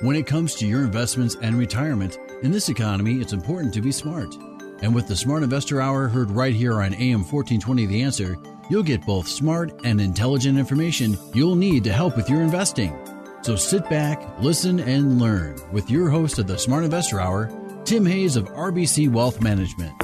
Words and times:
When 0.00 0.14
it 0.14 0.28
comes 0.28 0.54
to 0.54 0.66
your 0.66 0.82
investments 0.82 1.36
and 1.42 1.58
retirement, 1.58 2.20
in 2.44 2.52
this 2.52 2.68
economy, 2.68 3.20
it's 3.20 3.32
important 3.32 3.74
to 3.74 3.80
be 3.80 3.90
smart. 3.90 4.32
And 4.80 4.94
with 4.94 5.08
the 5.08 5.16
Smart 5.16 5.42
Investor 5.42 5.80
Hour 5.80 6.06
heard 6.06 6.30
right 6.30 6.54
here 6.54 6.74
on 6.74 6.94
AM 6.94 7.24
1420 7.24 7.86
The 7.86 8.02
Answer, 8.02 8.36
you'll 8.70 8.84
get 8.84 9.04
both 9.04 9.26
smart 9.26 9.72
and 9.82 10.00
intelligent 10.00 10.56
information 10.56 11.18
you'll 11.34 11.56
need 11.56 11.82
to 11.82 11.92
help 11.92 12.16
with 12.16 12.30
your 12.30 12.42
investing. 12.42 12.96
So 13.42 13.56
sit 13.56 13.90
back, 13.90 14.22
listen, 14.38 14.78
and 14.78 15.20
learn 15.20 15.58
with 15.72 15.90
your 15.90 16.10
host 16.10 16.38
of 16.38 16.46
the 16.46 16.58
Smart 16.58 16.84
Investor 16.84 17.20
Hour, 17.20 17.50
Tim 17.84 18.06
Hayes 18.06 18.36
of 18.36 18.44
RBC 18.50 19.10
Wealth 19.10 19.42
Management. 19.42 20.00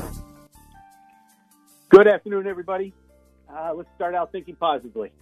Good 1.91 2.09
afternoon, 2.09 2.49
everybody. 2.49 2.93
Uh, 3.49 3.75
let's 3.75 3.91
start 3.95 4.17
out 4.17 4.33
thinking 4.33 4.57
positively. 4.57 5.13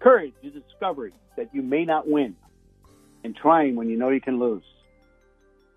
Courage 0.00 0.34
is 0.42 0.52
discovery 0.52 1.14
that 1.38 1.48
you 1.54 1.62
may 1.62 1.86
not 1.86 2.06
win 2.06 2.36
and 3.24 3.36
trying 3.36 3.76
when 3.76 3.88
you 3.88 3.96
know 3.96 4.10
you 4.10 4.20
can 4.20 4.38
lose. 4.38 4.64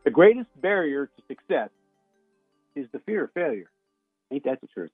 The 0.03 0.11
greatest 0.11 0.49
barrier 0.61 1.07
to 1.07 1.23
success 1.27 1.69
is 2.75 2.87
the 2.91 2.99
fear 2.99 3.25
of 3.25 3.31
failure. 3.33 3.69
Ain't 4.31 4.43
that 4.45 4.61
the 4.61 4.67
truth? 4.67 4.91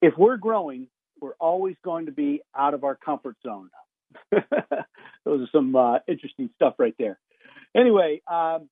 If 0.00 0.14
we're 0.18 0.36
growing, 0.36 0.88
we're 1.20 1.34
always 1.38 1.76
going 1.84 2.06
to 2.06 2.12
be 2.12 2.42
out 2.56 2.74
of 2.74 2.84
our 2.84 2.96
comfort 2.96 3.36
zone. 3.42 3.70
Those 4.30 5.42
are 5.42 5.48
some 5.52 5.74
uh, 5.76 5.98
interesting 6.08 6.50
stuff 6.56 6.74
right 6.78 6.94
there. 6.98 7.18
Anyway, 7.74 8.20
um, 8.30 8.68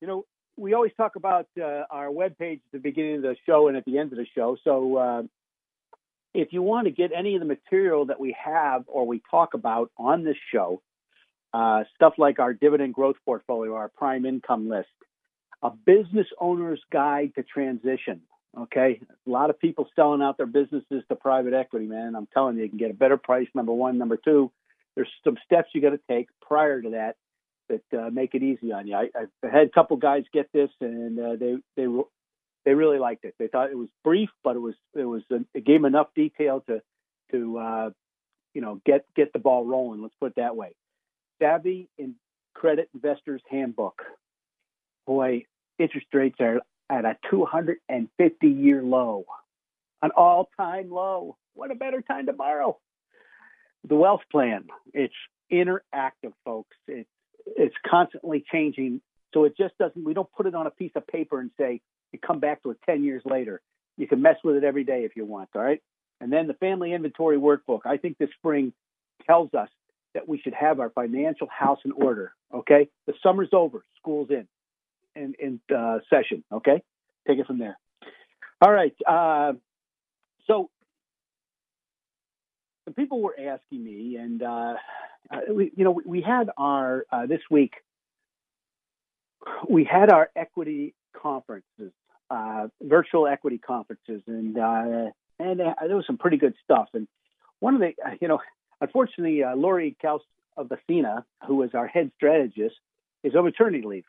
you 0.00 0.08
know, 0.08 0.24
we 0.56 0.74
always 0.74 0.92
talk 0.96 1.16
about 1.16 1.46
uh, 1.60 1.82
our 1.90 2.08
webpage 2.08 2.56
at 2.56 2.72
the 2.72 2.78
beginning 2.78 3.16
of 3.16 3.22
the 3.22 3.36
show 3.46 3.68
and 3.68 3.76
at 3.76 3.84
the 3.84 3.98
end 3.98 4.12
of 4.12 4.18
the 4.18 4.26
show. 4.34 4.56
So 4.64 4.96
uh, 4.96 5.22
if 6.32 6.52
you 6.52 6.62
want 6.62 6.86
to 6.86 6.90
get 6.90 7.10
any 7.16 7.34
of 7.34 7.40
the 7.40 7.46
material 7.46 8.06
that 8.06 8.18
we 8.18 8.36
have 8.42 8.84
or 8.86 9.06
we 9.06 9.22
talk 9.30 9.54
about 9.54 9.90
on 9.98 10.24
this 10.24 10.36
show, 10.52 10.80
uh, 11.54 11.84
stuff 11.94 12.14
like 12.18 12.40
our 12.40 12.52
dividend 12.52 12.92
growth 12.92 13.14
portfolio, 13.24 13.74
our 13.76 13.88
prime 13.88 14.26
income 14.26 14.68
list, 14.68 14.88
a 15.62 15.70
business 15.70 16.26
owner's 16.40 16.80
guide 16.92 17.32
to 17.36 17.44
transition. 17.44 18.22
Okay, 18.58 19.00
a 19.26 19.30
lot 19.30 19.50
of 19.50 19.58
people 19.58 19.88
selling 19.96 20.20
out 20.20 20.36
their 20.36 20.46
businesses 20.46 21.02
to 21.08 21.16
private 21.16 21.54
equity, 21.54 21.86
man. 21.86 22.14
I'm 22.16 22.28
telling 22.34 22.56
you, 22.56 22.64
you 22.64 22.68
can 22.68 22.78
get 22.78 22.90
a 22.90 22.94
better 22.94 23.16
price. 23.16 23.48
Number 23.54 23.72
one, 23.72 23.98
number 23.98 24.16
two, 24.16 24.50
there's 24.94 25.08
some 25.24 25.36
steps 25.44 25.70
you 25.74 25.80
got 25.80 25.90
to 25.90 26.00
take 26.08 26.28
prior 26.40 26.82
to 26.82 26.90
that 26.90 27.16
that 27.68 27.98
uh, 27.98 28.10
make 28.10 28.34
it 28.34 28.42
easy 28.42 28.72
on 28.72 28.86
you. 28.86 28.96
I, 28.96 29.08
have 29.14 29.52
had 29.52 29.66
a 29.66 29.70
couple 29.70 29.96
guys 29.96 30.24
get 30.32 30.52
this, 30.52 30.70
and 30.80 31.18
uh, 31.18 31.36
they 31.36 31.56
they 31.76 31.86
they 32.64 32.74
really 32.74 32.98
liked 32.98 33.24
it. 33.24 33.34
They 33.38 33.46
thought 33.46 33.70
it 33.70 33.78
was 33.78 33.88
brief, 34.02 34.30
but 34.42 34.56
it 34.56 34.60
was 34.60 34.74
it 34.94 35.04
was 35.04 35.22
a, 35.30 35.36
it 35.54 35.64
gave 35.64 35.80
them 35.80 35.86
enough 35.86 36.08
detail 36.14 36.62
to 36.68 36.82
to 37.30 37.58
uh, 37.58 37.90
you 38.54 38.60
know 38.60 38.80
get 38.84 39.06
get 39.14 39.32
the 39.32 39.38
ball 39.38 39.64
rolling. 39.64 40.02
Let's 40.02 40.14
put 40.20 40.32
it 40.32 40.36
that 40.36 40.56
way. 40.56 40.74
Savvy 41.40 41.88
in 41.98 42.14
Credit 42.54 42.88
Investors 42.94 43.42
Handbook. 43.50 44.02
Boy, 45.06 45.46
interest 45.78 46.06
rates 46.12 46.36
are 46.40 46.60
at 46.90 47.04
a 47.04 47.16
250 47.30 48.48
year 48.48 48.82
low, 48.82 49.24
an 50.02 50.10
all 50.16 50.48
time 50.56 50.90
low. 50.90 51.36
What 51.54 51.70
a 51.70 51.74
better 51.74 52.02
time 52.02 52.26
to 52.26 52.32
borrow. 52.32 52.78
The 53.86 53.96
wealth 53.96 54.22
plan, 54.32 54.64
it's 54.92 55.14
interactive, 55.52 56.32
folks. 56.44 56.76
It's 56.88 57.08
it's 57.46 57.74
constantly 57.86 58.44
changing. 58.50 59.00
So 59.32 59.44
it 59.44 59.56
just 59.56 59.76
doesn't, 59.78 60.04
we 60.04 60.14
don't 60.14 60.30
put 60.32 60.46
it 60.46 60.54
on 60.54 60.66
a 60.66 60.70
piece 60.70 60.92
of 60.94 61.06
paper 61.06 61.40
and 61.40 61.50
say, 61.58 61.80
you 62.12 62.18
come 62.18 62.40
back 62.40 62.62
to 62.62 62.70
it 62.70 62.78
10 62.86 63.04
years 63.04 63.22
later. 63.24 63.60
You 63.96 64.06
can 64.06 64.22
mess 64.22 64.36
with 64.44 64.56
it 64.56 64.64
every 64.64 64.84
day 64.84 65.04
if 65.04 65.16
you 65.16 65.24
want, 65.24 65.50
all 65.54 65.62
right? 65.62 65.82
And 66.20 66.32
then 66.32 66.46
the 66.46 66.54
family 66.54 66.92
inventory 66.92 67.36
workbook. 67.36 67.80
I 67.84 67.96
think 67.96 68.18
this 68.18 68.30
spring 68.38 68.72
tells 69.26 69.52
us 69.54 69.68
that 70.14 70.28
we 70.28 70.38
should 70.38 70.54
have 70.54 70.80
our 70.80 70.90
financial 70.90 71.48
house 71.48 71.80
in 71.84 71.92
order, 71.92 72.32
okay? 72.52 72.88
The 73.06 73.14
summer's 73.22 73.50
over, 73.52 73.84
school's 73.98 74.30
in, 74.30 74.46
in, 75.14 75.34
in 75.38 75.60
uh, 75.76 75.98
session, 76.08 76.44
okay? 76.50 76.82
Take 77.26 77.38
it 77.38 77.46
from 77.46 77.58
there. 77.58 77.76
All 78.60 78.72
right. 78.72 78.94
Uh, 79.06 79.54
so 80.46 80.70
people 82.96 83.20
were 83.20 83.34
asking 83.38 83.82
me, 83.82 84.16
and 84.16 84.42
uh, 84.42 84.74
we, 85.50 85.72
you 85.76 85.84
know, 85.84 86.00
we 86.04 86.20
had 86.22 86.50
our 86.56 87.04
uh, 87.10 87.26
this 87.26 87.40
week. 87.50 87.72
We 89.68 89.84
had 89.84 90.10
our 90.10 90.30
equity 90.36 90.94
conferences, 91.14 91.92
uh, 92.30 92.68
virtual 92.82 93.26
equity 93.26 93.58
conferences, 93.58 94.22
and 94.26 94.56
uh, 94.58 95.10
and 95.38 95.60
there 95.60 95.96
was 95.96 96.06
some 96.06 96.18
pretty 96.18 96.36
good 96.36 96.54
stuff. 96.62 96.88
And 96.94 97.08
one 97.60 97.74
of 97.74 97.80
the, 97.80 97.92
you 98.20 98.28
know, 98.28 98.40
unfortunately, 98.84 99.42
Lori 99.56 99.96
Kaus 100.02 100.20
of 100.56 100.70
Athena, 100.70 101.24
who 101.46 101.62
is 101.62 101.70
our 101.74 101.86
head 101.86 102.10
strategist, 102.16 102.76
is 103.22 103.34
on 103.34 103.44
maternity 103.44 103.82
leave. 103.86 104.04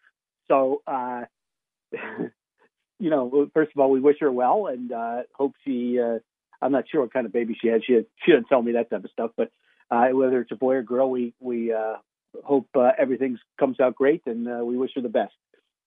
So, 0.48 0.82
you 3.00 3.10
know, 3.10 3.50
first 3.54 3.72
of 3.76 3.82
all, 3.82 3.90
we 3.90 4.00
wish 4.00 4.18
her 4.20 4.32
well 4.32 4.68
and 4.68 4.92
hope 5.34 5.56
she. 5.66 6.00
I'm 6.62 6.72
not 6.72 6.86
sure 6.90 7.02
what 7.02 7.14
kind 7.14 7.26
of 7.26 7.34
baby 7.34 7.58
she 7.60 7.68
had. 7.68 7.84
She 7.86 7.94
had, 7.94 8.06
she 8.24 8.32
didn't 8.32 8.48
tell 8.48 8.62
me 8.62 8.74
that 8.74 8.90
type 8.90 9.04
of 9.04 9.12
stuff, 9.12 9.32
but 9.36 9.52
uh, 9.92 10.08
whether 10.10 10.42
it's 10.42 10.52
a 10.52 10.56
boy 10.56 10.76
or 10.76 10.84
girl, 10.84 11.10
we 11.10 11.34
we 11.40 11.74
uh, 11.74 11.96
hope 12.44 12.68
uh, 12.76 12.92
everything 12.98 13.38
comes 13.60 13.80
out 13.80 13.96
great, 13.96 14.24
and 14.26 14.48
uh, 14.48 14.64
we 14.64 14.78
wish 14.78 14.92
her 14.96 15.02
the 15.02 15.10
best. 15.10 15.34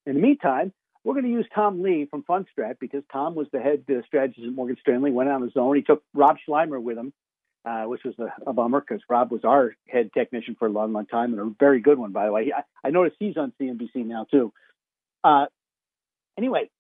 In 0.07 0.15
the 0.15 0.21
meantime, 0.21 0.73
we're 1.05 1.15
going 1.15 1.27
to 1.27 1.31
use 1.31 1.47
Tom 1.55 1.83
Lee 1.83 2.07
from 2.11 2.23
Fundstrat 2.23 2.79
because 2.79 3.03
Tom 3.13 3.35
was 3.35 3.49
the 3.53 3.61
head 3.61 3.85
uh, 3.91 4.03
strategist 4.07 4.47
at 4.47 4.53
Morgan 4.53 4.77
Stanley. 4.81 5.11
Went 5.11 5.31
on 5.31 5.43
his 5.43 5.57
own. 5.57 5.77
He 5.77 5.83
took 5.83 6.03
Rob 6.15 6.37
Sluymer 6.49 6.81
with 6.81 6.97
him, 6.97 7.13
uh, 7.69 7.85
which 7.85 8.03
was 8.05 8.15
a, 8.19 8.33
a 8.49 8.53
bummer 8.53 8.81
because 8.81 9.03
Rob 9.09 9.31
was 9.31 9.45
our 9.45 9.75
head 9.87 10.11
technician 10.15 10.57
for 10.59 10.67
a 10.67 10.71
long, 10.71 10.93
long 10.93 11.07
time 11.07 11.33
and 11.33 11.41
a 11.41 11.55
very 11.59 11.81
good 11.81 11.99
one, 11.99 12.13
by 12.13 12.27
the 12.27 12.33
way. 12.33 12.47
He, 12.47 12.53
I, 12.53 12.63
I 12.83 12.91
noticed 12.91 13.17
he's 13.19 13.37
on 13.37 13.53
CNBC 13.61 14.07
now 14.07 14.27
too. 14.31 14.53
Uh, 15.23 15.47
anyway, 16.39 16.71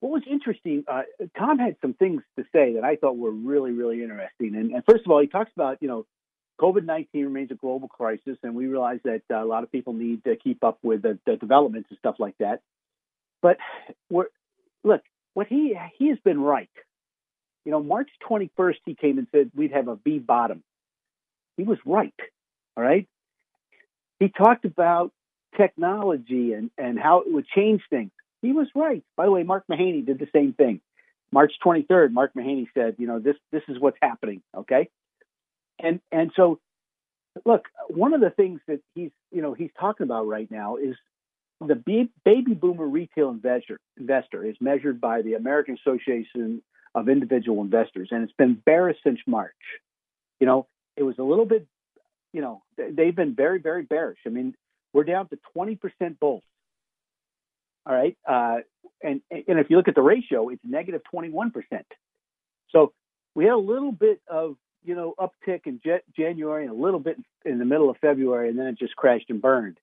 what 0.00 0.12
was 0.12 0.22
interesting, 0.30 0.84
uh, 0.88 1.02
Tom 1.36 1.58
had 1.58 1.76
some 1.82 1.92
things 1.92 2.22
to 2.38 2.44
say 2.52 2.74
that 2.74 2.84
I 2.84 2.96
thought 2.96 3.18
were 3.18 3.30
really, 3.30 3.72
really 3.72 4.02
interesting. 4.02 4.56
And, 4.56 4.70
and, 4.72 4.82
first 4.88 5.04
of 5.04 5.10
all, 5.10 5.20
he 5.20 5.26
talks 5.26 5.50
about, 5.54 5.78
you 5.82 5.88
know, 5.88 6.06
COVID 6.58 6.84
19 6.84 7.24
remains 7.24 7.50
a 7.50 7.54
global 7.54 7.88
crisis, 7.88 8.38
and 8.42 8.54
we 8.54 8.66
realize 8.66 9.00
that 9.04 9.22
uh, 9.30 9.42
a 9.42 9.46
lot 9.46 9.62
of 9.62 9.72
people 9.72 9.92
need 9.92 10.24
to 10.24 10.36
keep 10.36 10.64
up 10.64 10.78
with 10.82 11.02
the, 11.02 11.18
the 11.26 11.36
developments 11.36 11.88
and 11.90 11.98
stuff 11.98 12.16
like 12.18 12.36
that. 12.38 12.60
But 13.42 13.58
look, 14.10 15.02
what 15.34 15.46
he 15.46 15.74
he 15.98 16.08
has 16.08 16.18
been 16.22 16.40
right. 16.40 16.68
You 17.64 17.72
know, 17.72 17.82
March 17.82 18.08
21st, 18.28 18.76
he 18.84 18.94
came 18.94 19.18
and 19.18 19.26
said 19.32 19.50
we'd 19.54 19.72
have 19.72 19.88
a 19.88 19.96
V 19.96 20.18
bottom. 20.18 20.62
He 21.56 21.62
was 21.62 21.78
right. 21.84 22.14
All 22.76 22.84
right. 22.84 23.06
He 24.18 24.28
talked 24.28 24.64
about 24.64 25.12
technology 25.56 26.52
and, 26.52 26.70
and 26.78 26.98
how 26.98 27.20
it 27.20 27.32
would 27.32 27.46
change 27.46 27.82
things. 27.90 28.10
He 28.42 28.52
was 28.52 28.68
right. 28.74 29.02
By 29.16 29.26
the 29.26 29.30
way, 29.30 29.42
Mark 29.42 29.64
Mahaney 29.70 30.04
did 30.04 30.18
the 30.18 30.28
same 30.34 30.52
thing. 30.54 30.80
March 31.32 31.52
23rd, 31.64 32.12
Mark 32.12 32.32
Mahaney 32.34 32.66
said, 32.74 32.96
you 32.98 33.06
know, 33.06 33.18
this 33.18 33.36
this 33.52 33.62
is 33.68 33.78
what's 33.78 33.98
happening. 34.00 34.42
Okay 34.56 34.88
and 35.82 36.00
and 36.12 36.30
so 36.36 36.58
look 37.44 37.66
one 37.88 38.12
of 38.12 38.20
the 38.20 38.30
things 38.30 38.60
that 38.66 38.80
he's 38.94 39.10
you 39.30 39.42
know 39.42 39.54
he's 39.54 39.70
talking 39.78 40.04
about 40.04 40.26
right 40.26 40.50
now 40.50 40.76
is 40.76 40.96
the 41.60 42.08
baby 42.24 42.54
boomer 42.54 42.86
retail 42.86 43.30
investor 43.30 43.78
investor 43.96 44.44
is 44.44 44.56
measured 44.60 45.00
by 45.00 45.22
the 45.22 45.34
American 45.34 45.76
Association 45.76 46.62
of 46.94 47.08
Individual 47.08 47.62
Investors, 47.62 48.08
and 48.10 48.24
it's 48.24 48.32
been 48.32 48.54
bearish 48.54 48.98
since 49.04 49.20
March. 49.26 49.54
You 50.40 50.46
know, 50.46 50.66
it 50.96 51.02
was 51.02 51.16
a 51.18 51.22
little 51.22 51.44
bit, 51.44 51.66
you 52.32 52.40
know, 52.40 52.62
they've 52.76 53.14
been 53.14 53.34
very, 53.34 53.60
very 53.60 53.82
bearish. 53.82 54.18
I 54.26 54.30
mean, 54.30 54.54
we're 54.92 55.04
down 55.04 55.28
to 55.28 55.38
20% 55.56 56.18
bulls. 56.18 56.42
All 57.86 57.94
right, 57.94 58.16
uh, 58.28 58.58
and 59.02 59.22
and 59.30 59.58
if 59.58 59.70
you 59.70 59.76
look 59.76 59.88
at 59.88 59.94
the 59.94 60.02
ratio, 60.02 60.50
it's 60.50 60.62
negative 60.62 61.00
21%. 61.14 61.52
So 62.70 62.92
we 63.34 63.44
had 63.44 63.54
a 63.54 63.56
little 63.56 63.90
bit 63.90 64.20
of 64.28 64.56
you 64.84 64.94
know, 64.94 65.14
uptick 65.18 65.66
in 65.66 65.80
January 66.16 66.64
and 66.64 66.72
a 66.72 66.80
little 66.80 67.00
bit 67.00 67.18
in 67.44 67.58
the 67.58 67.64
middle 67.64 67.90
of 67.90 67.96
February, 67.98 68.48
and 68.48 68.58
then 68.58 68.66
it 68.66 68.78
just 68.78 68.96
crashed 68.96 69.28
and 69.28 69.42
burned, 69.42 69.78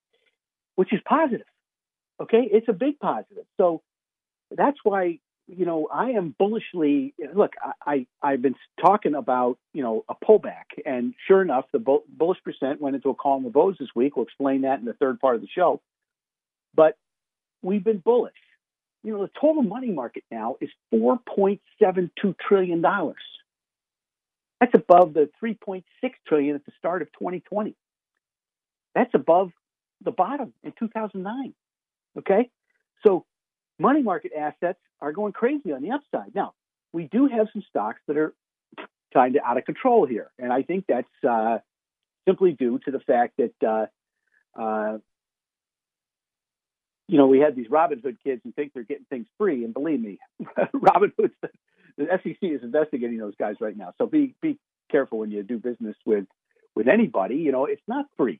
which 0.75 0.91
is 0.93 0.99
positive. 1.05 1.45
Okay, 2.19 2.49
it's 2.51 2.67
a 2.67 2.73
big 2.73 2.99
positive. 2.99 3.45
So 3.57 3.81
that's 4.49 4.77
why 4.83 5.19
you 5.47 5.65
know, 5.65 5.87
I 5.91 6.11
am 6.11 6.35
bullishly 6.37 7.13
look. 7.33 7.53
I, 7.85 8.05
I 8.21 8.31
have 8.31 8.41
been 8.41 8.55
talking 8.81 9.15
about 9.15 9.57
you 9.73 9.81
know 9.81 10.03
a 10.09 10.15
pullback, 10.15 10.65
and 10.85 11.13
sure 11.27 11.41
enough, 11.41 11.65
the 11.71 11.79
bullish 11.79 12.39
percent 12.43 12.81
went 12.81 12.95
into 12.95 13.09
a 13.09 13.15
column 13.15 13.45
of 13.45 13.55
O's 13.55 13.77
this 13.79 13.89
week. 13.95 14.15
We'll 14.15 14.25
explain 14.25 14.61
that 14.61 14.79
in 14.79 14.85
the 14.85 14.93
third 14.93 15.19
part 15.19 15.35
of 15.35 15.41
the 15.41 15.47
show. 15.47 15.81
But 16.75 16.97
we've 17.61 17.83
been 17.83 17.99
bullish. 17.99 18.33
You 19.03 19.13
know, 19.13 19.21
the 19.21 19.31
total 19.39 19.63
money 19.63 19.91
market 19.91 20.23
now 20.29 20.57
is 20.59 20.69
four 20.91 21.17
point 21.17 21.61
seven 21.81 22.11
two 22.21 22.35
trillion 22.45 22.81
dollars. 22.81 23.15
That's 24.59 24.73
above 24.73 25.13
the 25.13 25.29
three 25.39 25.53
point 25.53 25.85
six 26.01 26.17
trillion 26.27 26.55
at 26.55 26.65
the 26.65 26.73
start 26.77 27.01
of 27.01 27.07
2020. 27.13 27.73
That's 28.95 29.13
above 29.13 29.51
the 30.03 30.11
bottom 30.11 30.53
in 30.63 30.73
2009. 30.77 31.53
Okay, 32.17 32.49
so 33.05 33.25
money 33.79 34.01
market 34.01 34.31
assets 34.37 34.79
are 35.01 35.11
going 35.11 35.33
crazy 35.33 35.71
on 35.71 35.81
the 35.81 35.91
upside. 35.91 36.33
Now, 36.33 36.53
we 36.93 37.05
do 37.05 37.27
have 37.27 37.47
some 37.53 37.63
stocks 37.69 38.01
that 38.07 38.17
are 38.17 38.33
kind 39.13 39.35
of 39.35 39.41
out 39.45 39.57
of 39.57 39.65
control 39.65 40.05
here, 40.05 40.29
and 40.39 40.51
I 40.51 40.63
think 40.63 40.85
that's 40.87 41.07
uh, 41.27 41.59
simply 42.27 42.53
due 42.53 42.79
to 42.85 42.91
the 42.91 42.99
fact 42.99 43.37
that 43.37 43.53
uh, 43.67 44.61
uh, 44.61 44.97
you 47.07 47.17
know 47.17 47.27
we 47.27 47.39
had 47.39 47.55
these 47.55 47.67
Robinhood 47.67 48.17
kids 48.23 48.41
who 48.43 48.51
think 48.51 48.73
they're 48.73 48.83
getting 48.83 49.05
things 49.09 49.27
free, 49.37 49.63
and 49.63 49.73
believe 49.73 50.01
me, 50.01 50.19
Robinhood, 50.57 51.31
the 51.97 52.07
SEC 52.23 52.37
is 52.41 52.63
investigating 52.63 53.17
those 53.17 53.35
guys 53.39 53.55
right 53.59 53.75
now. 53.75 53.93
So 53.97 54.07
be 54.07 54.35
be 54.41 54.57
careful 54.89 55.19
when 55.19 55.31
you 55.31 55.43
do 55.43 55.57
business 55.59 55.95
with 56.05 56.25
with 56.75 56.87
anybody. 56.87 57.35
You 57.35 57.51
know, 57.51 57.65
it's 57.65 57.81
not 57.87 58.05
free. 58.17 58.39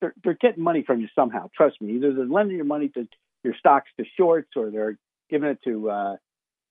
They're, 0.00 0.14
they're 0.24 0.38
getting 0.40 0.62
money 0.62 0.82
from 0.82 1.00
you 1.00 1.08
somehow. 1.14 1.50
Trust 1.54 1.80
me. 1.80 1.96
Either 1.96 2.14
they're 2.14 2.24
lending 2.24 2.56
your 2.56 2.64
money 2.64 2.88
to 2.88 3.06
your 3.42 3.54
stocks 3.58 3.88
to 3.98 4.04
shorts 4.16 4.50
or 4.56 4.70
they're 4.70 4.98
giving 5.28 5.50
it 5.50 5.58
to 5.64 5.90
uh, 5.90 6.16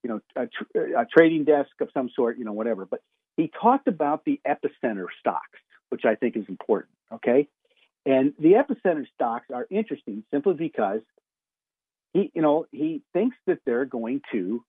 you 0.02 0.10
know 0.10 0.20
a, 0.36 0.46
tr- 0.46 0.78
a 0.96 1.06
trading 1.06 1.44
desk 1.44 1.70
of 1.80 1.88
some 1.92 2.10
sort, 2.14 2.38
you 2.38 2.44
know 2.44 2.52
whatever. 2.52 2.86
But 2.86 3.00
he 3.36 3.50
talked 3.60 3.88
about 3.88 4.24
the 4.24 4.40
epicenter 4.46 5.06
stocks, 5.18 5.58
which 5.88 6.04
I 6.04 6.14
think 6.14 6.36
is 6.36 6.44
important. 6.48 6.92
Okay, 7.12 7.48
and 8.06 8.32
the 8.38 8.52
epicenter 8.52 9.06
stocks 9.14 9.46
are 9.52 9.66
interesting 9.70 10.24
simply 10.30 10.54
because 10.54 11.00
he 12.12 12.30
you 12.34 12.42
know 12.42 12.66
he 12.70 13.02
thinks 13.12 13.36
that 13.46 13.58
they're 13.66 13.84
going 13.84 14.20
to 14.32 14.64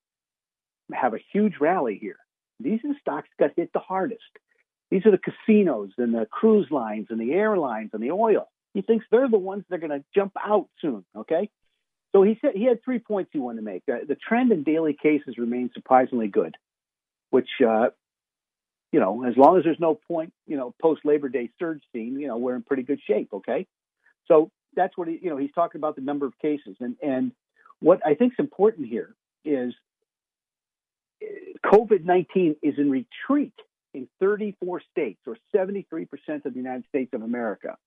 have 0.94 1.14
a 1.14 1.20
huge 1.32 1.54
rally 1.60 1.98
here. 2.00 2.18
These 2.60 2.80
are 2.84 2.90
the 2.90 3.00
stocks 3.00 3.30
that 3.38 3.48
got 3.48 3.56
hit 3.56 3.74
the 3.74 3.80
hardest. 3.80 4.22
These 4.90 5.06
are 5.06 5.12
the 5.12 5.18
casinos 5.18 5.92
and 5.98 6.14
the 6.14 6.28
cruise 6.30 6.68
lines 6.70 7.08
and 7.10 7.20
the 7.20 7.32
airlines 7.32 7.92
and 7.94 8.04
the 8.04 8.12
oil. 8.12 8.50
He 8.74 8.82
thinks 8.82 9.06
they're 9.10 9.30
the 9.30 9.38
ones 9.38 9.64
that 9.70 9.76
are 9.76 9.88
going 9.88 10.00
to 10.00 10.06
jump 10.14 10.34
out 10.44 10.68
soon. 10.82 11.06
Okay. 11.16 11.50
So 12.12 12.24
he 12.24 12.38
said 12.42 12.52
he 12.56 12.66
had 12.66 12.84
three 12.84 13.00
points 13.00 13.32
he 13.32 13.40
wanted 13.40 13.62
to 13.62 13.66
make. 13.66 13.84
Uh, 13.92 14.00
the 14.08 14.16
trend 14.16 14.52
in 14.52 14.64
daily 14.64 14.98
cases 15.02 15.38
remains 15.38 15.72
surprisingly 15.74 16.28
good, 16.28 16.56
which, 17.30 17.50
uh, 17.66 17.90
you 18.92 19.00
know, 19.00 19.24
as 19.24 19.38
long 19.38 19.58
as 19.58 19.64
there's 19.64 19.80
no 19.80 19.96
point, 19.96 20.34
you 20.46 20.58
know, 20.58 20.74
post 20.82 21.02
Labor 21.06 21.30
Day 21.30 21.50
surge 21.58 21.82
scene, 21.94 22.20
you 22.20 22.28
know, 22.28 22.38
we're 22.38 22.56
in 22.56 22.64
pretty 22.64 22.84
good 22.84 23.00
shape. 23.08 23.30
Okay. 23.34 23.66
So 24.28 24.52
that's 24.76 24.98
what 24.98 25.08
he, 25.08 25.20
you 25.22 25.30
know, 25.30 25.38
he's 25.38 25.54
talking 25.54 25.80
about 25.80 25.96
the 25.96 26.02
number 26.02 26.26
of 26.26 26.38
cases. 26.40 26.76
And, 26.82 26.96
and 27.02 27.32
what 27.80 28.06
I 28.06 28.16
think 28.16 28.34
is 28.34 28.40
important 28.40 28.88
here 28.88 29.16
is 29.46 29.74
uh, 31.24 31.26
COVID 31.66 32.04
19 32.04 32.58
is 32.62 32.76
in 32.78 32.92
retreat 32.92 33.54
in 33.94 34.08
34 34.20 34.82
states, 34.92 35.20
or 35.28 35.38
73% 35.56 36.08
of 36.46 36.54
the 36.54 36.60
United 36.60 36.86
States 36.88 37.14
of 37.14 37.22
America. 37.22 37.78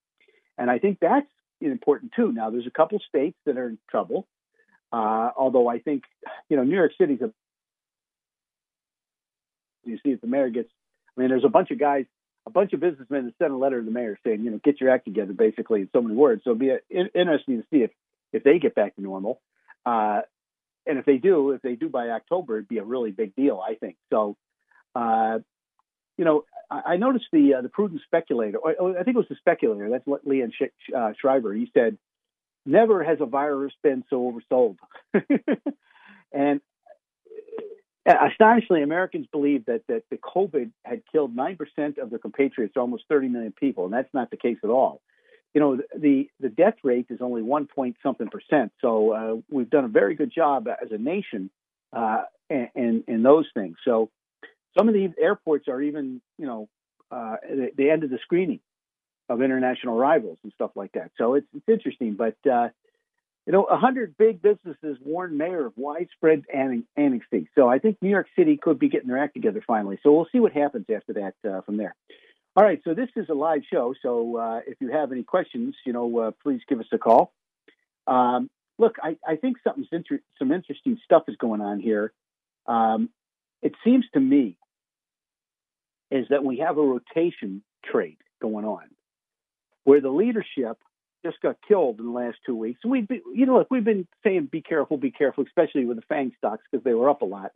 And 0.58 0.70
I 0.70 0.78
think 0.78 0.98
that's 1.00 1.26
important 1.60 2.12
too. 2.14 2.32
Now, 2.32 2.50
there's 2.50 2.66
a 2.66 2.70
couple 2.70 3.00
states 3.08 3.36
that 3.46 3.56
are 3.56 3.68
in 3.68 3.78
trouble, 3.90 4.26
uh, 4.92 5.30
although 5.36 5.68
I 5.68 5.78
think, 5.78 6.04
you 6.48 6.56
know, 6.56 6.64
New 6.64 6.76
York 6.76 6.92
City's 6.98 7.20
a. 7.20 7.32
You 9.84 9.98
see, 10.02 10.12
if 10.12 10.20
the 10.20 10.26
mayor 10.26 10.48
gets, 10.48 10.70
I 11.16 11.20
mean, 11.20 11.28
there's 11.28 11.44
a 11.44 11.50
bunch 11.50 11.70
of 11.70 11.78
guys, 11.78 12.06
a 12.46 12.50
bunch 12.50 12.72
of 12.72 12.80
businessmen 12.80 13.26
that 13.26 13.34
sent 13.38 13.52
a 13.52 13.56
letter 13.56 13.80
to 13.80 13.84
the 13.84 13.90
mayor 13.90 14.18
saying, 14.24 14.42
you 14.42 14.50
know, 14.50 14.60
get 14.64 14.80
your 14.80 14.90
act 14.90 15.04
together, 15.04 15.34
basically, 15.34 15.82
in 15.82 15.90
so 15.92 16.00
many 16.00 16.14
words. 16.14 16.42
So 16.44 16.50
it'll 16.50 16.60
be 16.60 16.70
a, 16.70 16.78
in, 16.88 17.08
interesting 17.14 17.60
to 17.60 17.66
see 17.70 17.82
if 17.82 17.90
if 18.32 18.42
they 18.42 18.58
get 18.58 18.74
back 18.74 18.96
to 18.96 19.02
normal. 19.02 19.40
Uh, 19.84 20.22
and 20.86 20.98
if 20.98 21.04
they 21.04 21.18
do, 21.18 21.50
if 21.50 21.62
they 21.62 21.74
do 21.76 21.88
by 21.88 22.10
October, 22.10 22.56
it'd 22.56 22.68
be 22.68 22.78
a 22.78 22.84
really 22.84 23.10
big 23.10 23.34
deal, 23.34 23.62
I 23.66 23.74
think. 23.74 23.96
So, 24.10 24.36
uh, 24.94 25.38
you 26.16 26.24
know, 26.24 26.44
I, 26.70 26.96
noticed 26.96 27.26
the 27.32 27.54
uh, 27.54 27.60
the 27.62 27.68
prudent 27.68 28.00
speculator. 28.06 28.58
Or, 28.58 28.98
I 28.98 29.02
think 29.02 29.16
it 29.16 29.18
was 29.18 29.28
the 29.28 29.36
speculator. 29.36 29.90
That's 29.90 30.06
what 30.06 30.26
Leon 30.26 30.52
Sh- 30.56 30.92
uh, 30.96 31.12
Schreiber. 31.20 31.52
He 31.52 31.70
said, 31.74 31.98
"Never 32.66 33.02
has 33.04 33.18
a 33.20 33.26
virus 33.26 33.72
been 33.82 34.04
so 34.10 34.32
oversold." 34.32 34.76
and 36.32 36.60
uh, 38.08 38.14
astonishingly, 38.30 38.82
Americans 38.82 39.26
believe 39.30 39.66
that 39.66 39.82
that 39.88 40.04
the 40.10 40.16
COVID 40.16 40.70
had 40.84 41.02
killed 41.10 41.34
nine 41.34 41.56
percent 41.56 41.98
of 41.98 42.10
their 42.10 42.18
compatriots, 42.18 42.76
almost 42.76 43.04
30 43.08 43.28
million 43.28 43.52
people, 43.52 43.84
and 43.84 43.92
that's 43.92 44.12
not 44.12 44.30
the 44.30 44.36
case 44.36 44.58
at 44.62 44.70
all. 44.70 45.00
You 45.52 45.60
know, 45.60 45.78
the 45.96 46.28
the 46.40 46.48
death 46.48 46.76
rate 46.82 47.06
is 47.10 47.20
only 47.20 47.42
one 47.42 47.66
point 47.66 47.96
something 48.02 48.28
percent. 48.28 48.72
So 48.80 49.12
uh, 49.12 49.36
we've 49.50 49.70
done 49.70 49.84
a 49.84 49.88
very 49.88 50.14
good 50.14 50.32
job 50.34 50.66
as 50.68 50.90
a 50.90 50.98
nation 50.98 51.50
uh, 51.92 52.22
in 52.50 53.04
in 53.06 53.22
those 53.22 53.46
things. 53.54 53.76
So 53.84 54.10
some 54.76 54.88
of 54.88 54.94
these 54.94 55.10
airports 55.20 55.68
are 55.68 55.80
even, 55.80 56.20
you 56.38 56.46
know, 56.46 56.68
uh, 57.10 57.36
the, 57.48 57.70
the 57.76 57.90
end 57.90 58.04
of 58.04 58.10
the 58.10 58.18
screening 58.22 58.60
of 59.28 59.40
international 59.40 59.98
arrivals 59.98 60.38
and 60.42 60.52
stuff 60.52 60.72
like 60.74 60.92
that. 60.92 61.10
So 61.16 61.34
it's, 61.34 61.46
it's 61.54 61.68
interesting. 61.68 62.14
But, 62.14 62.36
uh, 62.50 62.68
you 63.46 63.52
know, 63.52 63.62
100 63.62 64.16
big 64.16 64.42
businesses 64.42 64.98
warn 65.02 65.36
mayor 65.36 65.66
of 65.66 65.74
widespread 65.76 66.44
annexing. 66.52 67.48
So 67.54 67.68
I 67.68 67.78
think 67.78 67.98
New 68.00 68.10
York 68.10 68.26
City 68.36 68.56
could 68.56 68.78
be 68.78 68.88
getting 68.88 69.08
their 69.08 69.18
act 69.18 69.34
together 69.34 69.62
finally. 69.66 69.98
So 70.02 70.12
we'll 70.12 70.28
see 70.32 70.40
what 70.40 70.52
happens 70.52 70.86
after 70.94 71.12
that 71.14 71.34
uh, 71.48 71.60
from 71.62 71.76
there. 71.76 71.94
All 72.56 72.64
right, 72.64 72.80
so 72.84 72.94
this 72.94 73.08
is 73.16 73.28
a 73.28 73.34
live 73.34 73.62
show. 73.70 73.94
So 74.00 74.36
uh, 74.36 74.60
if 74.66 74.80
you 74.80 74.92
have 74.92 75.10
any 75.10 75.24
questions, 75.24 75.74
you 75.84 75.92
know, 75.92 76.18
uh, 76.18 76.30
please 76.42 76.60
give 76.68 76.78
us 76.78 76.86
a 76.92 76.98
call. 76.98 77.32
Um, 78.06 78.48
look, 78.78 78.96
I, 79.02 79.16
I 79.26 79.36
think 79.36 79.56
something's 79.64 79.88
inter- 79.90 80.22
some 80.38 80.52
interesting 80.52 80.98
stuff 81.04 81.24
is 81.28 81.36
going 81.36 81.60
on 81.60 81.80
here. 81.80 82.12
Um, 82.66 83.10
it 83.60 83.72
seems 83.82 84.04
to 84.14 84.20
me 84.20 84.56
is 86.14 86.26
that 86.30 86.44
we 86.44 86.58
have 86.58 86.78
a 86.78 86.82
rotation 86.82 87.60
trade 87.84 88.18
going 88.40 88.64
on 88.64 88.84
where 89.82 90.00
the 90.00 90.10
leadership 90.10 90.78
just 91.24 91.40
got 91.40 91.56
killed 91.66 91.98
in 91.98 92.06
the 92.06 92.12
last 92.12 92.36
two 92.46 92.54
weeks. 92.54 92.78
And 92.84 92.92
we've 92.92 93.08
been, 93.08 93.22
you 93.34 93.46
know, 93.46 93.58
look, 93.58 93.66
we've 93.68 93.84
been 93.84 94.06
saying 94.22 94.48
be 94.52 94.62
careful, 94.62 94.96
be 94.96 95.10
careful, 95.10 95.44
especially 95.44 95.86
with 95.86 95.96
the 95.96 96.04
FANG 96.08 96.32
stocks 96.38 96.62
because 96.70 96.84
they 96.84 96.94
were 96.94 97.10
up 97.10 97.22
a 97.22 97.24
lot. 97.24 97.50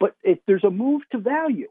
But 0.00 0.16
if 0.24 0.38
there's 0.48 0.64
a 0.64 0.70
move 0.70 1.02
to 1.12 1.18
value, 1.18 1.68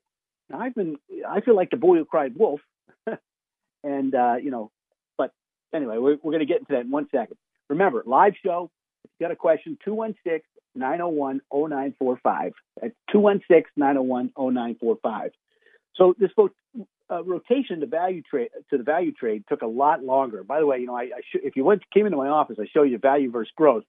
I've 0.54 0.74
been, 0.74 0.96
I 1.28 1.42
feel 1.42 1.56
like 1.56 1.72
the 1.72 1.78
boy 1.78 1.98
who 1.98 2.06
cried 2.06 2.38
wolf, 2.38 2.62
and 3.84 4.16
uh, 4.16 4.36
you 4.42 4.52
know, 4.52 4.72
but 5.18 5.32
anyway, 5.74 5.98
we're, 5.98 6.18
we're 6.24 6.32
going 6.32 6.40
to 6.40 6.46
get 6.46 6.60
into 6.60 6.74
that 6.74 6.86
in 6.86 6.92
one 6.92 7.08
second. 7.12 7.38
Remember, 7.70 8.04
live 8.06 8.36
show. 8.44 8.72
If 9.04 9.12
you 9.20 9.26
got 9.26 9.34
a 9.34 9.36
question, 9.36 9.78
216 9.84 10.42
901 10.76 11.42
0945. 11.52 12.54
That's 12.82 12.94
216 13.12 13.72
901 13.76 14.32
0945. 14.38 15.32
So 15.98 16.14
this 16.18 16.32
uh, 17.12 17.24
rotation 17.24 17.80
to 17.80 17.86
value 17.86 18.22
trade 18.22 18.50
to 18.70 18.78
the 18.78 18.84
value 18.84 19.12
trade 19.12 19.44
took 19.48 19.62
a 19.62 19.68
lot 19.68 20.04
longer. 20.04 20.44
By 20.44 20.60
the 20.60 20.66
way, 20.66 20.80
you 20.80 20.88
know, 20.88 20.96
I, 20.96 21.04
I 21.04 21.22
sh- 21.22 21.42
if 21.44 21.56
you 21.56 21.64
went 21.64 21.84
came 21.94 22.06
into 22.06 22.18
my 22.18 22.28
office, 22.28 22.58
I 22.60 22.66
show 22.74 22.84
you 22.84 22.98
value 22.98 23.32
versus 23.32 23.52
growth, 23.56 23.84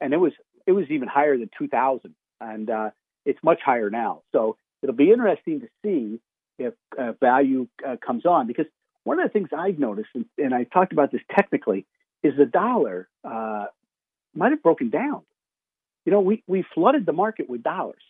and 0.00 0.12
it 0.12 0.18
was 0.18 0.32
it 0.66 0.72
was 0.72 0.86
even 0.90 1.08
higher 1.08 1.36
than 1.36 1.50
2000, 1.58 2.14
and 2.40 2.70
uh, 2.70 2.90
it's 3.24 3.38
much 3.42 3.60
higher 3.64 3.90
now. 3.90 4.22
So 4.32 4.56
it'll 4.82 4.94
be 4.94 5.10
interesting 5.10 5.60
to 5.60 5.68
see 5.84 6.20
if 6.58 6.74
uh, 6.98 7.12
value 7.20 7.68
uh, 7.86 7.96
comes 8.04 8.26
on 8.26 8.46
because 8.46 8.66
one 9.04 9.18
of 9.18 9.24
the 9.26 9.32
things 9.32 9.48
I've 9.56 9.78
noticed, 9.78 10.10
and, 10.14 10.26
and 10.38 10.54
I 10.54 10.64
talked 10.64 10.92
about 10.92 11.10
this 11.10 11.22
technically, 11.34 11.86
is 12.22 12.34
the 12.36 12.46
dollar 12.46 13.08
uh, 13.24 13.66
might 14.34 14.50
have 14.50 14.62
broken 14.62 14.90
down. 14.90 15.22
You 16.04 16.12
know, 16.12 16.20
we 16.20 16.44
we 16.46 16.64
flooded 16.74 17.06
the 17.06 17.12
market 17.12 17.48
with 17.48 17.62
dollars 17.62 18.02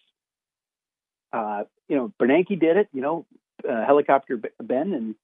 uh, 1.32 1.64
you 1.88 1.96
know, 1.96 2.12
Bernanke 2.20 2.58
did 2.58 2.76
it, 2.76 2.88
you 2.92 3.00
know, 3.00 3.26
uh, 3.68 3.84
helicopter 3.84 4.40
Ben, 4.62 4.92
and 4.92 5.14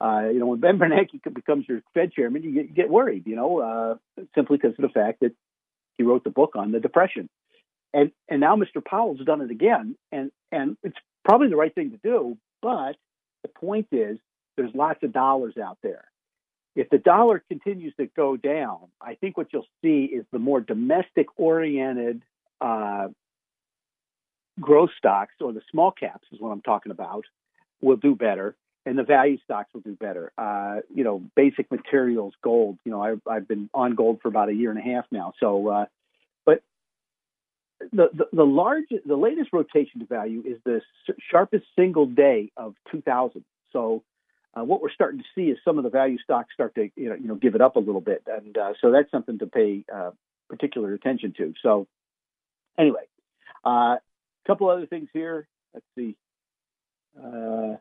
uh, 0.00 0.28
you 0.28 0.38
know, 0.38 0.46
when 0.46 0.60
Ben 0.60 0.78
Bernanke 0.78 1.22
becomes 1.34 1.66
your 1.68 1.82
Fed 1.94 2.12
chairman, 2.12 2.42
you 2.42 2.52
get, 2.52 2.68
you 2.68 2.74
get 2.74 2.90
worried, 2.90 3.26
you 3.26 3.36
know, 3.36 3.60
uh, 3.60 4.22
simply 4.34 4.56
because 4.56 4.74
of 4.78 4.82
the 4.82 4.88
fact 4.88 5.20
that 5.20 5.32
he 5.96 6.04
wrote 6.04 6.24
the 6.24 6.30
book 6.30 6.52
on 6.56 6.72
the 6.72 6.80
depression, 6.80 7.28
and 7.92 8.12
and 8.28 8.40
now 8.40 8.56
Mr. 8.56 8.84
Powell's 8.84 9.20
done 9.24 9.40
it 9.40 9.50
again, 9.50 9.96
and 10.12 10.30
and 10.52 10.76
it's 10.82 10.96
probably 11.24 11.48
the 11.48 11.56
right 11.56 11.74
thing 11.74 11.90
to 11.90 11.98
do, 11.98 12.36
but 12.62 12.96
the 13.42 13.48
point 13.48 13.88
is, 13.92 14.18
there's 14.56 14.74
lots 14.74 15.02
of 15.02 15.12
dollars 15.12 15.54
out 15.56 15.78
there. 15.82 16.04
If 16.74 16.90
the 16.90 16.98
dollar 16.98 17.42
continues 17.48 17.94
to 17.98 18.06
go 18.06 18.36
down, 18.36 18.88
I 19.00 19.14
think 19.14 19.36
what 19.36 19.48
you'll 19.52 19.66
see 19.82 20.04
is 20.04 20.26
the 20.30 20.38
more 20.38 20.60
domestic 20.60 21.26
oriented 21.36 22.22
uh, 22.60 23.08
growth 24.60 24.90
stocks 24.96 25.34
or 25.40 25.52
the 25.52 25.62
small 25.70 25.90
caps 25.90 26.26
is 26.32 26.40
what 26.40 26.50
I'm 26.50 26.62
talking 26.62 26.92
about 26.92 27.24
will 27.80 27.96
do 27.96 28.14
better 28.14 28.56
and 28.86 28.96
the 28.96 29.02
value 29.02 29.36
stocks 29.44 29.74
will 29.74 29.80
do 29.80 29.96
better. 29.96 30.32
Uh, 30.38 30.76
you 30.94 31.02
know, 31.02 31.22
basic 31.34 31.70
materials, 31.70 32.34
gold. 32.42 32.78
You 32.84 32.92
know, 32.92 33.02
I, 33.02 33.14
I've 33.30 33.48
been 33.48 33.68
on 33.74 33.96
gold 33.96 34.20
for 34.22 34.28
about 34.28 34.48
a 34.48 34.54
year 34.54 34.70
and 34.70 34.78
a 34.78 34.82
half 34.82 35.04
now. 35.10 35.32
So, 35.40 35.68
uh, 35.68 35.86
but 36.44 36.62
the, 37.92 38.08
the, 38.14 38.26
the 38.32 38.44
large, 38.44 38.84
the 39.04 39.16
latest 39.16 39.52
rotation 39.52 40.00
to 40.00 40.06
value 40.06 40.42
is 40.46 40.58
the 40.64 40.80
sharpest 41.30 41.64
single 41.76 42.06
day 42.06 42.52
of 42.56 42.74
2000. 42.92 43.44
So 43.72 44.04
uh, 44.54 44.64
what 44.64 44.80
we're 44.80 44.92
starting 44.92 45.18
to 45.18 45.26
see 45.34 45.50
is 45.50 45.58
some 45.64 45.78
of 45.78 45.84
the 45.84 45.90
value 45.90 46.18
stocks 46.18 46.54
start 46.54 46.76
to 46.76 46.88
you 46.94 47.08
know, 47.08 47.16
you 47.16 47.26
know 47.26 47.34
give 47.34 47.56
it 47.56 47.60
up 47.60 47.76
a 47.76 47.80
little 47.80 48.00
bit, 48.00 48.22
and 48.26 48.56
uh, 48.56 48.72
so 48.80 48.90
that's 48.90 49.10
something 49.10 49.38
to 49.40 49.46
pay 49.46 49.84
uh, 49.92 50.12
particular 50.48 50.94
attention 50.94 51.34
to. 51.36 51.52
So 51.62 51.86
anyway, 52.78 53.02
a 54.46 54.52
couple 54.52 54.68
other 54.68 54.86
things 54.86 55.08
here. 55.12 55.48
Let's 55.74 55.86
see. 55.98 56.16
Uh, 57.20 57.76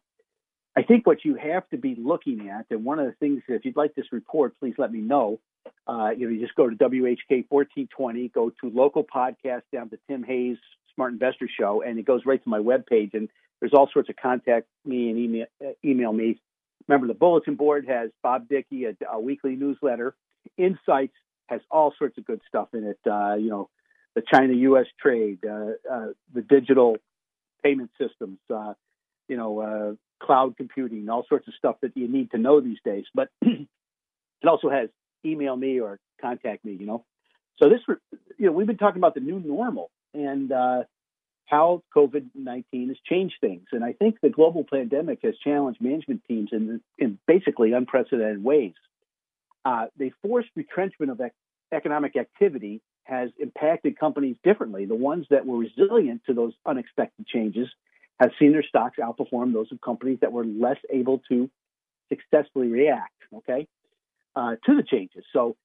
I 0.77 0.83
think 0.83 1.07
what 1.07 1.23
you 1.23 1.35
have 1.35 1.67
to 1.69 1.77
be 1.77 1.95
looking 1.97 2.49
at, 2.49 2.65
and 2.69 2.83
one 2.83 2.99
of 2.99 3.05
the 3.05 3.13
things, 3.13 3.43
if 3.47 3.63
you'd 3.63 3.77
like 3.77 3.95
this 3.95 4.11
report, 4.11 4.59
please 4.59 4.73
let 4.77 4.91
me 4.91 4.99
know. 4.99 5.39
Uh, 5.87 6.09
you 6.15 6.27
know, 6.27 6.33
you 6.33 6.41
just 6.41 6.55
go 6.55 6.69
to 6.69 6.75
WHK 6.75 7.45
1420, 7.49 8.29
go 8.29 8.49
to 8.61 8.69
local 8.69 9.03
podcast 9.03 9.61
down 9.71 9.89
to 9.89 9.97
Tim 10.09 10.23
Hayes 10.23 10.57
Smart 10.93 11.13
Investor 11.13 11.49
Show, 11.59 11.81
and 11.81 11.97
it 11.97 12.05
goes 12.05 12.21
right 12.25 12.43
to 12.43 12.49
my 12.49 12.59
webpage. 12.59 13.13
And 13.13 13.29
there's 13.59 13.73
all 13.73 13.89
sorts 13.91 14.09
of 14.09 14.15
contact 14.15 14.67
me 14.83 15.09
and 15.09 15.17
email, 15.17 15.45
uh, 15.63 15.71
email 15.83 16.11
me. 16.11 16.39
Remember, 16.87 17.07
the 17.07 17.13
bulletin 17.13 17.55
board 17.55 17.87
has 17.87 18.11
Bob 18.21 18.47
Dickey, 18.49 18.85
a, 18.85 18.95
a, 19.11 19.19
weekly 19.19 19.55
newsletter. 19.55 20.15
Insights 20.57 21.15
has 21.47 21.61
all 21.71 21.93
sorts 21.97 22.17
of 22.17 22.25
good 22.25 22.41
stuff 22.47 22.69
in 22.73 22.83
it. 22.83 22.99
Uh, 23.09 23.35
you 23.35 23.49
know, 23.49 23.69
the 24.15 24.21
China-U.S. 24.21 24.85
trade, 24.99 25.39
uh, 25.45 25.71
uh, 25.91 26.07
the 26.33 26.41
digital 26.41 26.97
payment 27.63 27.91
systems, 27.99 28.39
uh, 28.53 28.73
you 29.27 29.37
know, 29.37 29.97
cloud 30.21 30.55
computing, 30.57 31.09
all 31.09 31.25
sorts 31.27 31.47
of 31.47 31.53
stuff 31.55 31.75
that 31.81 31.95
you 31.95 32.07
need 32.07 32.31
to 32.31 32.37
know 32.37 32.61
these 32.61 32.77
days. 32.83 33.05
But 33.13 33.29
it 33.41 33.67
also 34.47 34.69
has 34.69 34.89
email 35.25 35.55
me 35.55 35.79
or 35.79 35.99
contact 36.21 36.63
me, 36.63 36.77
you 36.79 36.85
know. 36.85 37.03
So 37.61 37.69
this, 37.69 37.79
you 38.37 38.47
know, 38.47 38.51
we've 38.51 38.67
been 38.67 38.77
talking 38.77 38.99
about 38.99 39.15
the 39.15 39.21
new 39.21 39.39
normal 39.39 39.89
and 40.13 40.51
uh, 40.51 40.83
how 41.45 41.83
COVID 41.95 42.27
19 42.33 42.89
has 42.89 42.97
changed 43.07 43.35
things. 43.41 43.65
And 43.71 43.83
I 43.83 43.93
think 43.93 44.17
the 44.21 44.29
global 44.29 44.65
pandemic 44.69 45.19
has 45.23 45.35
challenged 45.43 45.81
management 45.81 46.23
teams 46.27 46.49
in, 46.51 46.81
in 46.97 47.17
basically 47.27 47.73
unprecedented 47.73 48.43
ways. 48.43 48.73
Uh, 49.63 49.85
they 49.97 50.11
forced 50.21 50.49
retrenchment 50.55 51.11
of 51.11 51.19
ec- 51.19 51.33
economic 51.71 52.15
activity 52.15 52.81
has 53.05 53.29
impacted 53.39 53.97
companies 53.97 54.35
differently. 54.43 54.85
The 54.85 54.95
ones 54.95 55.25
that 55.29 55.45
were 55.45 55.57
resilient 55.57 56.21
to 56.27 56.33
those 56.33 56.53
unexpected 56.65 57.25
changes 57.27 57.67
have 58.19 58.31
seen 58.39 58.51
their 58.51 58.63
stocks 58.63 58.97
outperform 58.99 59.53
those 59.53 59.71
of 59.71 59.81
companies 59.81 60.19
that 60.21 60.31
were 60.31 60.45
less 60.45 60.77
able 60.91 61.21
to 61.29 61.49
successfully 62.09 62.67
react, 62.67 63.13
okay, 63.37 63.67
uh, 64.35 64.55
to 64.65 64.75
the 64.75 64.83
changes. 64.83 65.23
So 65.33 65.55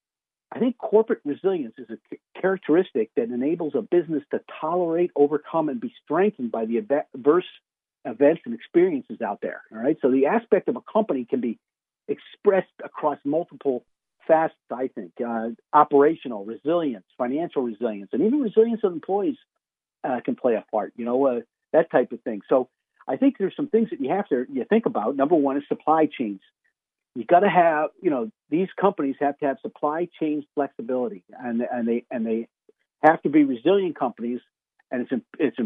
I 0.52 0.59
think 0.59 0.78
corporate 0.78 1.20
resilience 1.25 1.75
is 1.78 1.88
a 1.90 2.40
characteristic 2.40 3.11
that 3.16 3.30
enables 3.30 3.75
a 3.75 3.82
business 3.82 4.23
to 4.32 4.40
tolerate, 4.61 5.12
overcome, 5.14 5.68
and 5.68 5.80
be 5.80 5.92
strengthened 6.04 6.50
by 6.50 6.64
the 6.64 6.78
adverse 6.78 7.44
events 8.04 8.42
and 8.44 8.54
experiences 8.54 9.20
out 9.20 9.40
there. 9.40 9.62
All 9.73 9.78
right. 9.78 9.97
So 10.02 10.11
the 10.11 10.26
aspect 10.26 10.68
of 10.68 10.76
a 10.76 10.80
company 10.92 11.25
can 11.25 11.40
be 11.40 11.59
expressed 12.09 12.68
across 12.82 13.18
multiple 13.25 13.85
facets, 14.31 14.57
I 14.71 14.89
think. 14.89 15.13
Uh, 15.25 15.49
operational 15.73 16.45
resilience, 16.45 17.05
financial 17.19 17.63
resilience, 17.63 18.11
and 18.13 18.23
even 18.23 18.41
resilience 18.41 18.81
of 18.85 18.93
employees 18.93 19.37
uh, 20.05 20.21
can 20.25 20.37
play 20.37 20.55
a 20.55 20.65
part. 20.71 20.93
You 20.97 21.05
know, 21.05 21.27
uh, 21.27 21.41
that 21.73 21.91
type 21.91 22.13
of 22.13 22.21
thing. 22.23 22.43
So 22.49 22.69
I 23.09 23.17
think 23.17 23.37
there's 23.39 23.57
some 23.57 23.69
things 23.69 23.91
that 23.91 24.01
you 24.01 24.11
have 24.11 24.29
to 24.29 24.47
you 24.53 24.65
think 24.69 24.87
about. 24.87 25.17
Number 25.17 25.35
one 25.35 25.57
is 25.57 25.65
supply 25.69 26.07
chains. 26.07 26.41
You 27.17 27.25
got 27.25 27.41
to 27.41 27.51
have, 27.51 27.91
you 28.01 28.11
know, 28.11 28.31
these 28.51 28.69
companies 28.81 29.17
have 29.21 29.37
to 29.39 29.47
have 29.47 29.57
supply 29.63 30.09
chain 30.21 30.47
flexibility, 30.55 31.25
and 31.39 31.61
and 31.61 31.89
they 31.89 32.05
and 32.11 32.25
they 32.25 32.49
have 33.03 33.21
to 33.23 33.29
be 33.29 33.45
resilient 33.45 33.99
companies, 33.99 34.41
and 34.93 35.03
it's 35.03 35.25
it's 35.39 35.57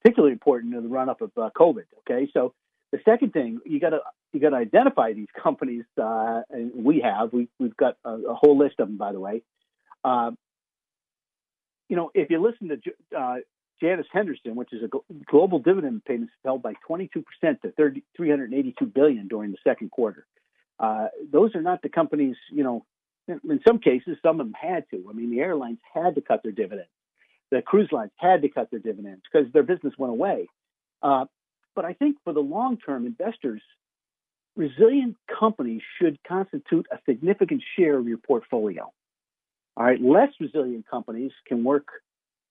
particularly 0.00 0.32
important 0.32 0.74
in 0.74 0.82
the 0.82 0.88
run 0.88 1.08
up 1.08 1.20
of 1.20 1.32
uh, 1.36 1.50
COVID. 1.56 1.84
Okay, 2.00 2.30
so 2.32 2.54
the 2.92 2.98
second 3.04 3.32
thing 3.32 3.60
you 3.64 3.80
got 3.80 3.90
to 3.90 4.00
you 4.32 4.40
got 4.40 4.50
to 4.50 4.56
identify 4.56 5.12
these 5.12 5.28
companies, 5.40 5.84
uh, 6.00 6.42
and 6.50 6.72
we 6.74 7.00
have 7.00 7.32
we 7.32 7.48
we've 7.58 7.76
got 7.76 7.96
a, 8.04 8.10
a, 8.10 8.34
whole 8.34 8.58
list 8.58 8.76
of 8.78 8.88
them, 8.88 8.96
by 8.96 9.12
the 9.12 9.20
way. 9.20 9.42
Uh, 10.04 10.30
you 11.88 11.96
know, 11.96 12.10
if 12.14 12.30
you 12.30 12.40
listen 12.40 12.68
to 12.68 13.18
uh, 13.18 13.36
Janus 13.80 14.06
Henderson, 14.12 14.56
which 14.56 14.72
is 14.72 14.82
a 14.82 14.88
global 15.30 15.58
dividend 15.58 16.04
payments 16.04 16.32
fell 16.42 16.58
by 16.58 16.74
22% 16.88 17.24
to 17.62 17.72
30, 17.72 18.02
382 18.16 18.86
billion 18.86 19.28
during 19.28 19.50
the 19.52 19.58
second 19.64 19.90
quarter. 19.90 20.26
Uh, 20.78 21.06
those 21.32 21.54
are 21.54 21.62
not 21.62 21.82
the 21.82 21.88
companies, 21.88 22.36
you 22.52 22.62
know, 22.62 22.84
in 23.28 23.60
some 23.66 23.78
cases, 23.78 24.16
some 24.22 24.40
of 24.40 24.46
them 24.46 24.54
had 24.54 24.84
to. 24.90 25.04
I 25.08 25.12
mean, 25.12 25.30
the 25.30 25.40
airlines 25.40 25.78
had 25.92 26.14
to 26.14 26.20
cut 26.20 26.42
their 26.42 26.52
dividends. 26.52 26.88
The 27.50 27.62
cruise 27.62 27.90
lines 27.92 28.10
had 28.16 28.42
to 28.42 28.48
cut 28.48 28.70
their 28.70 28.80
dividends 28.80 29.22
because 29.30 29.52
their 29.52 29.62
business 29.62 29.94
went 29.98 30.12
away. 30.12 30.48
Uh, 31.02 31.26
but 31.78 31.84
I 31.84 31.92
think 31.92 32.16
for 32.24 32.32
the 32.32 32.40
long 32.40 32.76
term, 32.76 33.06
investors, 33.06 33.62
resilient 34.56 35.14
companies 35.38 35.80
should 35.96 36.18
constitute 36.26 36.88
a 36.90 36.98
significant 37.08 37.62
share 37.76 37.96
of 37.96 38.08
your 38.08 38.18
portfolio. 38.18 38.92
All 39.76 39.84
right, 39.84 40.02
less 40.02 40.30
resilient 40.40 40.86
companies 40.90 41.30
can 41.46 41.62
work 41.62 41.86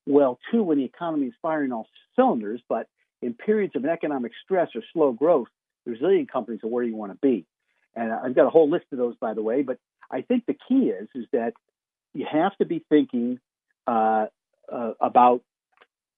well 0.05 0.39
too 0.49 0.63
when 0.63 0.77
the 0.77 0.85
economy 0.85 1.27
is 1.27 1.33
firing 1.41 1.73
all 1.73 1.87
cylinders, 2.15 2.61
but 2.69 2.87
in 3.21 3.33
periods 3.33 3.75
of 3.75 3.83
economic 3.83 4.31
stress 4.45 4.69
or 4.73 4.81
slow 4.93 5.11
growth, 5.11 5.49
resilient 5.85 6.31
companies 6.31 6.61
are 6.63 6.69
where 6.69 6.85
you 6.85 6.95
want 6.95 7.11
to 7.11 7.17
be. 7.21 7.45
And 7.97 8.13
I've 8.13 8.33
got 8.33 8.45
a 8.45 8.49
whole 8.49 8.69
list 8.69 8.85
of 8.93 8.97
those, 8.97 9.17
by 9.19 9.33
the 9.33 9.41
way. 9.41 9.61
But 9.61 9.77
I 10.09 10.21
think 10.21 10.45
the 10.45 10.55
key 10.69 10.85
is 10.85 11.09
is 11.13 11.25
that 11.33 11.51
you 12.13 12.25
have 12.31 12.55
to 12.59 12.65
be 12.65 12.81
thinking 12.87 13.41
uh, 13.87 14.27
uh, 14.71 14.93
about 15.01 15.41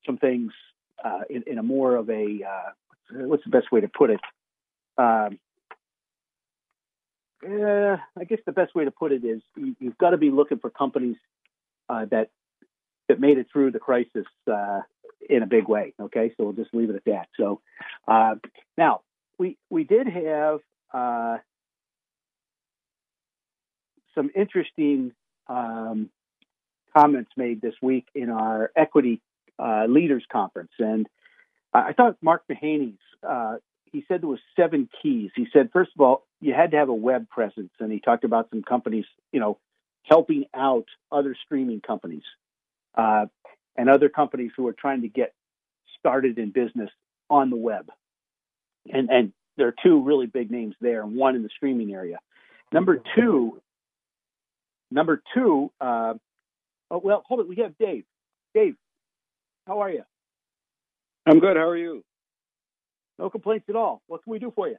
some 0.05 0.19
things 0.19 0.51
uh, 1.03 1.21
in, 1.27 1.45
in, 1.47 1.57
a 1.57 1.63
more 1.63 1.95
of 1.95 2.07
a 2.11 2.43
uh, 2.43 2.69
what's 3.11 3.43
the 3.43 3.49
best 3.49 3.71
way 3.71 3.81
to 3.81 3.87
put 3.87 4.09
it? 4.09 4.19
Um, 4.97 5.39
I 7.41 8.25
guess 8.27 8.39
the 8.45 8.51
best 8.51 8.75
way 8.75 8.85
to 8.85 8.91
put 8.91 9.11
it 9.11 9.23
is 9.23 9.41
you, 9.55 9.75
have 9.83 9.97
got 9.97 10.09
to 10.09 10.17
be 10.17 10.29
looking 10.29 10.59
for 10.59 10.69
companies 10.69 11.15
uh, 11.87 12.05
that 12.11 12.29
that 13.07 13.19
made 13.19 13.37
it 13.37 13.47
through 13.51 13.71
the 13.71 13.79
crisis 13.79 14.25
uh, 14.51 14.81
in 15.27 15.41
a 15.41 15.47
big 15.47 15.67
way. 15.67 15.93
Okay, 15.99 16.33
so 16.35 16.43
we'll 16.43 16.53
just 16.53 16.73
leave 16.73 16.89
it 16.89 16.95
at 16.95 17.05
that. 17.05 17.27
So 17.37 17.61
uh, 18.07 18.35
now 18.77 19.01
we 19.37 19.57
we 19.69 19.83
did 19.83 20.07
have 20.07 20.59
uh, 20.93 21.37
some 24.15 24.29
interesting 24.35 25.13
um, 25.47 26.09
comments 26.95 27.31
made 27.37 27.61
this 27.61 27.75
week 27.81 28.05
in 28.13 28.29
our 28.29 28.71
equity 28.75 29.21
uh, 29.57 29.85
leaders 29.87 30.25
conference, 30.31 30.71
and 30.77 31.07
I 31.73 31.93
thought 31.93 32.17
Mark 32.21 32.43
Mahaney's. 32.51 32.97
Uh, 33.27 33.57
he 33.91 34.03
said 34.07 34.21
there 34.21 34.29
was 34.29 34.39
seven 34.55 34.89
keys. 35.01 35.31
He 35.35 35.47
said, 35.51 35.69
first 35.73 35.91
of 35.95 36.01
all, 36.01 36.25
you 36.41 36.53
had 36.53 36.71
to 36.71 36.77
have 36.77 36.89
a 36.89 36.93
web 36.93 37.29
presence, 37.29 37.71
and 37.79 37.91
he 37.91 37.99
talked 37.99 38.23
about 38.23 38.49
some 38.49 38.63
companies, 38.63 39.05
you 39.31 39.39
know, 39.39 39.57
helping 40.03 40.45
out 40.55 40.85
other 41.11 41.35
streaming 41.45 41.81
companies 41.81 42.23
uh, 42.95 43.25
and 43.75 43.89
other 43.89 44.09
companies 44.09 44.51
who 44.55 44.67
are 44.67 44.73
trying 44.73 45.01
to 45.01 45.07
get 45.07 45.33
started 45.99 46.37
in 46.37 46.51
business 46.51 46.89
on 47.29 47.49
the 47.49 47.55
web. 47.55 47.89
And, 48.91 49.09
and 49.09 49.33
there 49.57 49.67
are 49.67 49.75
two 49.83 50.01
really 50.03 50.25
big 50.25 50.49
names 50.51 50.75
there, 50.81 51.03
one 51.03 51.35
in 51.35 51.43
the 51.43 51.49
streaming 51.55 51.93
area. 51.93 52.19
Number 52.71 53.01
two, 53.15 53.61
number 54.91 55.21
two, 55.33 55.71
uh, 55.81 56.13
oh, 56.91 57.01
well, 57.03 57.23
hold 57.27 57.41
it. 57.41 57.47
We 57.47 57.57
have 57.57 57.77
Dave. 57.77 58.05
Dave, 58.53 58.75
how 59.67 59.79
are 59.79 59.89
you? 59.89 60.03
I'm 61.25 61.39
good. 61.39 61.57
How 61.57 61.67
are 61.67 61.77
you? 61.77 62.03
No 63.17 63.29
complaints 63.29 63.65
at 63.69 63.75
all. 63.75 64.01
What 64.07 64.23
can 64.23 64.31
we 64.31 64.39
do 64.39 64.51
for 64.55 64.67
you? 64.67 64.77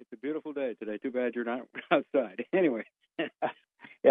It's 0.00 0.12
a 0.12 0.16
beautiful 0.16 0.52
day 0.52 0.74
today. 0.78 0.98
Too 0.98 1.10
bad 1.10 1.34
you're 1.34 1.44
not 1.44 1.62
outside. 1.90 2.44
Anyway. 2.52 2.84
yeah, 3.18 3.28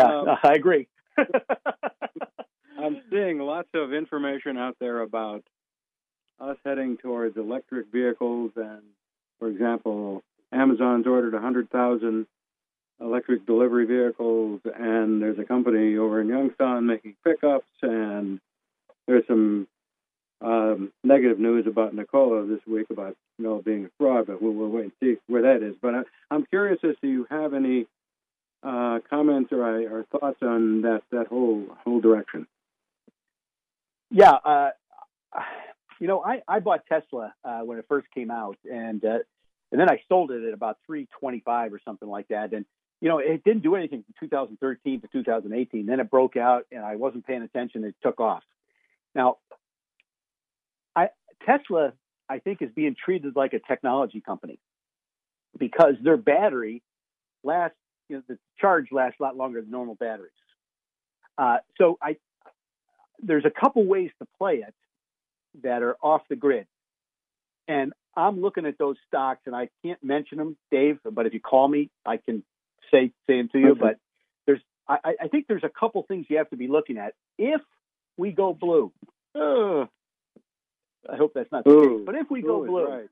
um, 0.03 0.27
I 0.43 0.53
agree. 0.53 0.87
I'm 1.17 3.01
seeing 3.11 3.39
lots 3.39 3.69
of 3.73 3.93
information 3.93 4.57
out 4.57 4.75
there 4.79 5.01
about 5.01 5.43
us 6.39 6.57
heading 6.65 6.97
towards 6.97 7.37
electric 7.37 7.87
vehicles, 7.91 8.51
and 8.55 8.81
for 9.39 9.47
example, 9.47 10.23
Amazon's 10.51 11.07
ordered 11.07 11.33
100,000 11.33 12.27
electric 12.99 13.45
delivery 13.45 13.85
vehicles, 13.85 14.61
and 14.65 15.21
there's 15.21 15.39
a 15.39 15.43
company 15.43 15.97
over 15.97 16.21
in 16.21 16.27
Youngstown 16.27 16.85
making 16.85 17.15
pickups, 17.23 17.67
and 17.81 18.39
there's 19.07 19.25
some 19.27 19.67
um, 20.43 20.91
negative 21.03 21.39
news 21.39 21.65
about 21.67 21.95
Nikola 21.95 22.45
this 22.45 22.59
week 22.67 22.87
about 22.89 23.15
you 23.37 23.45
know 23.45 23.61
being 23.61 23.85
a 23.85 23.89
fraud, 23.97 24.27
but 24.27 24.41
we'll, 24.41 24.53
we'll 24.53 24.69
wait 24.69 24.83
and 24.83 24.91
see 24.99 25.15
where 25.27 25.43
that 25.43 25.65
is. 25.65 25.75
But 25.81 25.95
I, 25.95 26.01
I'm 26.29 26.45
curious 26.45 26.79
as 26.83 26.95
to 27.01 27.07
you 27.07 27.25
have 27.29 27.53
any 27.53 27.87
uh, 28.61 28.99
comments 29.09 29.51
or, 29.51 29.63
or 29.63 30.05
thoughts 30.11 30.39
on 30.41 30.81
that 30.81 31.01
that 31.11 31.27
whole 31.27 31.65
whole 31.83 32.01
direction. 32.01 32.45
Yeah, 34.11 34.33
uh, 34.33 34.69
you 35.99 36.07
know, 36.07 36.23
I, 36.23 36.41
I 36.47 36.59
bought 36.59 36.85
Tesla 36.87 37.33
uh, 37.45 37.61
when 37.61 37.79
it 37.79 37.85
first 37.87 38.07
came 38.13 38.29
out, 38.29 38.57
and 38.69 39.03
uh, 39.05 39.19
and 39.71 39.79
then 39.79 39.89
I 39.89 40.01
sold 40.09 40.31
it 40.31 40.43
at 40.45 40.53
about 40.53 40.77
three 40.85 41.07
twenty 41.19 41.39
five 41.39 41.73
or 41.73 41.79
something 41.85 42.09
like 42.09 42.27
that. 42.27 42.51
And 42.53 42.65
you 42.99 43.09
know, 43.09 43.19
it 43.19 43.43
didn't 43.43 43.63
do 43.63 43.75
anything 43.75 44.03
from 44.03 44.27
2013 44.27 45.01
to 45.01 45.07
2018. 45.07 45.85
Then 45.85 45.99
it 45.99 46.09
broke 46.09 46.37
out, 46.37 46.65
and 46.71 46.83
I 46.83 46.95
wasn't 46.95 47.25
paying 47.27 47.41
attention. 47.41 47.83
It 47.83 47.95
took 48.01 48.19
off. 48.19 48.43
Now, 49.13 49.37
Tesla, 51.45 51.93
I 52.29 52.39
think, 52.39 52.61
is 52.61 52.69
being 52.75 52.95
treated 52.95 53.35
like 53.35 53.53
a 53.53 53.59
technology 53.59 54.21
company 54.21 54.59
because 55.57 55.95
their 56.03 56.17
battery 56.17 56.81
lasts, 57.43 57.77
you 58.09 58.17
know, 58.17 58.23
the 58.27 58.37
charge 58.59 58.87
lasts 58.91 59.17
a 59.19 59.23
lot 59.23 59.35
longer 59.35 59.61
than 59.61 59.71
normal 59.71 59.95
batteries. 59.95 60.31
Uh, 61.37 61.57
so 61.77 61.97
I, 62.01 62.17
there's 63.19 63.45
a 63.45 63.51
couple 63.51 63.85
ways 63.85 64.11
to 64.19 64.27
play 64.37 64.55
it 64.55 64.73
that 65.63 65.83
are 65.83 65.95
off 66.01 66.21
the 66.29 66.35
grid. 66.35 66.67
And 67.67 67.93
I'm 68.15 68.41
looking 68.41 68.65
at 68.65 68.77
those 68.77 68.97
stocks, 69.07 69.41
and 69.45 69.55
I 69.55 69.69
can't 69.83 70.03
mention 70.03 70.37
them, 70.37 70.57
Dave. 70.71 70.99
But 71.09 71.25
if 71.25 71.33
you 71.33 71.39
call 71.39 71.67
me, 71.67 71.89
I 72.05 72.17
can 72.17 72.43
say 72.91 73.11
say 73.27 73.37
them 73.37 73.49
to 73.53 73.59
you. 73.59 73.75
But 73.75 73.97
there's, 74.45 74.59
I, 74.87 75.13
I 75.21 75.27
think 75.29 75.47
there's 75.47 75.63
a 75.63 75.69
couple 75.69 76.03
things 76.03 76.25
you 76.29 76.37
have 76.37 76.49
to 76.49 76.57
be 76.57 76.67
looking 76.67 76.97
at. 76.97 77.13
If 77.37 77.61
we 78.17 78.31
go 78.31 78.53
blue, 78.53 78.91
uh, 79.33 79.85
I 81.11 81.17
hope 81.17 81.33
that's 81.33 81.51
not 81.51 81.63
the 81.63 81.71
Ooh. 81.71 81.97
case. 81.97 82.05
But 82.05 82.15
if 82.15 82.31
we 82.31 82.41
go 82.41 82.63
Ooh 82.63 82.67
blue, 82.67 82.87
right. 82.87 83.09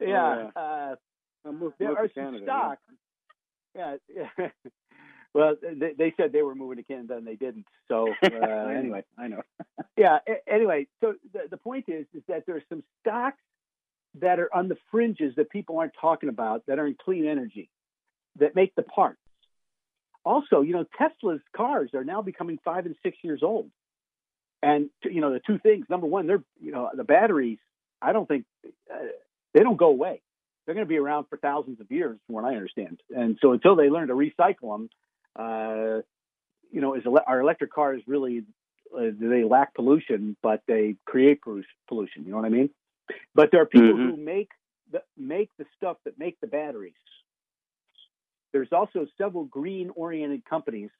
yeah, 0.00 0.50
Oh, 0.54 0.60
uh, 0.60 0.94
I'll 1.44 1.52
move, 1.52 1.72
there 1.78 1.88
move 1.88 1.98
are 1.98 2.10
some 2.14 2.24
Canada, 2.24 2.44
stocks. 2.44 2.82
Yeah. 3.74 3.96
yeah. 4.14 4.48
well, 5.34 5.56
they, 5.62 5.92
they 5.96 6.14
said 6.16 6.32
they 6.32 6.42
were 6.42 6.54
moving 6.54 6.76
to 6.76 6.82
Canada 6.82 7.16
and 7.16 7.26
they 7.26 7.36
didn't. 7.36 7.66
So 7.88 8.08
uh, 8.22 8.26
anyway, 8.76 9.04
I 9.18 9.28
know. 9.28 9.42
yeah. 9.96 10.18
Anyway, 10.46 10.86
so 11.00 11.14
the, 11.32 11.40
the 11.50 11.56
point 11.56 11.86
is, 11.88 12.06
is 12.14 12.22
that 12.28 12.44
there's 12.46 12.64
some 12.68 12.82
stocks 13.00 13.40
that 14.20 14.40
are 14.40 14.52
on 14.54 14.68
the 14.68 14.76
fringes 14.90 15.34
that 15.36 15.50
people 15.50 15.78
aren't 15.78 15.94
talking 16.00 16.28
about 16.28 16.64
that 16.66 16.78
are 16.78 16.86
in 16.86 16.96
clean 17.02 17.26
energy 17.26 17.70
that 18.38 18.54
make 18.54 18.74
the 18.74 18.82
parts. 18.82 19.18
Also, 20.24 20.60
you 20.60 20.72
know, 20.72 20.84
Tesla's 20.98 21.40
cars 21.56 21.90
are 21.94 22.04
now 22.04 22.20
becoming 22.20 22.58
five 22.64 22.86
and 22.86 22.94
six 23.02 23.16
years 23.22 23.40
old, 23.42 23.70
and 24.62 24.90
you 25.04 25.20
know 25.20 25.32
the 25.32 25.40
two 25.46 25.58
things. 25.58 25.86
Number 25.88 26.06
one, 26.06 26.26
they're 26.26 26.42
you 26.60 26.72
know 26.72 26.90
the 26.94 27.04
batteries. 27.04 27.58
I 28.02 28.12
don't 28.12 28.26
think 28.26 28.44
uh, 28.92 28.96
they 29.54 29.60
don't 29.60 29.76
go 29.76 29.88
away. 29.88 30.22
They're 30.64 30.74
going 30.74 30.86
to 30.86 30.88
be 30.88 30.98
around 30.98 31.26
for 31.28 31.36
thousands 31.38 31.80
of 31.80 31.90
years, 31.90 32.18
from 32.26 32.34
what 32.36 32.44
I 32.44 32.54
understand. 32.54 33.00
And 33.14 33.38
so 33.40 33.52
until 33.52 33.76
they 33.76 33.88
learn 33.88 34.08
to 34.08 34.14
recycle 34.14 34.72
them, 34.76 34.90
uh, 35.36 36.02
you 36.70 36.80
know, 36.80 36.94
is 36.94 37.02
our 37.26 37.40
electric 37.40 37.72
cars 37.72 38.02
really 38.06 38.44
uh, 38.96 39.06
they 39.18 39.44
lack 39.44 39.74
pollution, 39.74 40.36
but 40.42 40.62
they 40.66 40.96
create 41.06 41.40
pollution. 41.88 42.24
You 42.24 42.30
know 42.30 42.36
what 42.36 42.46
I 42.46 42.50
mean? 42.50 42.70
But 43.34 43.50
there 43.50 43.62
are 43.62 43.66
people 43.66 43.94
Mhm. 43.94 44.10
who 44.10 44.16
make 44.16 44.50
the 44.90 45.02
make 45.16 45.50
the 45.58 45.66
stuff 45.76 45.96
that 46.04 46.18
make 46.18 46.38
the 46.40 46.46
batteries. 46.46 46.94
There's 48.52 48.72
also 48.72 49.06
several 49.16 49.44
green-oriented 49.44 50.44
companies 50.44 50.90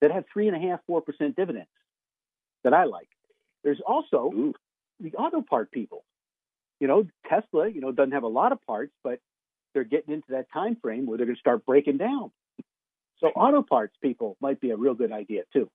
that 0.00 0.12
have 0.12 0.24
three 0.32 0.46
and 0.48 0.56
a 0.56 0.60
half, 0.60 0.80
four 0.86 1.00
percent 1.02 1.36
dividends 1.36 1.68
that 2.64 2.74
I 2.74 2.84
like. 2.84 3.08
There's 3.64 3.80
also 3.86 4.32
Ooh. 4.34 4.54
the 5.00 5.14
auto 5.14 5.42
part 5.42 5.70
people. 5.70 6.04
You 6.80 6.88
know, 6.88 7.06
Tesla, 7.28 7.68
you 7.68 7.80
know, 7.80 7.92
doesn't 7.92 8.12
have 8.12 8.22
a 8.22 8.28
lot 8.28 8.52
of 8.52 8.62
parts, 8.62 8.92
but 9.04 9.20
they're 9.74 9.84
getting 9.84 10.14
into 10.14 10.30
that 10.30 10.50
time 10.52 10.76
frame 10.76 11.06
where 11.06 11.18
they're 11.18 11.26
going 11.26 11.36
to 11.36 11.40
start 11.40 11.66
breaking 11.66 11.98
down. 11.98 12.30
So 13.18 13.28
auto 13.28 13.62
parts 13.62 13.94
people 14.02 14.36
might 14.40 14.60
be 14.60 14.70
a 14.70 14.76
real 14.76 14.94
good 14.94 15.12
idea 15.12 15.42
too. 15.52 15.70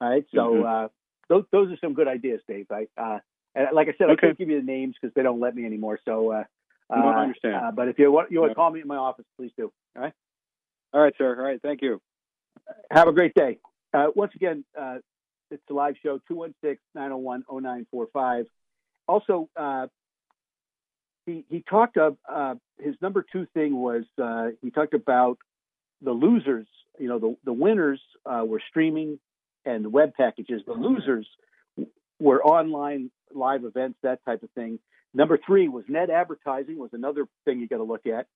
All 0.00 0.08
right, 0.10 0.24
so 0.34 0.54
Mhm. 0.54 0.84
uh, 0.84 0.88
those 1.28 1.44
those 1.50 1.70
are 1.72 1.76
some 1.76 1.94
good 1.94 2.08
ideas, 2.08 2.42
Dave. 2.48 2.66
I, 2.70 2.88
uh, 2.96 3.20
and 3.54 3.68
like 3.72 3.88
I 3.88 3.94
said, 3.98 4.10
I 4.10 4.16
can't 4.16 4.36
give 4.36 4.48
you 4.48 4.60
the 4.60 4.66
names 4.66 4.96
because 5.00 5.14
they 5.14 5.22
don't 5.22 5.40
let 5.40 5.54
me 5.54 5.64
anymore. 5.64 5.98
So, 6.04 6.32
uh, 6.32 6.44
No, 6.90 7.08
I 7.08 7.14
uh, 7.14 7.22
understand. 7.22 7.54
Uh, 7.54 7.70
but 7.70 7.88
if 7.88 7.98
you 7.98 8.10
want, 8.10 8.30
you 8.32 8.40
want 8.40 8.50
to 8.50 8.54
call 8.54 8.70
me 8.70 8.80
in 8.80 8.86
my 8.86 8.96
office, 8.96 9.26
please 9.36 9.52
do. 9.56 9.72
All 9.96 10.02
right. 10.02 10.12
All 10.92 11.00
right, 11.00 11.14
sir. 11.16 11.36
All 11.36 11.44
right, 11.44 11.60
thank 11.62 11.82
you. 11.82 12.00
Have 12.90 13.08
a 13.08 13.12
great 13.12 13.34
day. 13.34 13.58
Uh, 13.92 14.08
once 14.14 14.34
again, 14.34 14.64
uh, 14.78 14.98
it's 15.54 15.62
a 15.70 15.72
live 15.72 15.94
show, 16.02 16.20
216 16.28 16.78
901 16.94 17.44
0945. 17.48 18.46
Also, 19.06 19.48
uh, 19.56 19.86
he, 21.26 21.44
he 21.48 21.62
talked 21.68 21.96
of 21.96 22.16
uh, 22.28 22.54
his 22.78 22.94
number 23.00 23.24
two 23.30 23.46
thing 23.54 23.76
was 23.76 24.04
uh, 24.22 24.48
he 24.62 24.70
talked 24.70 24.94
about 24.94 25.38
the 26.02 26.12
losers, 26.12 26.66
you 26.98 27.08
know, 27.08 27.18
the, 27.18 27.36
the 27.44 27.52
winners 27.52 28.00
uh, 28.26 28.44
were 28.44 28.62
streaming 28.68 29.18
and 29.64 29.84
the 29.84 29.88
web 29.88 30.14
packages. 30.14 30.62
The 30.66 30.74
losers 30.74 31.26
were 32.20 32.44
online 32.44 33.10
live 33.34 33.64
events, 33.64 33.98
that 34.02 34.24
type 34.24 34.42
of 34.42 34.50
thing. 34.50 34.78
Number 35.14 35.38
three 35.44 35.68
was 35.68 35.84
net 35.88 36.10
advertising 36.10 36.78
was 36.78 36.90
another 36.92 37.26
thing 37.44 37.60
you 37.60 37.68
got 37.68 37.78
to 37.78 37.84
look 37.84 38.06
at. 38.06 38.26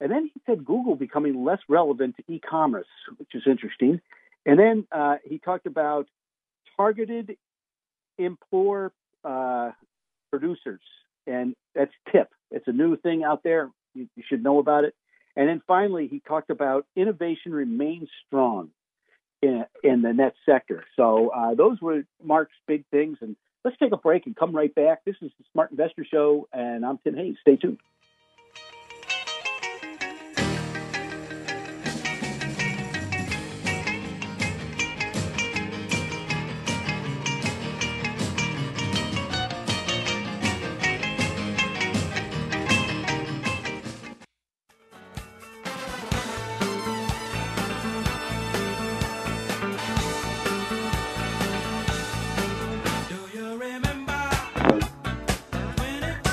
And 0.00 0.10
then 0.10 0.30
he 0.32 0.40
said 0.46 0.64
Google 0.64 0.96
becoming 0.96 1.44
less 1.44 1.60
relevant 1.68 2.16
to 2.16 2.32
e-commerce, 2.32 2.86
which 3.16 3.34
is 3.34 3.42
interesting. 3.46 4.00
And 4.44 4.58
then 4.58 4.86
uh, 4.90 5.16
he 5.24 5.38
talked 5.38 5.66
about 5.66 6.06
targeted 6.76 7.36
implore 8.18 8.92
uh, 9.24 9.70
producers, 10.30 10.80
and 11.26 11.54
that's 11.74 11.92
TIP. 12.10 12.28
It's 12.50 12.68
a 12.68 12.72
new 12.72 12.96
thing 12.96 13.24
out 13.24 13.42
there. 13.42 13.70
You, 13.94 14.08
you 14.16 14.22
should 14.28 14.42
know 14.42 14.58
about 14.58 14.84
it. 14.84 14.94
And 15.36 15.48
then 15.48 15.62
finally, 15.66 16.08
he 16.08 16.20
talked 16.20 16.50
about 16.50 16.86
innovation 16.94 17.52
remains 17.52 18.08
strong 18.26 18.70
in, 19.40 19.64
in 19.82 20.02
the 20.02 20.12
net 20.12 20.34
sector. 20.44 20.84
So 20.96 21.30
uh, 21.30 21.54
those 21.54 21.80
were 21.80 22.04
Mark's 22.22 22.52
big 22.66 22.84
things. 22.90 23.18
And 23.20 23.36
let's 23.64 23.76
take 23.78 23.92
a 23.92 23.96
break 23.96 24.26
and 24.26 24.36
come 24.36 24.54
right 24.54 24.74
back. 24.74 25.04
This 25.04 25.16
is 25.22 25.30
the 25.38 25.44
Smart 25.52 25.70
Investor 25.70 26.04
Show, 26.04 26.48
and 26.52 26.84
I'm 26.84 26.98
Tim 26.98 27.16
Hayes. 27.16 27.36
Stay 27.40 27.56
tuned. 27.56 27.78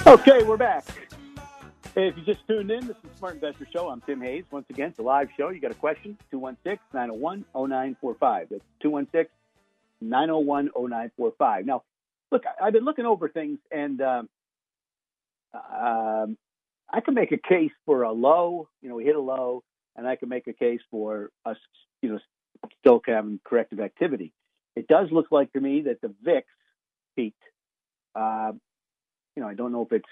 Okay, 0.09 0.41
we're 0.41 0.57
back. 0.57 0.85
Hey, 1.93 2.07
if 2.07 2.17
you 2.17 2.23
just 2.23 2.39
tuned 2.47 2.71
in, 2.71 2.87
this 2.87 2.97
is 2.97 3.17
Smart 3.19 3.35
Investor 3.35 3.67
Show. 3.71 3.89
I'm 3.89 4.01
Tim 4.01 4.19
Hayes. 4.21 4.43
Once 4.49 4.65
again, 4.71 4.89
it's 4.89 4.97
a 4.97 5.03
live 5.03 5.29
show. 5.37 5.49
You 5.49 5.61
got 5.61 5.69
a 5.69 5.75
question? 5.75 6.17
216 6.31 6.79
901 6.91 7.45
0945. 7.53 8.47
That's 8.49 8.63
216 8.81 9.29
901 10.01 10.71
0945. 10.75 11.65
Now, 11.67 11.83
look, 12.31 12.41
I've 12.59 12.73
been 12.73 12.85
looking 12.85 13.05
over 13.05 13.29
things, 13.29 13.59
and 13.71 14.01
um, 14.01 14.29
um, 15.53 16.37
I 16.91 17.01
can 17.01 17.13
make 17.13 17.31
a 17.31 17.37
case 17.37 17.71
for 17.85 18.01
a 18.01 18.11
low. 18.11 18.67
You 18.81 18.89
know, 18.89 18.95
we 18.95 19.05
hit 19.05 19.15
a 19.15 19.21
low, 19.21 19.63
and 19.95 20.07
I 20.07 20.15
can 20.15 20.27
make 20.27 20.47
a 20.47 20.53
case 20.53 20.81
for 20.89 21.29
us, 21.45 21.57
you 22.01 22.09
know, 22.09 22.19
still 22.79 22.99
having 23.05 23.39
corrective 23.43 23.79
activity. 23.79 24.33
It 24.75 24.87
does 24.87 25.09
look 25.11 25.27
like 25.29 25.53
to 25.53 25.61
me 25.61 25.81
that 25.81 26.01
the 26.01 26.11
VIX 26.23 26.47
peaked. 27.15 27.43
Uh, 28.15 28.53
you 29.35 29.41
know, 29.41 29.49
I 29.49 29.53
don't 29.53 29.71
know 29.71 29.83
if 29.83 29.91
it's 29.91 30.09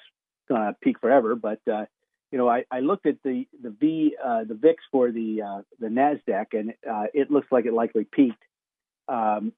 going 0.47 0.61
to 0.61 0.75
peak 0.81 0.99
forever, 0.99 1.35
but 1.35 1.59
uh, 1.71 1.85
you 2.31 2.37
know, 2.37 2.49
I, 2.49 2.65
I 2.71 2.81
looked 2.81 3.05
at 3.05 3.17
the 3.23 3.47
the 3.61 3.69
V 3.69 4.15
uh, 4.23 4.43
the 4.43 4.55
VIX 4.55 4.83
for 4.91 5.11
the 5.11 5.41
uh, 5.41 5.61
the 5.79 5.87
Nasdaq, 5.87 6.47
and 6.53 6.73
uh, 6.89 7.05
it 7.13 7.31
looks 7.31 7.47
like 7.51 7.65
it 7.65 7.73
likely 7.73 8.03
peaked. 8.03 8.43
Um, 9.07 9.53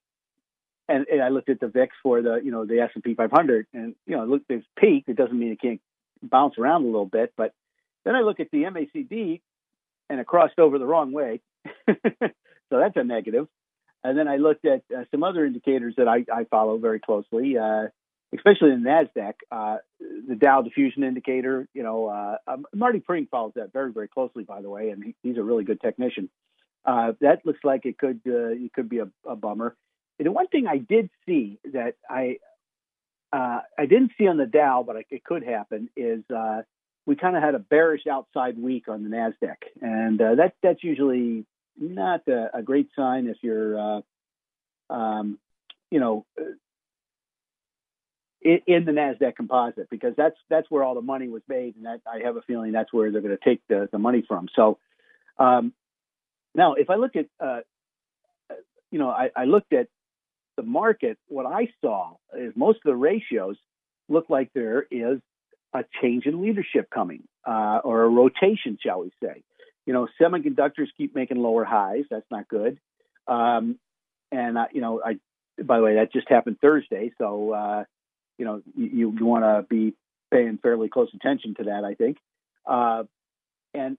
and, 0.88 1.06
and 1.08 1.22
I 1.22 1.28
looked 1.28 1.48
at 1.48 1.60
the 1.60 1.68
VIX 1.68 1.94
for 2.02 2.22
the 2.22 2.40
you 2.42 2.50
know 2.50 2.64
the 2.64 2.80
S 2.80 2.90
and 2.94 3.02
P 3.02 3.14
500, 3.14 3.66
and 3.72 3.94
you 4.06 4.16
know, 4.16 4.24
look, 4.24 4.42
it's 4.48 4.66
peaked. 4.78 5.08
It 5.08 5.16
doesn't 5.16 5.38
mean 5.38 5.52
it 5.52 5.60
can't 5.60 5.80
bounce 6.22 6.58
around 6.58 6.82
a 6.82 6.86
little 6.86 7.06
bit, 7.06 7.32
but 7.36 7.52
then 8.04 8.14
I 8.14 8.20
look 8.20 8.40
at 8.40 8.50
the 8.50 8.64
MACD, 8.64 9.40
and 10.08 10.20
it 10.20 10.26
crossed 10.26 10.58
over 10.58 10.78
the 10.78 10.86
wrong 10.86 11.12
way, 11.12 11.40
so 11.88 12.28
that's 12.70 12.96
a 12.96 13.04
negative. 13.04 13.48
And 14.02 14.16
then 14.16 14.28
I 14.28 14.36
looked 14.36 14.64
at 14.64 14.82
uh, 14.96 15.04
some 15.10 15.22
other 15.22 15.44
indicators 15.44 15.94
that 15.98 16.08
I, 16.08 16.24
I 16.32 16.44
follow 16.44 16.78
very 16.78 17.00
closely. 17.00 17.58
Especially 18.34 18.70
in 18.70 18.84
the 18.84 18.88
Nasdaq, 18.88 19.34
uh, 19.50 19.78
the 19.98 20.36
Dow 20.36 20.62
diffusion 20.62 21.02
indicator. 21.02 21.68
You 21.74 21.82
know, 21.82 22.06
uh, 22.06 22.36
um, 22.46 22.64
Marty 22.72 23.00
Pring 23.00 23.26
follows 23.28 23.52
that 23.56 23.72
very, 23.72 23.92
very 23.92 24.06
closely, 24.06 24.44
by 24.44 24.62
the 24.62 24.70
way, 24.70 24.90
and 24.90 25.02
he, 25.02 25.14
he's 25.22 25.36
a 25.36 25.42
really 25.42 25.64
good 25.64 25.80
technician. 25.80 26.30
Uh, 26.84 27.12
that 27.20 27.44
looks 27.44 27.60
like 27.64 27.84
it 27.84 27.98
could 27.98 28.20
uh, 28.26 28.54
it 28.54 28.72
could 28.72 28.88
be 28.88 28.98
a, 28.98 29.08
a 29.26 29.36
bummer. 29.36 29.76
And 30.18 30.26
the 30.26 30.32
one 30.32 30.46
thing 30.48 30.66
I 30.66 30.78
did 30.78 31.10
see 31.26 31.58
that 31.72 31.94
I 32.08 32.36
uh, 33.32 33.60
I 33.78 33.86
didn't 33.86 34.12
see 34.18 34.26
on 34.26 34.36
the 34.36 34.46
Dow, 34.46 34.84
but 34.86 34.96
it 35.10 35.24
could 35.24 35.42
happen 35.42 35.88
is 35.96 36.22
uh, 36.34 36.62
we 37.06 37.16
kind 37.16 37.36
of 37.36 37.42
had 37.42 37.54
a 37.54 37.58
bearish 37.58 38.06
outside 38.06 38.58
week 38.58 38.88
on 38.88 39.02
the 39.02 39.08
Nasdaq, 39.08 39.56
and 39.80 40.20
uh, 40.20 40.34
that 40.36 40.54
that's 40.62 40.82
usually 40.82 41.44
not 41.78 42.26
a, 42.28 42.58
a 42.58 42.62
great 42.62 42.88
sign 42.96 43.26
if 43.26 43.38
you're 43.42 43.78
uh, 43.78 44.00
um, 44.92 45.38
you 45.90 46.00
know 46.00 46.24
in, 48.42 48.60
in 48.66 48.84
the 48.84 48.92
Nasdaq 48.92 49.36
Composite 49.36 49.88
because 49.90 50.14
that's 50.16 50.36
that's 50.48 50.70
where 50.70 50.82
all 50.82 50.94
the 50.94 51.02
money 51.02 51.28
was 51.28 51.42
made, 51.48 51.76
and 51.76 51.84
that 51.86 52.00
I 52.06 52.24
have 52.24 52.36
a 52.36 52.42
feeling 52.42 52.72
that's 52.72 52.92
where 52.92 53.10
they're 53.10 53.20
going 53.20 53.36
to 53.36 53.44
take 53.44 53.60
the, 53.68 53.88
the 53.92 53.98
money 53.98 54.24
from. 54.26 54.48
So 54.54 54.78
um, 55.38 55.72
now, 56.54 56.74
if 56.74 56.90
I 56.90 56.96
look 56.96 57.16
at 57.16 57.26
uh, 57.38 57.60
you 58.90 58.98
know, 58.98 59.10
I, 59.10 59.30
I 59.36 59.44
looked 59.44 59.72
at 59.72 59.88
the 60.56 60.62
market, 60.62 61.18
what 61.28 61.46
I 61.46 61.68
saw 61.80 62.16
is 62.36 62.52
most 62.56 62.76
of 62.76 62.90
the 62.90 62.96
ratios 62.96 63.56
look 64.08 64.26
like 64.28 64.50
there 64.54 64.86
is 64.90 65.20
a 65.72 65.84
change 66.02 66.26
in 66.26 66.42
leadership 66.42 66.90
coming, 66.92 67.22
uh, 67.46 67.80
or 67.84 68.02
a 68.02 68.08
rotation, 68.08 68.76
shall 68.84 69.00
we 69.00 69.12
say. 69.22 69.42
You 69.86 69.92
know, 69.92 70.08
semiconductors 70.20 70.88
keep 70.96 71.14
making 71.14 71.38
lower 71.38 71.64
highs. 71.64 72.04
That's 72.10 72.26
not 72.30 72.48
good. 72.48 72.78
Um, 73.28 73.78
and 74.32 74.58
you 74.72 74.80
know, 74.80 75.00
I 75.04 75.18
by 75.62 75.78
the 75.78 75.84
way, 75.84 75.94
that 75.94 76.12
just 76.12 76.28
happened 76.28 76.58
Thursday, 76.60 77.12
so 77.18 77.52
uh, 77.52 77.84
you 78.40 78.46
know 78.46 78.62
you, 78.74 79.14
you 79.16 79.26
want 79.26 79.44
to 79.44 79.66
be 79.68 79.92
paying 80.32 80.58
fairly 80.62 80.88
close 80.88 81.10
attention 81.14 81.54
to 81.56 81.64
that. 81.64 81.84
I 81.84 81.94
think, 81.94 82.16
uh, 82.66 83.04
and 83.74 83.98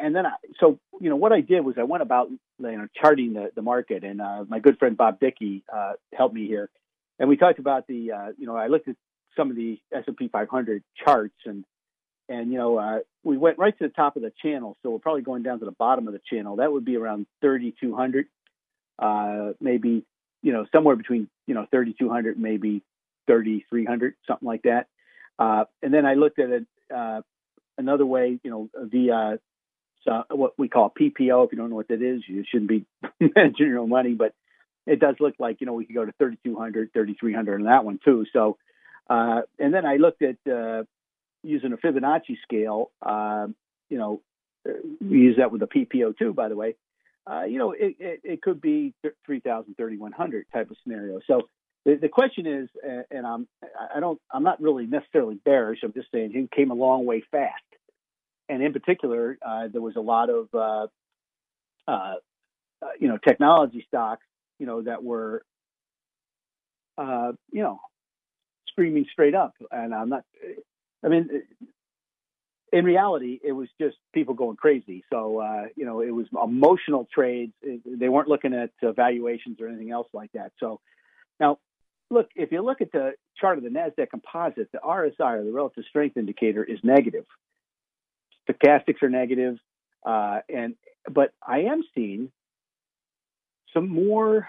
and 0.00 0.14
then 0.14 0.26
I, 0.26 0.32
so 0.58 0.80
you 1.00 1.08
know 1.08 1.14
what 1.14 1.32
I 1.32 1.40
did 1.40 1.64
was 1.64 1.76
I 1.78 1.84
went 1.84 2.02
about 2.02 2.28
you 2.28 2.38
know 2.58 2.88
charting 3.00 3.34
the, 3.34 3.52
the 3.54 3.62
market, 3.62 4.02
and 4.02 4.20
uh, 4.20 4.44
my 4.48 4.58
good 4.58 4.78
friend 4.78 4.96
Bob 4.96 5.20
Dickey 5.20 5.62
uh, 5.72 5.92
helped 6.12 6.34
me 6.34 6.48
here, 6.48 6.68
and 7.20 7.28
we 7.28 7.36
talked 7.36 7.60
about 7.60 7.86
the 7.86 8.10
uh, 8.10 8.28
you 8.36 8.46
know 8.48 8.56
I 8.56 8.66
looked 8.66 8.88
at 8.88 8.96
some 9.36 9.50
of 9.50 9.56
the 9.56 9.78
S 9.94 10.02
and 10.08 10.16
P 10.16 10.26
500 10.26 10.82
charts, 11.04 11.36
and 11.44 11.64
and 12.28 12.50
you 12.50 12.58
know 12.58 12.76
uh, 12.76 12.98
we 13.22 13.38
went 13.38 13.56
right 13.56 13.78
to 13.78 13.84
the 13.86 13.94
top 13.94 14.16
of 14.16 14.22
the 14.22 14.32
channel, 14.42 14.76
so 14.82 14.90
we're 14.90 14.98
probably 14.98 15.22
going 15.22 15.44
down 15.44 15.60
to 15.60 15.64
the 15.64 15.70
bottom 15.78 16.08
of 16.08 16.12
the 16.12 16.20
channel. 16.28 16.56
That 16.56 16.72
would 16.72 16.84
be 16.84 16.96
around 16.96 17.26
3,200, 17.40 18.26
uh, 18.98 19.52
maybe 19.60 20.04
you 20.42 20.52
know 20.52 20.66
somewhere 20.72 20.96
between 20.96 21.28
you 21.46 21.54
know 21.54 21.66
3,200 21.70 22.36
maybe 22.36 22.82
3,300, 23.26 24.14
something 24.26 24.46
like 24.46 24.62
that. 24.62 24.86
Uh, 25.38 25.64
and 25.82 25.92
then 25.92 26.06
I 26.06 26.14
looked 26.14 26.38
at 26.38 26.50
it 26.50 26.66
uh, 26.94 27.20
another 27.78 28.06
way, 28.06 28.38
you 28.42 28.50
know, 28.50 28.70
via 28.74 29.38
uh, 30.10 30.22
what 30.30 30.52
we 30.58 30.68
call 30.68 30.90
PPO. 30.90 31.46
If 31.46 31.52
you 31.52 31.58
don't 31.58 31.70
know 31.70 31.76
what 31.76 31.88
that 31.88 32.02
is, 32.02 32.22
you 32.26 32.44
shouldn't 32.48 32.68
be 32.68 32.86
managing 33.20 33.66
your 33.66 33.80
own 33.80 33.88
money, 33.88 34.14
but 34.14 34.34
it 34.86 35.00
does 35.00 35.16
look 35.18 35.34
like 35.38 35.60
you 35.60 35.66
know 35.66 35.72
we 35.72 35.84
could 35.84 35.96
go 35.96 36.04
to 36.04 36.12
3,200, 36.18 36.92
3,300 36.92 37.54
on 37.60 37.66
that 37.66 37.84
one 37.84 37.98
too. 38.04 38.24
So, 38.32 38.56
uh, 39.10 39.42
and 39.58 39.74
then 39.74 39.84
I 39.84 39.96
looked 39.96 40.22
at 40.22 40.36
uh, 40.50 40.84
using 41.42 41.72
a 41.72 41.76
Fibonacci 41.76 42.36
scale. 42.42 42.92
Uh, 43.02 43.48
you 43.90 43.98
know, 43.98 44.22
we 45.00 45.18
use 45.18 45.36
that 45.38 45.50
with 45.50 45.62
a 45.62 45.66
PPO 45.66 46.16
too, 46.18 46.32
by 46.32 46.48
the 46.48 46.56
way. 46.56 46.76
You 47.48 47.58
know, 47.58 47.72
it, 47.72 47.96
it, 47.98 48.20
it, 48.22 48.42
could 48.42 48.60
be 48.60 48.94
3,000, 49.26 49.74
3,100 49.76 50.46
type 50.52 50.70
of 50.70 50.76
scenario. 50.84 51.18
So 51.26 51.48
the, 51.86 51.94
the 51.94 52.08
question 52.08 52.46
is, 52.46 52.68
and 53.10 53.26
I'm, 53.26 53.48
I 53.94 54.00
don't, 54.00 54.20
I'm 54.30 54.42
not 54.42 54.60
really 54.60 54.86
necessarily 54.86 55.36
bearish. 55.36 55.78
I'm 55.82 55.94
just 55.94 56.12
saying 56.12 56.32
he 56.32 56.46
came 56.54 56.70
a 56.70 56.74
long 56.74 57.06
way 57.06 57.24
fast 57.30 57.62
and 58.48 58.62
in 58.62 58.72
particular, 58.72 59.38
uh, 59.44 59.68
there 59.72 59.80
was 59.80 59.96
a 59.96 60.00
lot 60.00 60.30
of 60.30 60.48
uh, 60.54 60.86
uh, 61.88 62.14
uh 62.82 62.86
you 62.98 63.08
know 63.08 63.18
technology 63.18 63.84
stocks, 63.88 64.24
you 64.58 64.66
know, 64.66 64.82
that 64.82 65.02
were 65.02 65.42
uh, 66.98 67.32
you 67.50 67.62
know 67.62 67.80
screaming 68.68 69.06
straight 69.12 69.34
up. 69.34 69.54
And 69.70 69.94
I'm 69.94 70.08
not. 70.08 70.24
I 71.04 71.08
mean, 71.08 71.28
in 72.72 72.84
reality, 72.84 73.40
it 73.42 73.52
was 73.52 73.68
just 73.80 73.96
people 74.12 74.34
going 74.34 74.56
crazy. 74.56 75.04
So 75.12 75.40
uh, 75.40 75.64
you 75.74 75.84
know, 75.84 76.00
it 76.00 76.10
was 76.10 76.26
emotional 76.32 77.08
trades. 77.12 77.52
They 77.62 78.08
weren't 78.08 78.28
looking 78.28 78.54
at 78.54 78.70
valuations 78.94 79.60
or 79.60 79.68
anything 79.68 79.90
else 79.90 80.08
like 80.12 80.30
that. 80.32 80.52
So 80.60 80.80
now 81.40 81.58
look, 82.10 82.28
if 82.34 82.52
you 82.52 82.62
look 82.62 82.80
at 82.80 82.92
the 82.92 83.12
chart 83.40 83.58
of 83.58 83.64
the 83.64 83.70
NASDAQ 83.70 84.10
composite, 84.10 84.70
the 84.72 84.78
RSI, 84.78 85.40
or 85.40 85.44
the 85.44 85.52
relative 85.52 85.84
strength 85.88 86.16
indicator, 86.16 86.64
is 86.64 86.78
negative 86.82 87.24
stochastics 88.48 89.02
are 89.02 89.08
negative, 89.08 89.58
uh, 90.04 90.40
and 90.48 90.74
but 91.10 91.32
I 91.46 91.60
am 91.60 91.82
seeing 91.94 92.30
some 93.72 93.88
more 93.88 94.48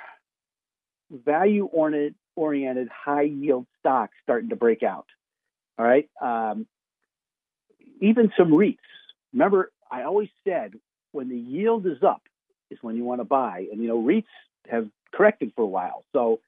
value 1.11 1.65
oriented, 1.65 2.89
high 2.89 3.23
yield 3.23 3.65
stocks 3.79 4.13
starting 4.23 4.49
to 4.49 4.55
break 4.55 4.83
out. 4.83 5.07
All 5.77 5.85
right, 5.85 6.09
um, 6.21 6.67
even 8.01 8.31
some 8.37 8.51
REITs. 8.51 8.77
Remember, 9.33 9.71
I 9.91 10.03
always 10.03 10.29
said 10.43 10.73
when 11.11 11.29
the 11.29 11.37
yield 11.37 11.85
is 11.85 12.03
up 12.03 12.21
is 12.69 12.79
when 12.81 12.95
you 12.95 13.03
want 13.03 13.21
to 13.21 13.25
buy, 13.25 13.67
and 13.71 13.81
you 13.81 13.87
know 13.87 14.01
REITs 14.01 14.25
have 14.69 14.87
corrected 15.13 15.53
for 15.55 15.63
a 15.63 15.67
while. 15.67 16.03
So, 16.13 16.39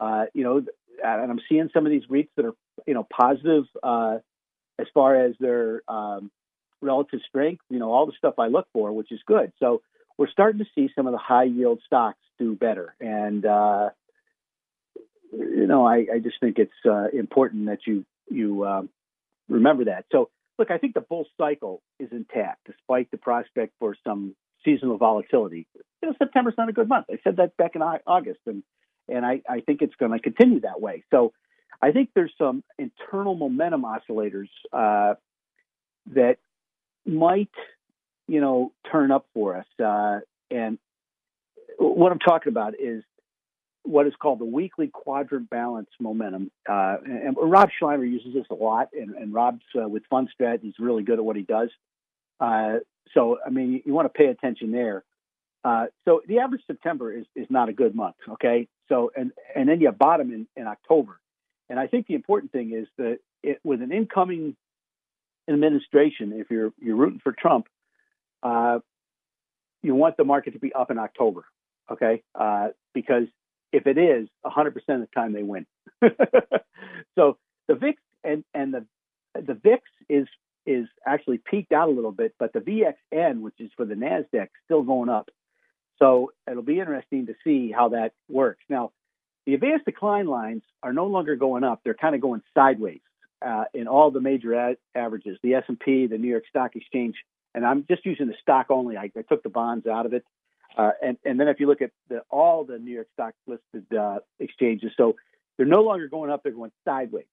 uh, 0.00 0.24
you 0.34 0.42
know, 0.42 0.56
and 1.04 1.30
I'm 1.30 1.40
seeing 1.48 1.70
some 1.72 1.86
of 1.86 1.92
these 1.92 2.06
REITs 2.10 2.30
that 2.36 2.46
are 2.46 2.54
you 2.86 2.94
know 2.94 3.06
positive 3.10 3.64
uh, 3.82 4.18
as 4.80 4.86
far 4.94 5.14
as 5.14 5.34
their 5.38 5.82
um, 5.88 6.30
relative 6.80 7.20
strength, 7.28 7.62
you 7.68 7.78
know, 7.78 7.92
all 7.92 8.06
the 8.06 8.12
stuff 8.16 8.34
I 8.38 8.48
look 8.48 8.66
for, 8.72 8.92
which 8.92 9.12
is 9.12 9.20
good. 9.26 9.52
So 9.58 9.82
we're 10.16 10.30
starting 10.30 10.58
to 10.60 10.66
see 10.74 10.90
some 10.94 11.06
of 11.06 11.12
the 11.12 11.18
high 11.18 11.44
yield 11.44 11.80
stocks 11.86 12.18
do 12.38 12.54
better. 12.54 12.94
And, 13.00 13.44
uh, 13.44 13.90
you 15.32 15.66
know, 15.66 15.86
I, 15.86 16.06
I, 16.14 16.18
just 16.22 16.40
think 16.40 16.58
it's 16.58 16.72
uh, 16.84 17.08
important 17.12 17.66
that 17.66 17.80
you, 17.86 18.04
you 18.30 18.66
um, 18.66 18.88
remember 19.48 19.84
that. 19.86 20.06
So, 20.10 20.30
look, 20.58 20.70
I 20.70 20.78
think 20.78 20.94
the 20.94 21.00
bull 21.00 21.26
cycle 21.38 21.82
is 21.98 22.08
intact 22.10 22.66
despite 22.66 23.10
the 23.10 23.18
prospect 23.18 23.74
for 23.78 23.94
some 24.06 24.34
seasonal 24.64 24.98
volatility. 24.98 25.66
You 26.02 26.08
know, 26.08 26.14
September's 26.18 26.54
not 26.58 26.68
a 26.68 26.72
good 26.72 26.88
month. 26.88 27.06
I 27.10 27.18
said 27.22 27.36
that 27.36 27.56
back 27.56 27.76
in 27.76 27.82
August, 27.82 28.40
and 28.46 28.62
and 29.10 29.24
I, 29.24 29.42
I 29.48 29.60
think 29.60 29.82
it's 29.82 29.94
going 29.96 30.12
to 30.12 30.18
continue 30.18 30.60
that 30.60 30.80
way. 30.80 31.04
So 31.10 31.32
I 31.82 31.92
think 31.92 32.10
there's 32.14 32.32
some 32.38 32.62
internal 32.78 33.34
momentum 33.34 33.84
oscillators 33.84 34.48
uh, 34.72 35.14
that 36.14 36.38
might, 37.06 37.50
you 38.28 38.40
know, 38.40 38.72
turn 38.90 39.10
up 39.10 39.26
for 39.34 39.56
us. 39.56 39.66
Uh, 39.82 40.20
and 40.50 40.78
what 41.78 42.12
I'm 42.12 42.18
talking 42.18 42.50
about 42.50 42.74
is 42.78 43.02
what 43.82 44.06
is 44.06 44.12
called 44.20 44.38
the 44.38 44.44
weekly 44.44 44.88
quadrant 44.88 45.48
balance 45.48 45.88
momentum. 45.98 46.50
Uh, 46.68 46.96
and, 47.04 47.36
Rob 47.40 47.70
Sluymer 47.80 48.08
uses 48.08 48.34
this 48.34 48.46
a 48.50 48.54
lot, 48.54 48.88
and, 48.92 49.14
and 49.14 49.32
Rob's 49.32 49.64
uh, 49.80 49.88
with 49.88 50.02
FundStrat. 50.12 50.60
He's 50.62 50.74
really 50.78 51.02
good 51.02 51.18
at 51.18 51.24
what 51.24 51.36
he 51.36 51.42
does. 51.42 51.70
Uh, 52.38 52.78
so, 53.14 53.38
I 53.44 53.50
mean, 53.50 53.72
you, 53.72 53.82
you, 53.86 53.94
want 53.94 54.12
to 54.12 54.16
pay 54.16 54.26
attention 54.26 54.70
there. 54.70 55.02
Uh, 55.64 55.86
so 56.04 56.22
the 56.26 56.38
average 56.38 56.62
September 56.66 57.12
is, 57.12 57.26
is 57.36 57.46
not 57.50 57.68
a 57.68 57.72
good 57.72 57.94
month. 57.94 58.16
Okay. 58.28 58.68
So, 58.88 59.10
and, 59.14 59.32
and 59.54 59.68
then 59.68 59.80
you 59.80 59.90
bottom 59.92 60.32
in, 60.32 60.46
in 60.56 60.66
October. 60.66 61.20
And 61.68 61.78
I 61.78 61.86
think 61.86 62.06
the 62.06 62.14
important 62.14 62.52
thing 62.52 62.72
is 62.72 62.88
that 62.98 63.18
it, 63.42 63.60
with 63.62 63.82
an 63.82 63.92
incoming 63.92 64.56
administration, 65.48 66.32
if 66.34 66.50
you're 66.50 66.72
you're 66.78 66.96
rooting 66.96 67.20
for 67.22 67.32
Trump, 67.32 67.66
uh, 68.42 68.80
you 69.82 69.94
want 69.94 70.16
the 70.16 70.24
market 70.24 70.52
to 70.54 70.58
be 70.58 70.72
up 70.72 70.90
in 70.90 70.98
October, 70.98 71.44
okay? 71.90 72.22
Uh, 72.34 72.68
because 72.92 73.24
if 73.72 73.86
it 73.86 73.98
is, 73.98 74.28
100% 74.44 74.66
of 74.66 74.74
the 74.86 75.08
time 75.14 75.32
they 75.32 75.42
win. 75.42 75.66
so 77.14 77.38
the 77.68 77.74
VIX 77.74 78.00
and 78.24 78.44
and 78.52 78.74
the 78.74 78.86
the 79.34 79.54
VIX 79.54 79.82
is 80.08 80.26
is 80.66 80.86
actually 81.06 81.38
peaked 81.38 81.72
out 81.72 81.88
a 81.88 81.92
little 81.92 82.12
bit, 82.12 82.34
but 82.38 82.52
the 82.52 82.60
VXN, 82.60 83.40
which 83.40 83.54
is 83.58 83.70
for 83.76 83.86
the 83.86 83.94
Nasdaq, 83.94 84.48
still 84.64 84.82
going 84.82 85.08
up. 85.08 85.30
So 86.00 86.32
it'll 86.50 86.62
be 86.62 86.80
interesting 86.80 87.26
to 87.26 87.34
see 87.44 87.70
how 87.70 87.90
that 87.90 88.12
works. 88.28 88.64
Now, 88.68 88.92
the 89.46 89.54
advanced 89.54 89.84
decline 89.84 90.26
lines 90.26 90.62
are 90.82 90.92
no 90.92 91.06
longer 91.06 91.36
going 91.36 91.64
up; 91.64 91.80
they're 91.84 91.94
kind 91.94 92.14
of 92.14 92.20
going 92.20 92.42
sideways 92.54 93.00
uh, 93.44 93.64
in 93.74 93.86
all 93.86 94.10
the 94.10 94.20
major 94.20 94.54
ad- 94.54 94.78
averages, 94.94 95.38
the 95.42 95.54
S&P, 95.54 96.06
the 96.06 96.18
New 96.18 96.28
York 96.28 96.44
Stock 96.48 96.76
Exchange, 96.76 97.16
and 97.54 97.64
I'm 97.64 97.84
just 97.88 98.04
using 98.06 98.26
the 98.26 98.34
stock 98.40 98.66
only. 98.70 98.96
I, 98.96 99.10
I 99.16 99.22
took 99.28 99.42
the 99.42 99.48
bonds 99.48 99.86
out 99.86 100.06
of 100.06 100.12
it. 100.12 100.24
Uh, 100.76 100.92
and, 101.02 101.16
and 101.24 101.40
then 101.40 101.48
if 101.48 101.58
you 101.58 101.66
look 101.66 101.82
at 101.82 101.90
the, 102.08 102.20
all 102.30 102.64
the 102.64 102.78
New 102.78 102.92
York 102.92 103.08
Stock 103.14 103.34
listed 103.46 103.92
uh, 103.96 104.20
exchanges, 104.38 104.92
so 104.96 105.16
they're 105.56 105.66
no 105.66 105.82
longer 105.82 106.08
going 106.08 106.30
up; 106.30 106.42
they're 106.42 106.52
going 106.52 106.72
sideways. 106.84 107.26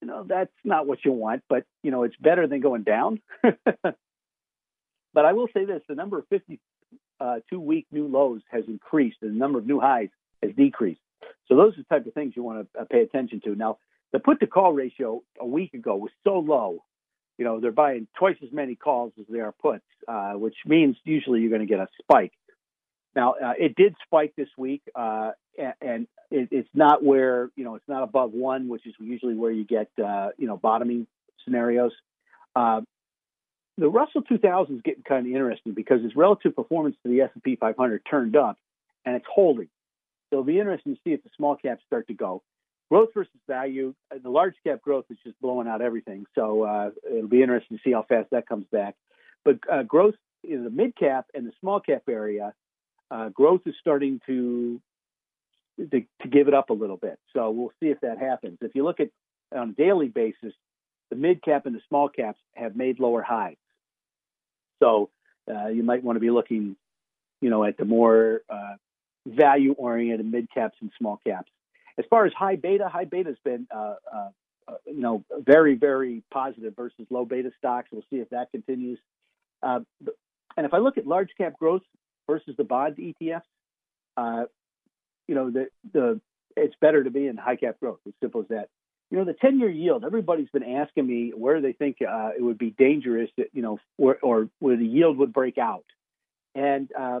You 0.00 0.08
know 0.08 0.24
that's 0.26 0.52
not 0.64 0.86
what 0.86 1.04
you 1.04 1.12
want, 1.12 1.42
but 1.48 1.64
you 1.82 1.90
know 1.90 2.04
it's 2.04 2.16
better 2.16 2.46
than 2.46 2.60
going 2.60 2.82
down. 2.82 3.20
but 3.42 3.94
I 5.14 5.34
will 5.34 5.48
say 5.52 5.66
this: 5.66 5.82
the 5.86 5.94
number 5.94 6.18
of 6.18 6.26
52 6.28 6.56
uh, 7.20 7.40
week 7.58 7.86
new 7.90 8.06
lows 8.06 8.42
has 8.50 8.64
increased, 8.66 9.18
and 9.22 9.34
the 9.34 9.38
number 9.38 9.58
of 9.58 9.66
new 9.66 9.80
highs 9.80 10.08
has 10.42 10.52
decreased. 10.56 11.00
So 11.48 11.56
those 11.56 11.74
are 11.74 11.82
the 11.82 11.94
type 11.94 12.06
of 12.06 12.14
things 12.14 12.34
you 12.36 12.42
want 12.42 12.68
to 12.72 12.80
uh, 12.80 12.84
pay 12.84 13.00
attention 13.00 13.40
to. 13.44 13.54
Now, 13.54 13.78
the 14.12 14.18
put 14.18 14.40
to 14.40 14.46
call 14.46 14.72
ratio 14.72 15.22
a 15.38 15.46
week 15.46 15.74
ago 15.74 15.96
was 15.96 16.10
so 16.24 16.38
low. 16.38 16.84
You 17.38 17.44
know, 17.44 17.60
they're 17.60 17.72
buying 17.72 18.06
twice 18.18 18.36
as 18.42 18.52
many 18.52 18.74
calls 18.74 19.12
as 19.18 19.26
they 19.28 19.40
are 19.40 19.52
puts, 19.52 19.84
uh, 20.06 20.32
which 20.32 20.56
means 20.66 20.96
usually 21.04 21.40
you're 21.40 21.50
going 21.50 21.60
to 21.60 21.66
get 21.66 21.80
a 21.80 21.88
spike. 22.02 22.32
Now, 23.16 23.32
uh, 23.32 23.54
it 23.58 23.74
did 23.74 23.94
spike 24.04 24.34
this 24.36 24.48
week, 24.56 24.82
uh, 24.94 25.32
and, 25.80 26.06
it, 26.30 26.48
it's 26.52 26.68
not 26.74 27.02
where, 27.02 27.50
you 27.56 27.64
know, 27.64 27.74
it's 27.74 27.88
not 27.88 28.04
above 28.04 28.32
one, 28.32 28.68
which 28.68 28.86
is 28.86 28.94
usually 29.00 29.34
where 29.34 29.50
you 29.50 29.64
get, 29.64 29.88
uh, 30.04 30.28
you 30.38 30.46
know, 30.46 30.56
bottoming 30.56 31.08
scenarios. 31.44 31.92
The 33.80 33.88
Russell 33.88 34.20
2000 34.20 34.74
is 34.76 34.82
getting 34.82 35.02
kind 35.04 35.26
of 35.26 35.32
interesting 35.32 35.72
because 35.72 36.04
its 36.04 36.14
relative 36.14 36.54
performance 36.54 36.96
to 37.02 37.08
the 37.08 37.22
S&P 37.22 37.56
500 37.56 38.02
turned 38.04 38.36
up, 38.36 38.58
and 39.06 39.16
it's 39.16 39.24
holding. 39.32 39.70
So 40.28 40.36
it'll 40.36 40.44
be 40.44 40.58
interesting 40.58 40.94
to 40.94 41.00
see 41.02 41.14
if 41.14 41.24
the 41.24 41.30
small 41.34 41.56
caps 41.56 41.82
start 41.86 42.06
to 42.08 42.14
go 42.14 42.42
growth 42.90 43.08
versus 43.14 43.32
value. 43.48 43.94
Uh, 44.12 44.18
the 44.22 44.28
large 44.28 44.54
cap 44.66 44.82
growth 44.82 45.06
is 45.08 45.16
just 45.24 45.40
blowing 45.40 45.66
out 45.66 45.80
everything. 45.80 46.26
So 46.34 46.64
uh, 46.64 46.90
it'll 47.10 47.28
be 47.28 47.40
interesting 47.40 47.78
to 47.78 47.82
see 47.82 47.92
how 47.92 48.04
fast 48.06 48.28
that 48.32 48.46
comes 48.46 48.66
back. 48.70 48.96
But 49.46 49.60
uh, 49.72 49.84
growth 49.84 50.16
in 50.44 50.62
the 50.62 50.70
mid 50.70 50.94
cap 50.94 51.26
and 51.32 51.46
the 51.46 51.52
small 51.60 51.80
cap 51.80 52.02
area, 52.06 52.52
uh, 53.10 53.30
growth 53.30 53.62
is 53.64 53.74
starting 53.80 54.20
to 54.26 54.78
to, 55.78 56.02
to 56.20 56.28
give 56.28 56.48
it 56.48 56.52
up 56.52 56.68
a 56.68 56.74
little 56.74 56.98
bit. 56.98 57.18
So 57.32 57.50
we'll 57.50 57.72
see 57.80 57.88
if 57.88 58.00
that 58.00 58.18
happens. 58.18 58.58
If 58.60 58.74
you 58.74 58.84
look 58.84 59.00
at 59.00 59.08
on 59.56 59.70
a 59.70 59.72
daily 59.72 60.08
basis, 60.08 60.52
the 61.08 61.16
mid 61.16 61.42
cap 61.42 61.64
and 61.64 61.74
the 61.74 61.80
small 61.88 62.10
caps 62.10 62.40
have 62.54 62.76
made 62.76 63.00
lower 63.00 63.22
highs. 63.22 63.56
So 64.82 65.10
uh, 65.50 65.68
you 65.68 65.82
might 65.82 66.02
want 66.02 66.16
to 66.16 66.20
be 66.20 66.30
looking, 66.30 66.76
you 67.40 67.50
know, 67.50 67.64
at 67.64 67.76
the 67.76 67.84
more 67.84 68.42
uh, 68.48 68.74
value 69.26 69.72
oriented 69.72 70.30
mid 70.30 70.48
caps 70.52 70.76
and 70.80 70.90
small 70.98 71.20
caps. 71.26 71.50
As 71.98 72.04
far 72.08 72.26
as 72.26 72.32
high 72.32 72.56
beta, 72.56 72.88
high 72.88 73.04
beta 73.04 73.30
has 73.30 73.38
been, 73.44 73.66
uh, 73.74 73.94
uh, 74.12 74.28
uh, 74.68 74.74
you 74.86 75.00
know, 75.00 75.24
very, 75.38 75.74
very 75.74 76.22
positive 76.32 76.74
versus 76.76 77.06
low 77.10 77.24
beta 77.24 77.50
stocks. 77.58 77.88
We'll 77.92 78.04
see 78.10 78.16
if 78.16 78.30
that 78.30 78.50
continues. 78.50 78.98
Uh, 79.62 79.80
and 80.56 80.66
if 80.66 80.72
I 80.72 80.78
look 80.78 80.98
at 80.98 81.06
large 81.06 81.30
cap 81.36 81.58
growth 81.58 81.82
versus 82.28 82.54
the 82.56 82.64
bond 82.64 82.96
ETFs, 82.96 83.42
you 85.28 85.34
know, 85.36 85.50
the, 85.50 85.68
the 85.92 86.20
it's 86.56 86.74
better 86.80 87.04
to 87.04 87.10
be 87.10 87.26
in 87.26 87.36
high 87.36 87.56
cap 87.56 87.78
growth. 87.80 88.00
As 88.06 88.12
simple 88.20 88.40
as 88.42 88.48
that. 88.48 88.68
You 89.10 89.18
know, 89.18 89.24
the 89.24 89.34
10 89.34 89.58
year 89.58 89.68
yield, 89.68 90.04
everybody's 90.04 90.48
been 90.50 90.62
asking 90.62 91.06
me 91.06 91.32
where 91.34 91.60
they 91.60 91.72
think 91.72 91.96
uh, 92.00 92.30
it 92.36 92.42
would 92.42 92.58
be 92.58 92.70
dangerous, 92.70 93.28
you 93.52 93.62
know, 93.62 93.78
or, 93.98 94.18
or, 94.22 94.48
where 94.60 94.76
the 94.76 94.86
yield 94.86 95.18
would 95.18 95.32
break 95.32 95.58
out. 95.58 95.84
And, 96.54 96.88
uh, 96.96 97.20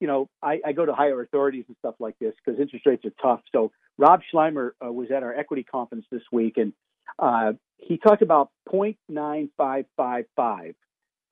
you 0.00 0.08
know, 0.08 0.28
I, 0.42 0.60
I, 0.64 0.72
go 0.72 0.84
to 0.84 0.92
higher 0.92 1.20
authorities 1.22 1.64
and 1.68 1.76
stuff 1.78 1.94
like 2.00 2.18
this 2.18 2.34
because 2.44 2.60
interest 2.60 2.86
rates 2.86 3.04
are 3.04 3.12
tough. 3.22 3.40
So 3.52 3.70
Rob 3.98 4.20
Sluymer 4.32 4.72
uh, 4.84 4.92
was 4.92 5.10
at 5.10 5.22
our 5.22 5.34
equity 5.34 5.62
conference 5.62 6.06
this 6.10 6.22
week 6.32 6.58
and 6.58 6.72
uh, 7.18 7.52
he 7.78 7.98
talked 7.98 8.22
about 8.22 8.50
0.9555 8.72 10.74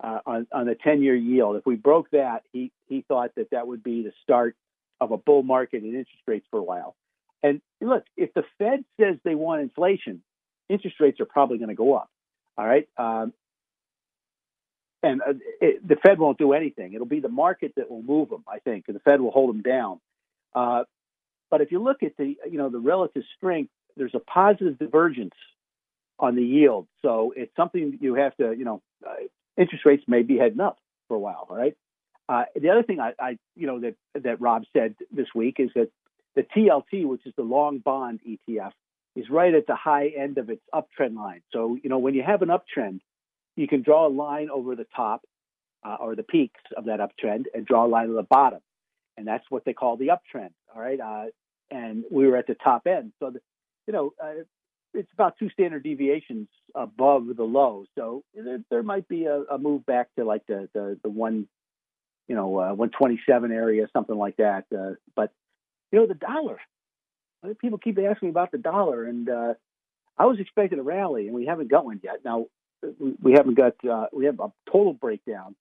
uh, 0.03 0.19
on, 0.27 0.47
on 0.53 0.67
the 0.67 0.77
10 0.83 1.03
year 1.03 1.15
yield. 1.15 1.57
If 1.57 1.67
we 1.67 1.77
broke 1.77 2.11
that, 2.11 2.43
he, 2.53 2.73
he 2.87 3.05
thought 3.07 3.31
that 3.37 3.51
that 3.51 3.67
would 3.67 3.83
be 3.83 4.03
the 4.03 4.13
start 4.23 4.57
of 5.01 5.11
a 5.11 5.17
bull 5.17 5.43
market 5.43 5.83
in 5.83 5.91
interest 5.91 6.23
rates 6.27 6.47
for 6.51 6.59
a 6.59 6.63
while. 6.63 6.95
And 7.45 7.61
look, 7.81 8.05
if 8.17 8.33
the 8.33 8.43
Fed 8.59 8.85
says 8.99 9.17
they 9.23 9.35
want 9.35 9.61
inflation, 9.61 10.23
interest 10.71 10.97
rates 10.99 11.21
are 11.21 11.27
probably 11.27 11.59
going 11.59 11.69
to 11.69 11.75
go 11.75 11.95
up. 11.95 12.09
All 12.57 12.67
right. 12.67 12.89
Um, 12.97 13.35
and 15.03 15.21
uh, 15.21 15.35
it, 15.61 15.87
the 15.87 15.97
Fed 15.97 16.19
won't 16.19 16.39
do 16.39 16.55
anything. 16.55 16.95
It'll 16.95 17.07
be 17.07 17.21
the 17.21 17.29
market 17.29 17.75
that 17.77 17.91
will 17.91 18.03
move 18.03 18.31
them, 18.31 18.45
I 18.49 18.61
think, 18.61 18.87
and 18.89 18.97
the 18.97 19.01
Fed 19.01 19.21
will 19.21 19.31
hold 19.31 19.51
them 19.51 19.61
down. 19.61 20.01
Uh, 20.55 20.85
but 21.51 21.61
if 21.61 21.71
you 21.71 21.83
look 21.83 22.03
at 22.03 22.17
the, 22.17 22.37
you 22.51 22.57
know, 22.57 22.71
the 22.71 22.79
relative 22.79 23.25
strength, 23.37 23.71
there's 23.97 24.15
a 24.15 24.21
positive 24.21 24.79
divergence 24.79 25.35
on 26.19 26.37
the 26.37 26.43
yield. 26.43 26.87
So 27.03 27.35
it's 27.37 27.55
something 27.57 27.99
you 28.01 28.15
have 28.15 28.35
to, 28.39 28.55
you 28.57 28.65
know, 28.65 28.81
uh, 29.07 29.27
interest 29.59 29.85
rates 29.85 30.05
may 30.09 30.23
be 30.23 30.39
heading 30.39 30.61
up 30.61 30.79
for 31.09 31.17
a 31.17 31.21
while. 31.21 31.47
All 31.51 31.57
right. 31.57 31.77
Uh, 32.27 32.45
the 32.57 32.71
other 32.71 32.83
thing 32.83 33.01
I, 33.01 33.13
I, 33.21 33.39
you 33.55 33.67
know, 33.67 33.81
that 33.81 33.97
that 34.15 34.41
Rob 34.41 34.65
said 34.73 34.95
this 35.13 35.27
week 35.35 35.57
is 35.59 35.69
that 35.75 35.91
the 36.37 36.43
TLT, 36.43 37.07
which 37.07 37.27
is 37.27 37.33
the 37.37 37.43
long 37.43 37.79
bond 37.79 38.21
ETF, 38.27 38.73
is 39.17 39.31
right 39.31 39.55
at 39.55 39.67
the 39.67 39.77
high 39.77 40.09
end 40.09 40.39
of 40.39 40.51
its 40.51 40.63
uptrend 40.75 41.17
line. 41.17 41.43
So, 41.53 41.79
you 41.83 41.89
know, 41.89 41.99
when 41.99 42.15
you 42.15 42.23
have 42.23 42.43
an 42.43 42.49
uptrend, 42.49 43.01
you 43.57 43.69
can 43.69 43.83
draw 43.83 44.07
a 44.07 44.09
line 44.09 44.51
over 44.51 44.75
the 44.75 44.87
top 44.97 45.23
uh, 45.85 45.97
or 46.01 46.17
the 46.17 46.25
peaks 46.25 46.61
of 46.77 46.87
that 46.87 47.01
uptrend 47.01 47.45
and 47.55 47.65
draw 47.65 47.87
a 47.87 47.89
line 47.89 48.09
on 48.09 48.17
the 48.17 48.23
bottom. 48.23 48.61
And 49.17 49.27
that's 49.27 49.45
what 49.49 49.65
they 49.65 49.73
call 49.73 49.97
the 49.97 50.09
uptrend. 50.09 50.51
All 50.75 50.83
right. 50.83 50.99
Uh, 50.99 51.27
and 51.71 52.05
we 52.11 52.27
were 52.27 52.37
at 52.37 52.49
the 52.49 52.57
top 52.57 52.87
end. 52.87 53.13
So, 53.21 53.31
the, 53.31 53.41
you 53.87 53.93
know, 53.93 54.13
uh, 54.23 54.43
it's 54.93 55.13
about 55.13 55.39
two 55.39 55.51
standard 55.51 55.83
deviations 55.83 56.49
above 56.75 57.27
the 57.37 57.45
low. 57.45 57.85
So 57.97 58.25
there, 58.35 58.61
there 58.71 58.83
might 58.83 59.09
be 59.09 59.27
a, 59.27 59.43
a, 59.43 59.59
move 59.59 59.85
back 59.87 60.09
to 60.17 60.25
like 60.25 60.47
the, 60.47 60.69
the, 60.73 60.99
the 61.03 61.11
one, 61.11 61.49
you 62.29 62.35
know, 62.35 62.59
uh, 62.59 62.75
127 62.75 63.53
area, 63.53 63.89
something 63.93 64.17
like 64.17 64.37
that. 64.37 64.65
Uh, 64.77 64.95
but 65.15 65.33
you 65.95 66.01
know, 66.01 66.07
the 66.09 66.15
dollar. 66.15 66.59
People 67.61 67.79
keep 67.79 67.97
asking 67.99 68.27
me 68.27 68.31
about 68.31 68.51
the 68.51 68.59
dollar, 68.59 69.05
and 69.05 69.29
uh, 69.29 69.55
I 70.19 70.27
was 70.27 70.41
expecting 70.41 70.81
a 70.81 70.83
rally, 70.83 71.27
and 71.27 71.35
we 71.37 71.47
haven't 71.47 71.71
got 71.71 71.85
one 71.85 72.01
yet. 72.03 72.25
Now, 72.25 72.47
we 72.99 73.33
haven't 73.33 73.55
got 73.55 73.75
uh, 73.89 74.07
we 74.13 74.25
have 74.25 74.41
a 74.41 74.51
total 74.71 74.93
breakdown, 74.93 75.55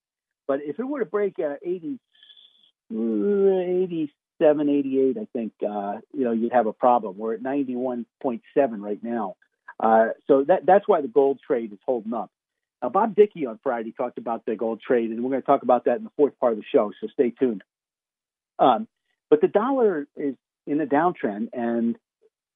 but 0.48 0.62
if 0.64 0.80
it 0.80 0.84
were 0.84 1.00
to 1.00 1.06
break 1.06 1.38
at 1.38 1.60
80, 1.64 2.00
87, 2.90 4.70
88, 4.70 5.18
I 5.18 5.28
think 5.34 5.54
uh, 5.62 6.00
you 6.14 6.24
know 6.24 6.32
you'd 6.32 6.54
have 6.54 6.66
a 6.66 6.74
problem. 6.74 7.16
We're 7.20 7.36
at 7.36 7.44
91.7 7.44 8.42
right 8.80 9.04
now, 9.04 9.36
uh, 9.80 10.08
so 10.26 10.46
that 10.46 10.66
that's 10.66 10.88
why 10.88 11.02
the 11.02 11.08
gold 11.08 11.42
trade 11.46 11.74
is 11.74 11.80
holding 11.86 12.14
up. 12.14 12.32
Now, 12.82 12.90
Bob 12.90 13.16
Dickey 13.16 13.46
on 13.46 13.60
Friday 13.62 13.92
talked 13.92 14.18
about 14.18 14.48
the 14.48 14.56
gold 14.56 14.82
trade, 14.82 15.12
and 15.12 15.24
we're 15.24 15.30
going 15.30 15.44
to 15.44 15.46
talk 15.46 15.62
about 15.62 15.86
that 15.86 15.98
in 15.98 16.04
the 16.04 16.12
fourth 16.18 16.40
part 16.40 16.54
of 16.54 16.58
the 16.58 16.66
show. 16.72 16.92
So 17.00 17.08
stay 17.14 17.30
tuned. 17.30 17.64
Um, 18.58 18.88
but 19.34 19.42
the 19.42 19.48
dollar 19.48 20.06
is 20.16 20.36
in 20.68 20.80
a 20.80 20.86
downtrend, 20.86 21.50
and 21.54 21.96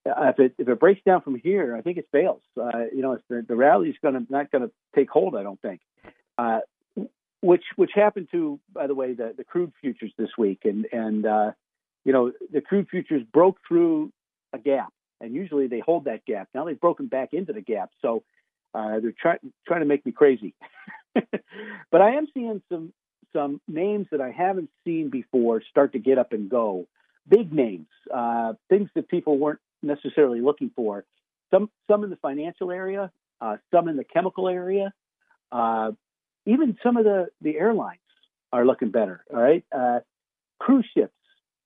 if 0.06 0.38
it 0.38 0.54
if 0.60 0.70
it 0.70 0.80
breaks 0.80 1.02
down 1.04 1.22
from 1.22 1.34
here, 1.34 1.76
I 1.76 1.82
think 1.82 1.98
it 1.98 2.08
fails. 2.12 2.44
Uh, 2.56 2.84
you 2.94 3.02
know, 3.02 3.18
the, 3.32 3.44
the 3.48 3.56
rally 3.56 3.90
is 3.90 3.96
going 4.00 4.14
to 4.14 4.32
not 4.32 4.52
going 4.52 4.62
to 4.62 4.72
take 4.96 5.10
hold. 5.10 5.36
I 5.36 5.42
don't 5.42 5.60
think. 5.60 5.82
Uh, 6.38 6.60
which 7.42 7.64
which 7.78 7.90
happened 7.96 8.28
to, 8.32 8.60
by 8.72 8.86
the 8.86 8.94
way, 8.94 9.14
the, 9.14 9.34
the 9.36 9.44
crude 9.44 9.72
futures 9.82 10.12
this 10.20 10.30
week, 10.38 10.66
and 10.66 10.86
and 10.92 11.26
uh, 11.26 11.52
you 12.06 12.14
know 12.14 12.32
the 12.54 12.62
crude 12.62 12.90
futures 12.90 13.24
broke 13.34 13.58
through 13.68 14.12
a 14.54 14.60
gap, 14.60 14.94
and 15.20 15.34
usually 15.34 15.66
they 15.66 15.80
hold 15.80 16.06
that 16.06 16.26
gap. 16.26 16.48
Now 16.54 16.66
they've 16.66 16.80
broken 16.80 17.08
back 17.08 17.34
into 17.34 17.54
the 17.54 17.62
gap, 17.62 17.90
so 18.04 18.22
uh, 18.76 19.00
they're 19.00 19.16
trying 19.20 19.40
trying 19.66 19.80
to 19.80 19.88
make 19.88 20.06
me 20.06 20.12
crazy. 20.12 20.54
but 21.16 22.02
I 22.02 22.12
am 22.12 22.28
seeing 22.36 22.62
some 22.72 22.94
some 23.38 23.62
names 23.68 24.08
that 24.12 24.20
I 24.20 24.32
haven't 24.32 24.70
seen 24.84 25.10
before 25.10 25.62
start 25.70 25.94
to 25.94 26.00
get 26.00 26.18
up 26.18 26.34
and 26.34 26.50
go. 26.50 26.88
Big 27.30 27.54
names, 27.54 27.88
uh, 28.12 28.54
things 28.68 28.90
that 28.96 29.08
people 29.10 29.38
weren't 29.38 29.60
necessarily 29.84 30.42
looking 30.42 30.72
for. 30.76 31.06
Some 31.52 31.70
some 31.90 32.04
in 32.04 32.10
the 32.10 32.16
financial 32.16 32.72
area, 32.72 33.12
uh, 33.40 33.58
some 33.72 33.88
in 33.90 33.96
the 33.96 34.04
chemical 34.04 34.50
area, 34.50 34.92
uh, 35.52 35.92
even 36.46 36.78
some 36.82 36.98
of 36.98 37.04
the 37.04 37.28
the 37.42 37.58
airlines 37.58 38.00
are 38.52 38.66
looking 38.66 38.90
better. 38.90 39.24
All 39.32 39.42
right, 39.42 39.64
uh, 39.72 40.00
cruise 40.60 40.88
ships 40.96 41.14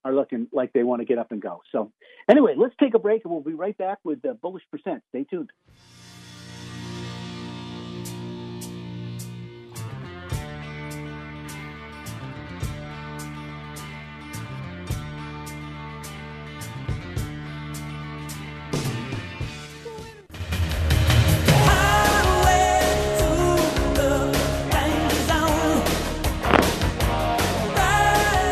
are 0.04 0.14
looking 0.14 0.48
like 0.52 0.74
they 0.74 0.84
want 0.84 1.02
to 1.02 1.06
get 1.06 1.20
up 1.20 1.32
and 1.32 1.42
go. 1.42 1.62
So 1.72 1.92
anyway, 2.30 2.56
let's 2.58 2.76
take 2.80 2.96
a 2.96 3.00
break 3.00 3.24
and 3.24 3.32
we'll 3.32 3.42
be 3.42 3.54
right 3.54 3.78
back 3.78 4.00
with 4.04 4.22
the 4.22 4.34
bullish 4.34 4.64
percent. 4.72 5.04
Stay 5.10 5.24
tuned. 5.24 5.52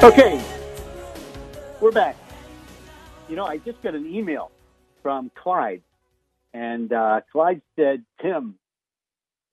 Okay, 0.09 0.43
we're 1.79 1.91
back. 1.91 2.17
You 3.29 3.35
know, 3.35 3.45
I 3.45 3.57
just 3.57 3.79
got 3.83 3.93
an 3.93 4.11
email 4.11 4.49
from 5.03 5.29
Clyde, 5.35 5.83
and 6.51 6.91
uh, 6.91 7.21
Clyde 7.31 7.61
said, 7.75 8.03
Tim, 8.19 8.55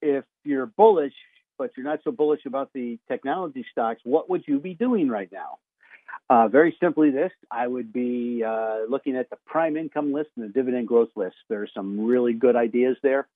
if 0.00 0.24
you're 0.44 0.64
bullish, 0.64 1.12
but 1.58 1.72
you're 1.76 1.84
not 1.84 1.98
so 2.04 2.10
bullish 2.10 2.46
about 2.46 2.72
the 2.72 2.98
technology 3.06 3.66
stocks, 3.70 4.00
what 4.04 4.30
would 4.30 4.44
you 4.48 4.58
be 4.58 4.72
doing 4.72 5.10
right 5.10 5.30
now? 5.30 5.58
Uh, 6.30 6.48
very 6.48 6.74
simply, 6.80 7.10
this 7.10 7.32
I 7.50 7.66
would 7.66 7.92
be 7.92 8.42
uh, 8.42 8.84
looking 8.88 9.14
at 9.14 9.28
the 9.28 9.36
prime 9.44 9.76
income 9.76 10.14
list 10.14 10.30
and 10.36 10.46
the 10.46 10.52
dividend 10.54 10.88
growth 10.88 11.10
list. 11.16 11.36
There 11.50 11.60
are 11.64 11.68
some 11.74 12.06
really 12.06 12.32
good 12.32 12.56
ideas 12.56 12.96
there. 13.02 13.28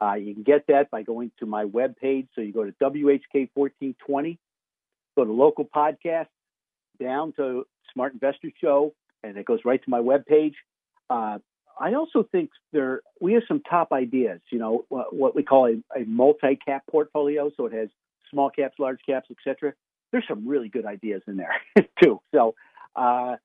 Uh, 0.00 0.14
you 0.14 0.32
can 0.32 0.44
get 0.44 0.68
that 0.68 0.90
by 0.90 1.02
going 1.02 1.30
to 1.40 1.46
my 1.46 1.66
web 1.66 1.98
page. 1.98 2.28
So 2.34 2.40
you 2.40 2.54
go 2.54 2.64
to 2.64 2.72
WHK1420, 2.72 4.38
go 5.14 5.24
to 5.26 5.30
local 5.30 5.66
podcast, 5.66 6.28
down 7.00 7.32
to 7.34 7.64
Smart 7.92 8.12
Investor 8.12 8.50
Show, 8.60 8.94
and 9.22 9.36
it 9.36 9.46
goes 9.46 9.60
right 9.64 9.82
to 9.82 9.90
my 9.90 10.00
webpage. 10.00 10.54
Uh, 11.10 11.38
I 11.78 11.94
also 11.94 12.26
think 12.30 12.50
there 12.72 13.00
we 13.20 13.34
have 13.34 13.42
some 13.48 13.60
top 13.68 13.92
ideas. 13.92 14.40
You 14.50 14.58
know 14.58 14.84
what 14.88 15.34
we 15.34 15.42
call 15.42 15.66
a, 15.66 16.00
a 16.00 16.04
multi-cap 16.04 16.84
portfolio, 16.90 17.50
so 17.56 17.66
it 17.66 17.72
has 17.72 17.88
small 18.30 18.50
caps, 18.50 18.74
large 18.78 19.00
caps, 19.06 19.28
etc. 19.30 19.74
There's 20.12 20.24
some 20.28 20.46
really 20.46 20.68
good 20.68 20.86
ideas 20.86 21.22
in 21.26 21.36
there 21.36 21.54
too. 22.02 22.20
So, 22.34 22.54
uh, 22.94 23.36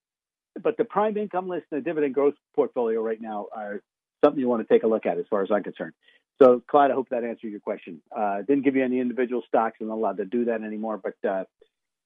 but 0.61 0.77
the 0.77 0.85
prime 0.85 1.17
income 1.17 1.47
list 1.47 1.65
and 1.71 1.81
the 1.81 1.85
dividend 1.85 2.13
growth 2.13 2.35
portfolio 2.55 3.01
right 3.01 3.19
now 3.19 3.47
are 3.55 3.81
something 4.23 4.39
you 4.39 4.47
want 4.47 4.67
to 4.67 4.73
take 4.73 4.83
a 4.83 4.87
look 4.87 5.05
at, 5.05 5.17
as 5.17 5.25
far 5.29 5.41
as 5.41 5.49
I'm 5.51 5.63
concerned. 5.63 5.93
So, 6.41 6.61
Clyde, 6.67 6.91
I 6.91 6.93
hope 6.93 7.09
that 7.09 7.23
answered 7.23 7.51
your 7.51 7.59
question. 7.59 8.01
Uh, 8.15 8.41
didn't 8.41 8.63
give 8.63 8.75
you 8.75 8.83
any 8.83 8.99
individual 8.99 9.43
stocks. 9.47 9.77
I'm 9.81 9.87
not 9.87 9.95
allowed 9.95 10.17
to 10.17 10.25
do 10.25 10.45
that 10.45 10.61
anymore. 10.61 11.01
But 11.01 11.29
uh, 11.29 11.43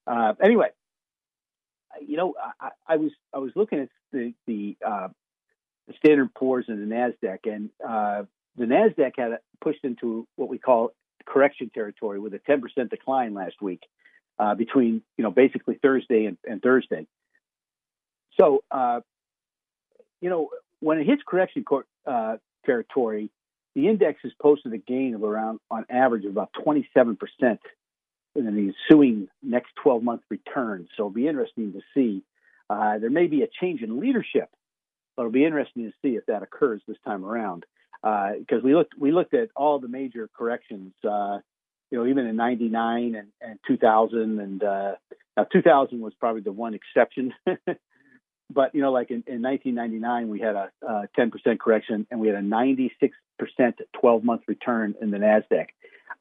uh 0.07 0.33
anyway, 0.43 0.69
you 2.05 2.17
know, 2.17 2.35
I, 2.59 2.69
I, 2.87 2.95
was 2.97 3.11
I 3.33 3.39
was 3.39 3.51
looking 3.55 3.79
at 3.79 3.89
the 4.11 4.33
the, 4.47 4.77
uh, 4.85 5.09
the 5.87 5.93
Standard 5.97 6.33
Poor's 6.33 6.65
and 6.67 6.91
the 6.91 6.95
Nasdaq, 6.95 7.39
and 7.45 7.69
uh, 7.87 8.23
the 8.57 8.65
Nasdaq 8.65 9.13
had 9.17 9.39
pushed 9.61 9.83
into 9.83 10.27
what 10.35 10.49
we 10.49 10.57
call 10.57 10.91
correction 11.25 11.71
territory 11.73 12.19
with 12.19 12.33
a 12.33 12.39
10% 12.39 12.89
decline 12.89 13.33
last 13.33 13.61
week 13.61 13.81
uh, 14.39 14.55
between 14.55 15.01
you 15.17 15.23
know 15.23 15.31
basically 15.31 15.75
Thursday 15.81 16.25
and, 16.25 16.37
and 16.45 16.61
Thursday. 16.61 17.07
So, 18.39 18.63
uh, 18.71 19.01
you 20.21 20.29
know, 20.29 20.49
when 20.79 20.99
it 20.99 21.05
hits 21.05 21.21
correction 21.25 21.63
court, 21.63 21.85
uh, 22.05 22.37
territory, 22.65 23.29
the 23.75 23.87
index 23.87 24.19
has 24.23 24.31
posted 24.41 24.73
a 24.73 24.77
gain 24.77 25.15
of 25.15 25.23
around, 25.23 25.59
on 25.69 25.85
average, 25.89 26.25
of 26.25 26.31
about 26.31 26.49
27% 26.65 27.17
in 28.35 28.45
the 28.45 28.73
ensuing 28.91 29.27
next 29.41 29.71
12 29.81 30.03
month 30.03 30.21
return. 30.29 30.87
So 30.95 31.03
it'll 31.03 31.09
be 31.11 31.27
interesting 31.27 31.73
to 31.73 31.81
see. 31.93 32.23
Uh, 32.69 32.97
there 32.99 33.09
may 33.09 33.27
be 33.27 33.43
a 33.43 33.47
change 33.61 33.81
in 33.81 33.99
leadership, 33.99 34.49
but 35.15 35.23
it'll 35.23 35.31
be 35.31 35.45
interesting 35.45 35.83
to 35.83 35.93
see 36.01 36.15
if 36.15 36.25
that 36.27 36.43
occurs 36.43 36.81
this 36.87 36.97
time 37.05 37.23
around. 37.25 37.65
Because 38.01 38.59
uh, 38.59 38.65
we 38.65 38.75
looked, 38.75 38.93
we 38.97 39.11
looked 39.11 39.33
at 39.33 39.49
all 39.55 39.79
the 39.79 39.87
major 39.87 40.29
corrections, 40.35 40.93
uh, 41.07 41.39
you 41.89 41.97
know, 41.97 42.07
even 42.07 42.25
in 42.25 42.35
'99 42.35 43.15
and, 43.15 43.27
and 43.39 43.59
2000, 43.67 44.39
and 44.39 44.63
uh, 44.63 44.93
now 45.37 45.43
2000 45.45 46.01
was 46.01 46.13
probably 46.19 46.41
the 46.41 46.51
one 46.51 46.73
exception. 46.73 47.33
but 48.53 48.73
you 48.75 48.81
know, 48.81 48.91
like 48.91 49.09
in, 49.09 49.23
in 49.27 49.41
1999, 49.41 50.29
we 50.29 50.39
had 50.39 50.55
a, 50.55 50.71
a 50.81 51.07
10% 51.17 51.59
correction, 51.59 52.07
and 52.11 52.19
we 52.19 52.27
had 52.27 52.37
a 52.37 52.41
96% 52.41 53.11
12 53.99 54.23
month 54.23 54.41
return 54.47 54.95
in 55.01 55.11
the 55.11 55.17
Nasdaq. 55.17 55.67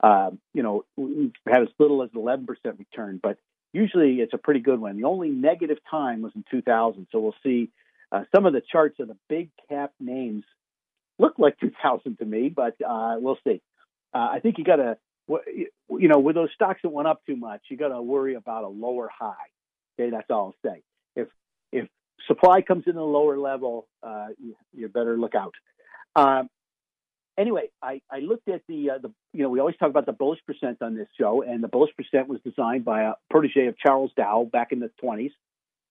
Uh, 0.02 0.30
you 0.52 0.62
know, 0.62 0.84
we 0.96 1.32
had 1.46 1.62
as 1.62 1.68
little 1.78 2.02
as 2.02 2.10
11% 2.10 2.46
return, 2.78 3.20
but 3.22 3.38
usually 3.72 4.16
it's 4.16 4.34
a 4.34 4.38
pretty 4.38 4.60
good 4.60 4.80
one. 4.80 4.96
The 4.96 5.04
only 5.04 5.28
negative 5.28 5.78
time 5.90 6.22
was 6.22 6.32
in 6.34 6.44
2000, 6.50 7.06
so 7.12 7.20
we'll 7.20 7.34
see. 7.42 7.70
Uh, 8.10 8.24
some 8.34 8.44
of 8.44 8.52
the 8.52 8.60
charts 8.60 9.00
of 9.00 9.08
the 9.08 9.16
big 9.28 9.50
cap 9.68 9.92
names 10.00 10.44
look 11.18 11.38
like 11.38 11.58
2000 11.60 12.18
to 12.18 12.24
me, 12.24 12.48
but 12.48 12.74
uh, 12.86 13.16
we'll 13.18 13.38
see. 13.44 13.60
Uh, 14.14 14.28
I 14.32 14.40
think 14.40 14.58
you 14.58 14.64
got 14.64 14.76
to, 14.76 14.96
you 15.28 16.08
know, 16.08 16.18
with 16.18 16.34
those 16.34 16.50
stocks 16.54 16.80
that 16.82 16.90
went 16.90 17.08
up 17.08 17.24
too 17.24 17.36
much, 17.36 17.62
you 17.70 17.76
got 17.76 17.88
to 17.88 18.02
worry 18.02 18.34
about 18.34 18.64
a 18.64 18.68
lower 18.68 19.08
high. 19.08 19.34
Okay, 19.98 20.10
that's 20.10 20.30
all 20.30 20.54
I'll 20.64 20.70
say. 20.70 20.82
Supply 22.26 22.62
comes 22.62 22.84
in 22.86 22.96
a 22.96 23.04
lower 23.04 23.38
level, 23.38 23.86
uh, 24.02 24.28
you, 24.38 24.54
you, 24.72 24.88
better 24.88 25.18
look 25.18 25.34
out. 25.34 25.54
Um, 26.14 26.48
anyway, 27.36 27.70
I, 27.82 28.00
I, 28.10 28.20
looked 28.20 28.48
at 28.48 28.62
the 28.68 28.90
uh, 28.90 28.98
the 28.98 29.12
you 29.32 29.42
know 29.42 29.48
we 29.48 29.60
always 29.60 29.76
talk 29.76 29.90
about 29.90 30.06
the 30.06 30.12
bullish 30.12 30.40
percent 30.46 30.78
on 30.82 30.94
this 30.94 31.08
show, 31.18 31.42
and 31.42 31.62
the 31.62 31.68
bullish 31.68 31.90
percent 31.96 32.28
was 32.28 32.40
designed 32.44 32.84
by 32.84 33.02
a 33.02 33.14
protege 33.30 33.66
of 33.66 33.76
Charles 33.78 34.12
Dow 34.16 34.48
back 34.50 34.72
in 34.72 34.78
the 34.78 34.90
20s, 35.02 35.32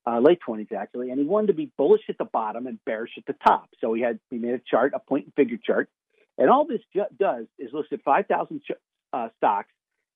uh, 0.08 0.20
late 0.20 0.40
20s 0.48 0.72
actually, 0.72 1.10
and 1.10 1.20
he 1.20 1.26
wanted 1.26 1.48
to 1.48 1.54
be 1.54 1.72
bullish 1.78 2.04
at 2.08 2.18
the 2.18 2.26
bottom 2.26 2.68
and 2.68 2.80
bearish 2.86 3.12
at 3.18 3.26
the 3.26 3.36
top. 3.46 3.70
So 3.82 3.94
he 3.94 4.02
had 4.02 4.20
he 4.30 4.38
made 4.38 4.54
a 4.54 4.62
chart, 4.66 4.94
a 4.96 5.00
point 5.00 5.26
and 5.26 5.34
figure 5.34 5.58
chart, 5.64 5.90
and 6.38 6.50
all 6.50 6.66
this 6.66 6.82
ju- 6.94 7.06
does 7.20 7.46
is 7.60 7.74
looks 7.74 7.90
at 7.92 8.02
5,000 8.04 8.62
ch- 8.62 8.72
uh, 9.14 9.30
stocks 9.38 9.70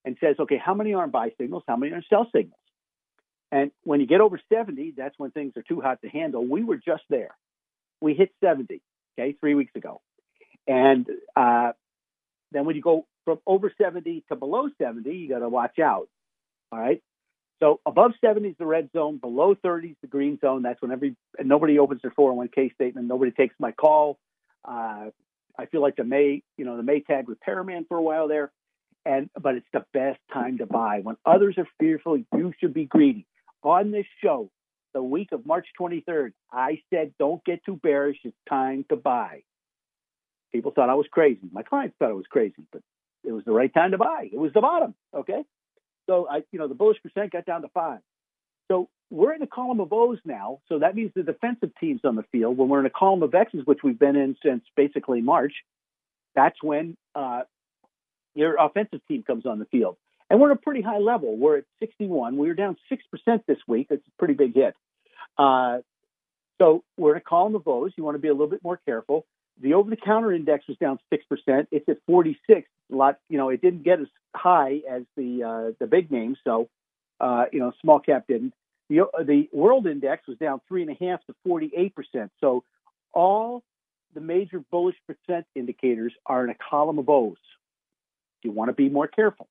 and 0.06 0.15
says, 0.20 0.36
okay, 0.39 0.58
how 0.63 0.74
many 0.74 0.94
are 0.94 1.04
in 1.04 1.10
buy 1.10 1.32
signals, 1.39 1.63
how 1.68 1.76
many 1.76 1.91
are 1.91 1.98
in 1.98 2.04
sell 2.10 2.28
signals. 2.34 2.60
And 3.51 3.71
when 3.84 3.99
you 3.99 4.08
get 4.08 4.21
over 4.21 4.39
70, 4.51 4.93
that's 4.97 5.17
when 5.17 5.31
things 5.31 5.53
are 5.55 5.62
too 5.62 5.81
hot 5.81 6.01
to 6.01 6.10
handle. 6.10 6.45
We 6.45 6.63
were 6.63 6.77
just 6.77 7.03
there. 7.10 7.36
We 8.01 8.13
hit 8.13 8.31
70, 8.43 8.81
okay, 9.17 9.36
three 9.39 9.55
weeks 9.55 9.71
ago. 9.75 10.01
And 10.67 11.08
uh, 11.36 11.71
then 12.51 12.65
when 12.65 12.75
you 12.75 12.81
go 12.81 13.05
from 13.23 13.39
over 13.45 13.71
70 13.79 14.23
to 14.29 14.36
below 14.36 14.69
70, 14.81 15.10
you 15.10 15.29
got 15.29 15.39
to 15.39 15.49
watch 15.49 15.79
out. 15.79 16.08
All 16.71 16.79
right. 16.79 17.01
So 17.62 17.79
above 17.86 18.12
70 18.19 18.49
is 18.49 18.55
the 18.60 18.65
red 18.65 18.89
zone, 18.91 19.17
below 19.17 19.55
30 19.55 19.89
is 19.89 19.95
the 20.01 20.08
green 20.08 20.38
zone. 20.39 20.63
That's 20.63 20.81
when 20.81 20.91
every 20.91 21.15
nobody 21.41 21.79
opens 21.79 22.01
their 22.01 22.12
401k 22.12 22.73
statement, 22.73 23.08
nobody 23.08 23.31
takes 23.31 23.55
my 23.60 23.71
call. 23.71 24.19
Uh, 24.65 25.10
I 25.58 25.65
feel 25.71 25.81
like 25.81 25.95
the 25.95 26.03
May, 26.03 26.43
you 26.58 26.65
know, 26.65 26.75
the 26.75 26.84
Maytag 26.84 27.27
repairman 27.27 27.86
for 27.88 27.97
a 27.97 28.01
while 28.01 28.27
there, 28.27 28.51
and 29.05 29.29
but 29.41 29.55
it's 29.55 29.67
the 29.71 29.86
best 29.93 30.19
time 30.34 30.58
to 30.58 30.65
buy 30.65 30.99
when 31.01 31.15
others 31.25 31.55
are 31.58 31.67
fearful. 31.79 32.17
You 32.17 32.53
should 32.60 32.73
be 32.73 32.86
greedy 32.86 33.25
on 33.63 33.91
this 33.91 34.06
show, 34.24 34.50
the 34.94 35.04
week 35.04 35.30
of 35.32 35.46
March 35.46 35.68
23rd, 35.80 36.32
I 36.52 36.82
said, 36.89 37.13
don't 37.20 37.44
get 37.44 37.63
too 37.65 37.80
bearish. 37.82 38.18
It's 38.24 38.36
time 38.48 38.86
to 38.89 38.96
buy. 38.96 39.44
People 40.54 40.72
thought 40.72 40.89
I 40.89 40.96
was 40.96 41.08
crazy. 41.12 41.50
My 41.52 41.63
clients 41.63 41.96
thought 42.00 42.10
I 42.10 42.13
was 42.13 42.26
crazy, 42.30 42.63
but 42.72 42.82
it 43.26 43.32
was 43.32 43.44
the 43.44 43.52
right 43.52 43.74
time 43.74 43.91
to 43.91 43.98
buy. 43.98 44.30
It 44.32 44.38
was 44.38 44.54
the 44.54 44.62
bottom. 44.62 44.96
Okay. 45.13 45.44
So 46.08 46.28
I, 46.30 46.44
you 46.52 46.60
know, 46.60 46.68
the 46.68 46.76
bullish 46.76 46.98
percent 47.04 47.32
got 47.32 47.46
down 47.46 47.63
to 47.63 47.68
five. 47.70 48.00
So 48.70 48.88
we're 49.10 49.34
in 49.34 49.41
a 49.41 49.48
column 49.48 49.80
of 49.80 49.91
O's 49.91 50.20
now. 50.24 50.60
So 50.70 50.80
that 50.80 50.96
means 50.96 51.12
the 51.15 51.24
defensive 51.24 51.72
team's 51.80 52.02
on 52.04 52.15
the 52.15 52.24
field. 52.32 52.58
When 52.58 52.70
we're 52.70 52.80
in 52.80 52.86
a 52.86 52.91
column 52.91 53.24
of 53.24 53.34
X's, 53.34 53.62
which 53.65 53.80
we've 53.84 54.00
been 54.00 54.15
in 54.15 54.36
since 54.44 54.63
basically 54.76 55.22
March, 55.22 55.54
that's 56.36 56.62
when 56.62 56.96
uh, 57.13 57.41
your 58.34 58.56
offensive 58.60 59.02
team 59.08 59.24
comes 59.24 59.46
on 59.46 59.60
the 59.60 59.65
field. 59.65 59.98
And 60.30 60.40
we're 60.40 60.52
at 60.52 60.58
a 60.58 60.62
pretty 60.62 60.82
high 60.82 60.98
level. 60.98 61.38
We're 61.38 61.58
at 61.58 61.66
61. 61.80 62.38
We 62.38 62.48
were 62.48 62.54
down 62.54 62.78
6% 62.92 63.46
this 63.48 63.58
week. 63.68 63.88
It's 63.90 64.06
a 64.08 64.12
pretty 64.18 64.34
big 64.34 64.56
hit. 64.56 64.76
Uh, 65.38 65.80
so 66.58 66.84
we're 66.98 67.12
in 67.12 67.18
a 67.18 67.22
column 67.22 67.56
of 67.56 67.68
O's. 67.68 67.92
You 67.98 68.04
want 68.04 68.16
to 68.16 68.20
be 68.20 68.30
a 68.30 68.34
little 68.34 68.48
bit 68.48 68.64
more 68.64 68.80
careful. 68.86 69.26
The 69.62 69.74
over 69.74 69.90
the 69.90 69.98
counter 69.98 70.34
index 70.34 70.68
was 70.68 70.78
down 70.78 71.00
6%. 71.14 71.68
It's 71.72 71.88
at 71.88 71.98
46. 72.08 72.68
A 72.92 72.96
lot, 72.96 73.20
you 73.30 73.38
know, 73.38 73.50
it 73.50 73.62
didn't 73.62 73.84
get 73.84 74.00
as 74.00 74.08
high 74.36 74.82
as 74.90 75.04
the 75.16 75.44
uh, 75.44 75.72
the 75.80 75.88
big 75.88 76.12
names. 76.12 76.38
So, 76.44 76.70
uh, 77.20 77.46
you 77.52 77.60
know, 77.60 77.72
small 77.82 78.00
cap 78.00 78.26
didn't. 78.28 78.54
The, 78.90 79.08
the 79.24 79.50
world 79.52 79.88
index 79.88 80.28
was 80.28 80.38
down 80.38 80.62
three 80.68 80.84
and 80.84 80.92
a 80.92 81.06
half 81.06 81.20
to 81.26 81.36
48%. 81.48 82.30
So 82.40 82.64
all 83.14 83.64
the 84.14 84.22
major 84.22 84.64
bullish 84.72 84.98
percent 85.08 85.46
indicators 85.56 86.14
are 86.26 86.44
in 86.44 86.50
a 86.50 86.56
column 86.70 87.00
of 87.00 87.10
O's. 87.10 87.38
You 88.44 88.52
want 88.52 88.70
to 88.70 88.74
be 88.74 88.90
more 88.90 89.08
careful. 89.08 89.48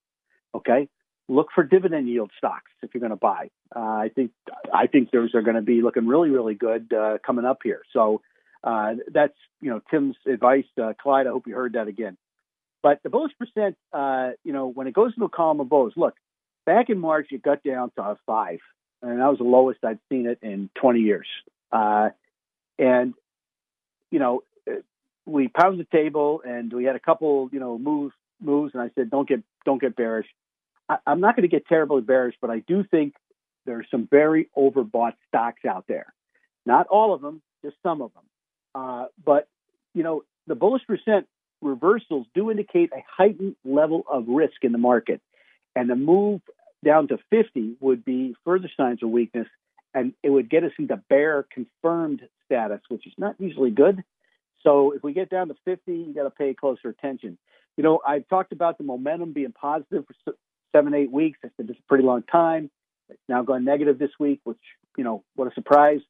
Okay, 0.55 0.89
look 1.29 1.49
for 1.55 1.65
dividend 1.65 2.09
yield 2.09 2.31
stocks 2.39 2.71
if 2.83 2.91
you're 2.95 3.01
going 3.01 3.11
to 3.11 3.17
buy. 3.17 3.51
Uh, 3.75 3.81
I 3.81 4.11
think 4.15 4.31
I 4.73 4.87
think 4.87 5.11
those 5.11 5.35
are 5.35 5.43
going 5.43 5.57
to 5.57 5.63
be 5.63 5.83
looking 5.83 6.07
really 6.07 6.31
really 6.31 6.55
good 6.55 6.93
uh, 6.93 7.19
coming 7.25 7.45
up 7.45 7.59
here. 7.65 7.83
So 7.93 8.23
uh, 8.63 8.95
that's 9.13 9.35
you 9.61 9.71
know 9.71 9.81
Tim's 9.91 10.17
advice, 10.27 10.67
uh, 10.81 10.93
Clyde. 11.01 11.27
I 11.27 11.31
hope 11.31 11.47
you 11.47 11.55
heard 11.55 11.75
that 11.75 11.89
again. 11.89 12.17
But 12.83 13.03
the 13.03 13.09
bullish 13.09 13.33
percent, 13.39 13.77
uh, 13.93 14.33
you 14.45 14.53
know, 14.53 14.69
when 14.69 14.87
it 14.87 14.95
goes 14.95 15.13
into 15.17 15.25
a 15.25 15.31
column 15.31 15.61
of 15.61 15.69
bulls, 15.69 15.95
look, 15.97 16.15
back 16.67 16.91
in 16.91 16.99
March 16.99 17.29
it 17.31 17.43
got 17.43 17.63
down 17.63 17.91
to 17.97 18.19
five, 18.27 18.59
and 19.03 19.21
that 19.21 19.27
was 19.27 19.39
the 19.39 19.45
lowest 19.45 19.81
I'd 19.85 19.99
seen 20.11 20.27
it 20.27 20.39
in 20.43 20.69
20 20.81 21.01
years. 21.01 21.27
Uh, 21.73 22.11
and 22.79 23.15
you 24.11 24.19
know, 24.19 24.43
we 25.27 25.49
pounded 25.49 25.87
the 25.91 25.97
table, 25.97 26.43
and 26.45 26.73
we 26.73 26.85
had 26.85 26.95
a 26.95 27.01
couple, 27.01 27.49
you 27.53 27.59
know, 27.59 27.79
moves 27.79 28.15
moves, 28.41 28.75
and 28.75 28.83
I 28.83 28.91
said, 28.95 29.11
don't 29.11 29.29
get 29.29 29.43
don't 29.65 29.81
get 29.81 29.97
bearish. 29.97 30.27
I, 30.89 30.99
am 31.07 31.21
not 31.21 31.37
going 31.37 31.49
to 31.49 31.55
get 31.55 31.67
terribly 31.67 32.03
bearish, 32.03 32.35
but 32.41 32.51
I 32.51 32.61
do 32.61 32.85
think 32.85 33.15
there 33.67 33.79
are 33.79 33.87
some 33.91 34.07
very 34.11 34.49
overbought 34.57 35.15
stocks 35.29 35.65
out 35.65 35.85
there. 35.89 36.13
Not 36.67 36.87
all 36.89 37.15
of 37.15 37.21
them, 37.21 37.43
just 37.65 37.77
some 37.83 38.03
of 38.03 38.13
them. 38.15 38.23
Uh, 38.75 39.07
but, 39.25 39.49
you 39.95 40.03
know, 40.03 40.25
the 40.47 40.55
bullish 40.55 40.83
percent 40.87 41.27
reversals 41.63 42.27
do 42.35 42.51
indicate 42.51 42.91
a 42.93 43.03
heightened 43.09 43.57
level 43.65 44.05
of 44.11 44.29
risk 44.29 44.63
in 44.63 44.73
the 44.73 44.79
market. 44.79 45.21
And 45.75 45.89
the 45.89 45.97
move 45.97 46.41
down 46.85 47.09
to 47.09 47.19
50 47.31 47.77
would 47.81 48.05
be 48.05 48.37
further 48.45 48.71
signs 48.77 49.03
of 49.03 49.09
weakness, 49.09 49.49
and 49.95 50.13
it 50.23 50.31
would 50.31 50.51
get 50.51 50.65
us 50.65 50.73
into 50.79 50.97
bear 51.09 51.47
confirmed 51.51 52.23
status, 52.45 52.81
which 52.89 53.07
is 53.07 53.15
not 53.17 53.37
usually 53.39 53.71
good. 53.71 54.05
So 54.63 54.93
if 54.93 55.03
we 55.03 55.13
get 55.13 55.31
down 55.31 55.49
to 55.49 55.55
50, 55.65 55.93
you 55.93 56.15
got 56.15 56.25
to 56.25 56.31
pay 56.31 56.55
closer 56.55 56.89
attention. 56.89 57.39
You 57.77 57.85
know, 57.85 58.01
I've 58.07 58.29
talked 58.29 58.53
about 58.53 58.79
the 58.79 58.85
momentum 58.85 59.33
being 59.33 59.53
positive 59.53 60.05
for 60.07 60.35
seven, 60.75 60.95
eight 60.95 61.11
weeks. 61.11 61.39
I 61.45 61.49
said 61.57 61.69
this 61.69 61.77
is 61.77 61.83
a 61.85 61.89
pretty 61.89 62.05
long 62.05 62.23
time. 62.23 62.71
It's 63.09 63.21
now 63.29 63.43
gone 63.43 63.65
negative 63.65 63.99
this 63.99 64.11
week, 64.19 64.41
which, 64.45 64.59
you 64.97 65.05
know, 65.05 65.23
what 65.35 65.51
a 65.51 65.55
surprise. 65.55 66.01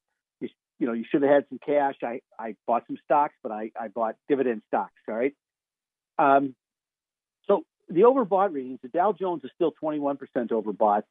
You, 0.40 0.48
you 0.78 0.86
know, 0.86 0.92
you 0.92 1.04
should 1.10 1.22
have 1.22 1.30
had 1.30 1.44
some 1.48 1.58
cash. 1.64 1.96
I, 2.02 2.20
I 2.38 2.56
bought 2.66 2.84
some 2.86 2.96
stocks, 3.04 3.34
but 3.42 3.52
I, 3.52 3.70
I 3.78 3.88
bought 3.88 4.16
dividend 4.28 4.62
stocks. 4.68 4.92
All 5.08 5.14
right. 5.14 5.34
Um, 6.18 6.54
so 7.46 7.64
the 7.88 8.02
overbought 8.02 8.52
readings, 8.52 8.78
the 8.82 8.88
Dow 8.88 9.12
Jones 9.12 9.42
is 9.44 9.50
still 9.54 9.72
21% 9.82 10.18
overbought. 10.36 11.02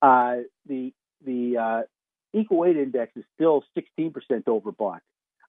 Uh, 0.00 0.42
the 0.66 0.92
the 1.24 1.56
uh, 1.58 1.82
equal 2.32 2.58
weight 2.58 2.76
index 2.76 3.16
is 3.16 3.24
still 3.34 3.64
16% 3.76 4.12
overbought. 4.44 5.00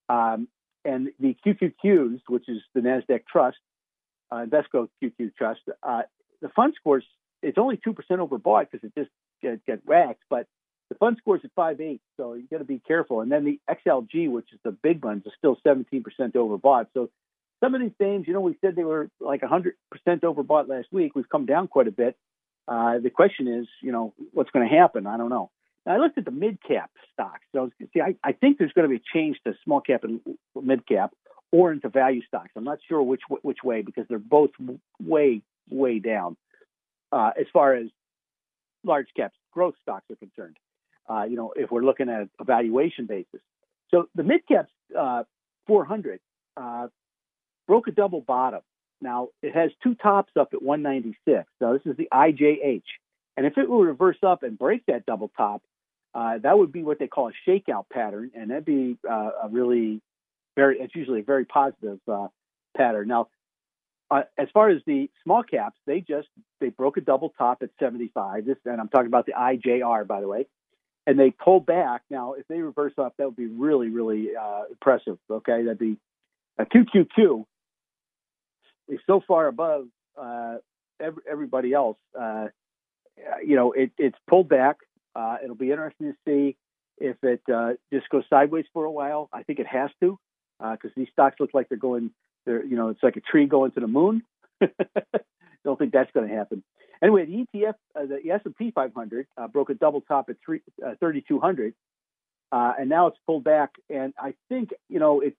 Um, 0.09 0.47
and 0.83 1.09
the 1.19 1.35
QQQs, 1.45 2.21
which 2.27 2.49
is 2.49 2.61
the 2.73 2.81
NASDAQ 2.81 3.21
Trust, 3.31 3.57
uh, 4.31 4.45
Invesco 4.45 4.89
QQ 5.03 5.35
Trust, 5.35 5.61
uh, 5.83 6.01
the 6.41 6.49
fund 6.49 6.73
scores 6.75 7.05
it's 7.41 7.57
only 7.57 7.79
two 7.83 7.93
percent 7.93 8.19
overbought 8.19 8.67
because 8.71 8.83
it 8.83 8.93
just 8.97 9.11
get, 9.41 9.65
get 9.65 9.85
whacked, 9.85 10.23
but 10.29 10.47
the 10.89 10.95
fund 10.95 11.17
scores 11.19 11.41
at 11.43 11.51
five 11.55 11.79
eight, 11.81 12.01
so 12.17 12.33
you 12.33 12.47
got 12.51 12.57
to 12.57 12.63
be 12.65 12.79
careful. 12.79 13.21
And 13.21 13.31
then 13.31 13.45
the 13.45 13.59
XLG, 13.69 14.29
which 14.29 14.51
is 14.51 14.59
the 14.63 14.71
big 14.71 15.03
ones, 15.03 15.23
is 15.25 15.33
still 15.37 15.57
seventeen 15.63 16.03
percent 16.03 16.33
overbought. 16.33 16.87
So 16.93 17.09
some 17.63 17.75
of 17.75 17.81
these 17.81 17.91
names, 17.99 18.27
you 18.27 18.33
know, 18.33 18.41
we 18.41 18.57
said 18.61 18.75
they 18.75 18.83
were 18.83 19.09
like 19.19 19.43
hundred 19.43 19.75
percent 19.91 20.23
overbought 20.23 20.67
last 20.67 20.87
week. 20.91 21.13
We've 21.15 21.29
come 21.29 21.45
down 21.45 21.67
quite 21.67 21.87
a 21.87 21.91
bit. 21.91 22.17
Uh, 22.67 22.99
the 22.99 23.09
question 23.09 23.47
is, 23.47 23.67
you 23.81 23.91
know, 23.91 24.13
what's 24.33 24.51
going 24.51 24.67
to 24.67 24.75
happen? 24.75 25.07
I 25.07 25.17
don't 25.17 25.29
know. 25.29 25.49
Now, 25.85 25.95
I 25.95 25.97
looked 25.97 26.17
at 26.17 26.25
the 26.25 26.31
mid 26.31 26.59
cap 26.61 26.91
stocks. 27.13 27.45
So 27.53 27.71
see, 27.93 28.01
I, 28.01 28.15
I 28.23 28.31
think 28.33 28.57
there's 28.57 28.73
going 28.73 28.89
to 28.89 28.89
be 28.89 29.01
a 29.01 29.17
change 29.17 29.37
to 29.45 29.53
small 29.63 29.81
cap 29.81 30.03
and 30.03 30.21
mid 30.59 30.87
cap 30.87 31.13
or 31.51 31.71
into 31.71 31.89
value 31.89 32.21
stocks. 32.27 32.51
I'm 32.55 32.63
not 32.63 32.79
sure 32.87 33.01
which 33.01 33.21
which 33.43 33.59
way 33.63 33.81
because 33.81 34.05
they're 34.09 34.19
both 34.19 34.51
way 34.99 35.43
way 35.69 35.99
down 35.99 36.35
uh, 37.11 37.31
as 37.39 37.45
far 37.51 37.75
as 37.75 37.87
large 38.83 39.07
caps 39.15 39.35
growth 39.51 39.75
stocks 39.81 40.05
are 40.11 40.15
concerned. 40.15 40.57
Uh, 41.09 41.23
you 41.23 41.35
know, 41.35 41.53
if 41.55 41.71
we're 41.71 41.81
looking 41.81 42.09
at 42.09 42.27
a 42.39 42.43
valuation 42.43 43.05
basis. 43.05 43.41
So 43.89 44.07
the 44.13 44.23
mid 44.23 44.47
caps 44.47 44.71
uh, 44.97 45.23
400 45.67 46.19
uh, 46.55 46.87
broke 47.67 47.87
a 47.87 47.91
double 47.91 48.21
bottom. 48.21 48.61
Now 49.01 49.29
it 49.41 49.55
has 49.55 49.71
two 49.81 49.95
tops 49.95 50.31
up 50.39 50.49
at 50.53 50.61
196. 50.61 51.45
Now 51.59 51.73
this 51.73 51.81
is 51.85 51.97
the 51.97 52.09
IJH, 52.13 52.83
and 53.37 53.45
if 53.45 53.57
it 53.57 53.69
were 53.69 53.85
to 53.85 53.91
reverse 53.91 54.17
up 54.23 54.43
and 54.43 54.57
break 54.57 54.85
that 54.87 55.05
double 55.05 55.31
top, 55.35 55.63
uh, 56.13 56.39
that 56.39 56.57
would 56.57 56.71
be 56.71 56.83
what 56.83 56.99
they 56.99 57.07
call 57.07 57.29
a 57.29 57.49
shakeout 57.49 57.85
pattern, 57.91 58.31
and 58.35 58.49
that'd 58.49 58.65
be 58.65 58.97
uh, 59.09 59.31
a 59.43 59.49
really 59.49 60.01
very. 60.55 60.79
It's 60.79 60.95
usually 60.95 61.21
a 61.21 61.23
very 61.23 61.45
positive 61.45 61.99
uh, 62.11 62.27
pattern. 62.75 63.07
Now, 63.07 63.29
uh, 64.11 64.23
as 64.37 64.47
far 64.53 64.69
as 64.69 64.81
the 64.85 65.09
small 65.23 65.43
caps, 65.43 65.77
they 65.85 66.01
just 66.01 66.27
they 66.59 66.69
broke 66.69 66.97
a 66.97 67.01
double 67.01 67.33
top 67.37 67.61
at 67.61 67.69
75. 67.79 68.45
This, 68.45 68.57
and 68.65 68.79
I'm 68.81 68.89
talking 68.89 69.07
about 69.07 69.25
the 69.25 69.33
IJR, 69.33 70.07
by 70.07 70.21
the 70.21 70.27
way, 70.27 70.47
and 71.05 71.19
they 71.19 71.31
pulled 71.31 71.65
back. 71.65 72.01
Now, 72.09 72.33
if 72.33 72.47
they 72.47 72.59
reverse 72.59 72.93
up, 72.97 73.15
that 73.17 73.25
would 73.25 73.35
be 73.35 73.47
really, 73.47 73.89
really 73.89 74.29
uh, 74.35 74.63
impressive. 74.69 75.17
Okay, 75.29 75.63
that'd 75.63 75.77
be 75.77 75.97
a 76.57 76.65
QQQ 76.65 77.45
is 78.87 78.99
so 79.05 79.21
far 79.27 79.47
above 79.47 79.85
uh, 80.19 80.57
every, 80.99 81.23
everybody 81.29 81.73
else. 81.73 81.97
Uh, 82.19 82.47
you 83.45 83.55
know, 83.55 83.71
it, 83.73 83.91
it's 83.97 84.17
pulled 84.27 84.49
back. 84.49 84.77
Uh, 85.15 85.37
it'll 85.43 85.55
be 85.55 85.71
interesting 85.71 86.13
to 86.13 86.17
see 86.27 86.57
if 86.97 87.17
it 87.23 87.41
uh, 87.53 87.73
just 87.93 88.09
goes 88.09 88.23
sideways 88.29 88.65
for 88.73 88.85
a 88.85 88.91
while. 88.91 89.29
I 89.31 89.43
think 89.43 89.59
it 89.59 89.67
has 89.67 89.89
to 90.01 90.17
because 90.59 90.91
uh, 90.91 90.97
these 90.97 91.07
stocks 91.11 91.37
look 91.39 91.51
like 91.53 91.69
they're 91.69 91.77
going. 91.77 92.11
They're 92.49 92.65
you 92.65 92.75
know, 92.75 92.89
it's 92.89 93.03
like 93.03 93.15
a 93.15 93.21
tree 93.21 93.45
going 93.45 93.71
to 93.73 93.79
the 93.79 93.87
moon. 93.87 94.23
Don't 95.63 95.77
think 95.77 95.93
that's 95.93 96.11
going 96.13 96.27
to 96.27 96.35
happen. 96.35 96.63
Anyway, 97.01 97.25
the 97.25 97.59
ETF, 97.59 97.75
uh, 97.95 98.05
the 98.07 98.31
S&P 98.31 98.71
500 98.71 99.27
broke 99.53 99.69
a 99.69 99.73
double 99.75 100.01
top 100.01 100.29
at 100.29 100.37
three, 100.43 100.61
3,200, 100.79 101.73
and 102.51 102.89
now 102.89 103.07
it's 103.07 103.17
pulled 103.27 103.43
back. 103.43 103.71
And 103.89 104.13
I 104.17 104.33
think 104.49 104.71
you 104.89 104.99
know 104.99 105.21
it 105.21 105.35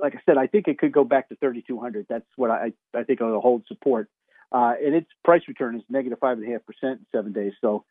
like 0.00 0.14
I 0.14 0.20
said, 0.26 0.38
I 0.38 0.46
think 0.46 0.68
it 0.68 0.78
could 0.78 0.92
go 0.92 1.04
back 1.04 1.28
to 1.28 1.36
3,200. 1.36 2.06
That's 2.08 2.24
what 2.36 2.50
I, 2.50 2.72
I 2.94 3.04
think 3.04 3.20
it'll 3.20 3.40
hold 3.40 3.64
support. 3.68 4.08
Uh, 4.50 4.74
and 4.82 4.94
its 4.94 5.08
price 5.24 5.42
return 5.46 5.76
is 5.76 5.82
negative 5.88 6.18
five 6.18 6.38
and 6.38 6.48
a 6.48 6.52
half 6.52 6.62
percent 6.64 7.00
in 7.00 7.06
seven 7.14 7.32
days. 7.32 7.52
So 7.60 7.84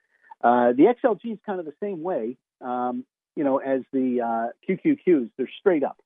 uh, 0.44 0.74
the 0.74 0.94
XLG 1.04 1.34
is 1.34 1.40
kind 1.46 1.60
of 1.60 1.66
the 1.66 1.74
same 1.82 2.02
way, 2.02 2.38
um, 2.62 3.06
you 3.36 3.44
know, 3.44 3.58
as 3.58 3.82
the 3.94 4.22
uh, 4.22 4.48
QQQs. 4.68 5.30
They're 5.38 5.50
straight 5.60 5.84
up. 5.84 5.98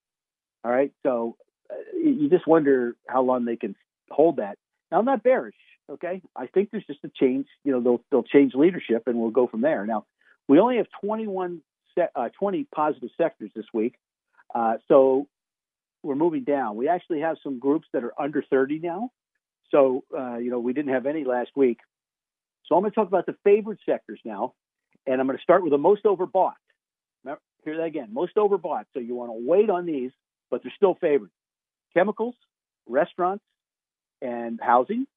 All 0.64 0.72
right. 0.72 0.92
So 1.04 1.38
uh, 1.40 1.51
you 1.94 2.30
just 2.30 2.48
wonder 2.48 2.96
how 3.08 3.22
long 3.22 3.46
they 3.46 3.56
can 3.56 3.76
hold 4.10 4.38
that. 4.38 4.58
Now 4.92 5.00
I'm 5.00 5.06
not 5.06 5.24
bearish. 5.24 5.56
Okay. 5.90 6.22
I 6.36 6.48
think 6.48 6.70
there's 6.72 6.86
just 6.86 7.04
a 7.04 7.10
change. 7.10 7.48
You 7.64 7.74
know, 7.74 7.82
they'll 7.82 8.02
they'll 8.12 8.24
change 8.24 8.54
leadership 8.56 9.04
and 9.08 9.18
we'll 9.18 9.32
go 9.32 9.48
from 9.48 9.62
there. 9.62 9.86
Now 9.86 10.06
we 10.48 10.60
only 10.60 10.78
have 10.78 10.88
21 11.04 11.62
se- 11.96 12.10
uh, 12.16 12.30
20 12.40 12.68
positive 12.74 13.10
sectors 13.18 13.52
this 13.56 13.66
week. 13.74 13.96
Uh, 14.54 14.76
so 14.88 15.28
we're 16.04 16.16
moving 16.16 16.44
down. 16.44 16.76
We 16.76 16.88
actually 16.88 17.22
have 17.22 17.38
some 17.44 17.60
groups 17.60 17.88
that 17.94 18.04
are 18.04 18.14
under 18.20 18.44
30 18.50 18.80
now. 18.80 19.12
So, 19.70 20.04
uh, 20.18 20.38
you 20.38 20.52
know, 20.52 20.60
we 20.60 20.74
didn't 20.74 20.94
have 20.94 21.06
any 21.06 21.24
last 21.24 21.52
week. 21.56 21.80
So 22.66 22.76
I'm 22.76 22.82
going 22.82 22.92
to 22.92 22.96
talk 22.96 23.08
about 23.08 23.26
the 23.26 23.36
favored 23.44 23.80
sectors 23.86 24.20
now. 24.26 24.54
And 25.08 25.20
I'm 25.20 25.28
going 25.28 25.38
to 25.38 25.44
start 25.44 25.64
with 25.64 25.72
the 25.72 25.78
most 25.78 26.04
overbought. 26.04 26.54
Remember, 27.24 27.42
hear 27.64 27.78
that 27.78 27.84
again 27.84 28.10
most 28.12 28.36
overbought. 28.36 28.86
So 28.94 29.00
you 29.00 29.16
want 29.16 29.30
to 29.30 29.48
wait 29.48 29.70
on 29.70 29.86
these, 29.86 30.12
but 30.50 30.64
they're 30.64 30.74
still 30.76 30.96
favored 30.96 31.32
chemicals, 31.94 32.36
restaurants, 32.88 33.44
and 34.22 34.60
housing. 34.62 35.08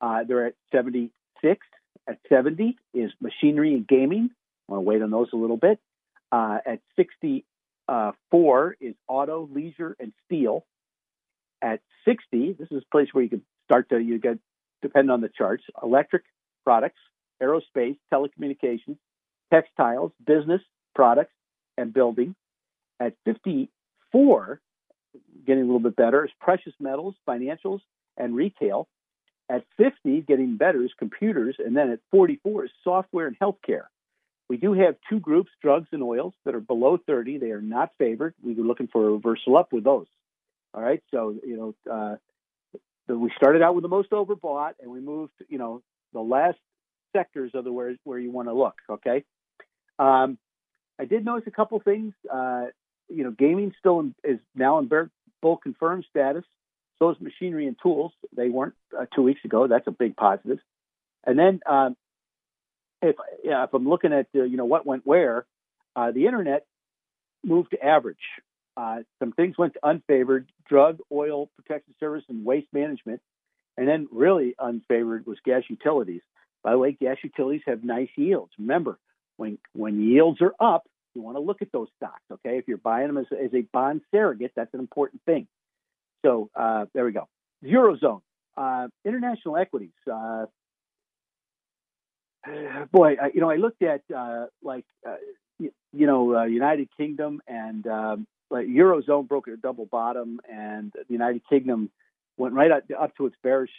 Uh, 0.00 0.24
they're 0.24 0.46
at 0.46 0.54
76. 0.72 1.66
At 2.08 2.18
70 2.28 2.76
is 2.94 3.10
machinery 3.20 3.74
and 3.74 3.86
gaming. 3.86 4.30
I 4.68 4.72
want 4.72 4.84
to 4.84 4.88
wait 4.88 5.02
on 5.02 5.10
those 5.10 5.28
a 5.32 5.36
little 5.36 5.56
bit. 5.56 5.78
Uh, 6.32 6.58
at 6.64 6.80
60 6.96 7.44
uh, 7.88 8.12
is 8.80 8.94
auto, 9.08 9.48
leisure, 9.52 9.96
and 9.98 10.12
steel. 10.26 10.64
At 11.60 11.80
60, 12.04 12.54
this 12.58 12.68
is 12.70 12.82
a 12.82 12.90
place 12.90 13.08
where 13.12 13.24
you 13.24 13.30
can 13.30 13.42
start 13.64 13.88
to, 13.90 13.98
you 13.98 14.18
get, 14.18 14.38
depend 14.80 15.10
on 15.10 15.20
the 15.20 15.28
charts, 15.28 15.64
electric 15.82 16.22
products, 16.64 17.00
aerospace, 17.42 17.96
telecommunications, 18.12 18.96
textiles, 19.52 20.12
business 20.24 20.62
products, 20.94 21.32
and 21.76 21.92
building. 21.92 22.34
At 23.00 23.14
54, 23.24 24.60
getting 25.46 25.62
a 25.62 25.66
little 25.66 25.80
bit 25.80 25.96
better, 25.96 26.24
is 26.24 26.30
precious 26.40 26.72
metals, 26.80 27.14
financials, 27.28 27.80
and 28.16 28.34
retail. 28.34 28.88
At 29.48 29.64
50, 29.78 30.22
getting 30.22 30.56
better 30.56 30.82
is 30.82 30.92
computers. 30.98 31.56
And 31.58 31.76
then 31.76 31.90
at 31.90 32.00
44 32.10 32.66
is 32.66 32.70
software 32.84 33.26
and 33.26 33.38
healthcare. 33.38 33.86
We 34.48 34.56
do 34.56 34.72
have 34.72 34.96
two 35.08 35.20
groups, 35.20 35.50
drugs 35.62 35.88
and 35.92 36.02
oils, 36.02 36.34
that 36.44 36.54
are 36.54 36.60
below 36.60 36.98
30. 37.06 37.38
They 37.38 37.50
are 37.50 37.62
not 37.62 37.90
favored. 37.98 38.34
We 38.42 38.54
were 38.54 38.64
looking 38.64 38.88
for 38.88 39.08
a 39.08 39.12
reversal 39.12 39.56
up 39.56 39.72
with 39.72 39.84
those. 39.84 40.06
All 40.74 40.82
right. 40.82 41.02
So, 41.10 41.36
you 41.44 41.56
know, 41.56 41.92
uh, 41.92 42.16
we 43.14 43.30
started 43.36 43.62
out 43.62 43.74
with 43.74 43.82
the 43.82 43.88
most 43.88 44.10
overbought 44.10 44.74
and 44.80 44.90
we 44.90 45.00
moved, 45.00 45.32
you 45.48 45.58
know, 45.58 45.82
the 46.12 46.20
last 46.20 46.58
sectors 47.12 47.52
are 47.54 47.62
the 47.62 47.72
where, 47.72 47.94
where 48.04 48.18
you 48.18 48.30
want 48.30 48.48
to 48.48 48.54
look. 48.54 48.74
Okay. 48.88 49.24
Um, 49.98 50.38
I 50.98 51.04
did 51.04 51.24
notice 51.24 51.46
a 51.46 51.50
couple 51.50 51.78
things. 51.80 52.14
Uh, 52.32 52.66
you 53.08 53.24
know, 53.24 53.30
gaming 53.30 53.72
still 53.78 54.10
is 54.22 54.38
now 54.54 54.78
in 54.78 54.86
bull 55.42 55.56
confirmed 55.56 56.04
status. 56.10 56.44
So 56.98 57.10
is 57.10 57.16
machinery 57.20 57.66
and 57.66 57.76
tools. 57.82 58.12
They 58.36 58.50
weren't 58.50 58.74
uh, 58.98 59.06
two 59.14 59.22
weeks 59.22 59.40
ago. 59.44 59.66
That's 59.66 59.86
a 59.86 59.90
big 59.90 60.16
positive. 60.16 60.58
And 61.24 61.38
then 61.38 61.60
um, 61.66 61.96
if 63.02 63.16
yeah, 63.42 63.64
if 63.64 63.72
I'm 63.72 63.88
looking 63.88 64.12
at 64.12 64.26
uh, 64.34 64.42
you 64.42 64.56
know 64.56 64.64
what 64.64 64.86
went 64.86 65.06
where, 65.06 65.46
uh, 65.96 66.10
the 66.12 66.26
internet 66.26 66.66
moved 67.44 67.70
to 67.70 67.82
average. 67.82 68.16
Uh, 68.76 68.98
some 69.18 69.32
things 69.32 69.56
went 69.58 69.74
to 69.74 69.80
unfavored: 69.82 70.46
drug, 70.68 70.98
oil, 71.10 71.50
protection 71.56 71.94
service, 71.98 72.24
and 72.28 72.44
waste 72.44 72.68
management. 72.72 73.20
And 73.76 73.88
then 73.88 74.08
really 74.12 74.54
unfavored 74.60 75.26
was 75.26 75.38
gas 75.44 75.62
utilities. 75.68 76.20
By 76.62 76.72
the 76.72 76.78
way, 76.78 76.92
gas 76.92 77.16
utilities 77.22 77.62
have 77.66 77.82
nice 77.82 78.10
yields. 78.16 78.52
Remember, 78.58 78.98
when 79.36 79.58
when 79.72 80.00
yields 80.00 80.40
are 80.42 80.54
up, 80.60 80.86
you 81.14 81.22
want 81.22 81.36
to 81.36 81.40
look 81.40 81.62
at 81.62 81.72
those 81.72 81.88
stocks. 81.96 82.22
Okay, 82.30 82.58
if 82.58 82.68
you're 82.68 82.78
buying 82.78 83.08
them 83.08 83.18
as, 83.18 83.26
as 83.32 83.52
a 83.54 83.62
bond 83.72 84.02
surrogate, 84.10 84.52
that's 84.54 84.72
an 84.74 84.80
important 84.80 85.22
thing. 85.24 85.46
So 86.24 86.50
uh, 86.54 86.86
there 86.94 87.04
we 87.04 87.12
go. 87.12 87.28
Eurozone, 87.64 88.22
uh, 88.56 88.88
international 89.04 89.56
equities. 89.56 89.90
Uh, 90.10 90.46
boy, 92.92 93.16
I, 93.20 93.30
you 93.34 93.40
know, 93.40 93.50
I 93.50 93.56
looked 93.56 93.82
at 93.82 94.02
uh, 94.14 94.46
like 94.62 94.86
uh, 95.06 95.16
you, 95.58 95.72
you, 95.92 96.06
know 96.06 96.36
uh, 96.36 96.44
United 96.44 96.88
Kingdom 96.96 97.40
and 97.46 97.86
um, 97.86 98.26
like 98.50 98.66
eurozone 98.66 99.28
broke 99.28 99.48
a 99.48 99.56
double 99.56 99.86
bottom, 99.86 100.40
and 100.50 100.92
the 100.92 101.12
United 101.12 101.42
Kingdom 101.48 101.90
went 102.36 102.54
right 102.54 102.70
up, 102.70 102.82
up 102.98 103.16
to 103.16 103.26
its 103.26 103.36
bearish 103.42 103.70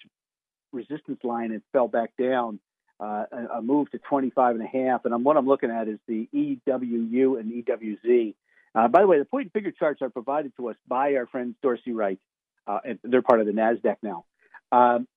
resistance 0.72 1.20
line 1.24 1.52
and 1.52 1.62
fell 1.74 1.88
back 1.88 2.12
down. 2.20 2.60
Uh, 3.02 3.26
a, 3.56 3.62
move 3.64 3.90
to 3.90 3.98
25 3.98 4.58
and 4.58 4.64
a 4.64 4.68
half, 4.68 5.06
and 5.06 5.14
I'm, 5.14 5.24
what 5.24 5.36
I'm 5.36 5.48
looking 5.48 5.72
at 5.72 5.88
is 5.88 5.98
the 6.08 6.30
EWU 6.36 7.40
and 7.40 7.52
EWZ. 7.52 8.36
Uh, 8.76 8.88
by 8.90 9.02
the 9.02 9.08
way, 9.08 9.18
the 9.18 9.26
point 9.26 9.46
and 9.46 9.52
figure 9.52 9.72
charts 9.72 10.04
are 10.04 10.12
provided 10.12 10.56
to 10.58 10.70
us 10.70 10.76
by 10.88 11.16
our 11.16 11.26
friends 11.26 11.56
Dorsey 11.64 11.94
Wright, 11.94 12.20
uh, 12.68 12.78
and 12.86 13.00
they're 13.04 13.24
part 13.24 13.40
of 13.40 13.48
the 13.48 13.54
Nasdaq 13.54 13.98
now. 14.04 14.26
Um, 14.72 15.08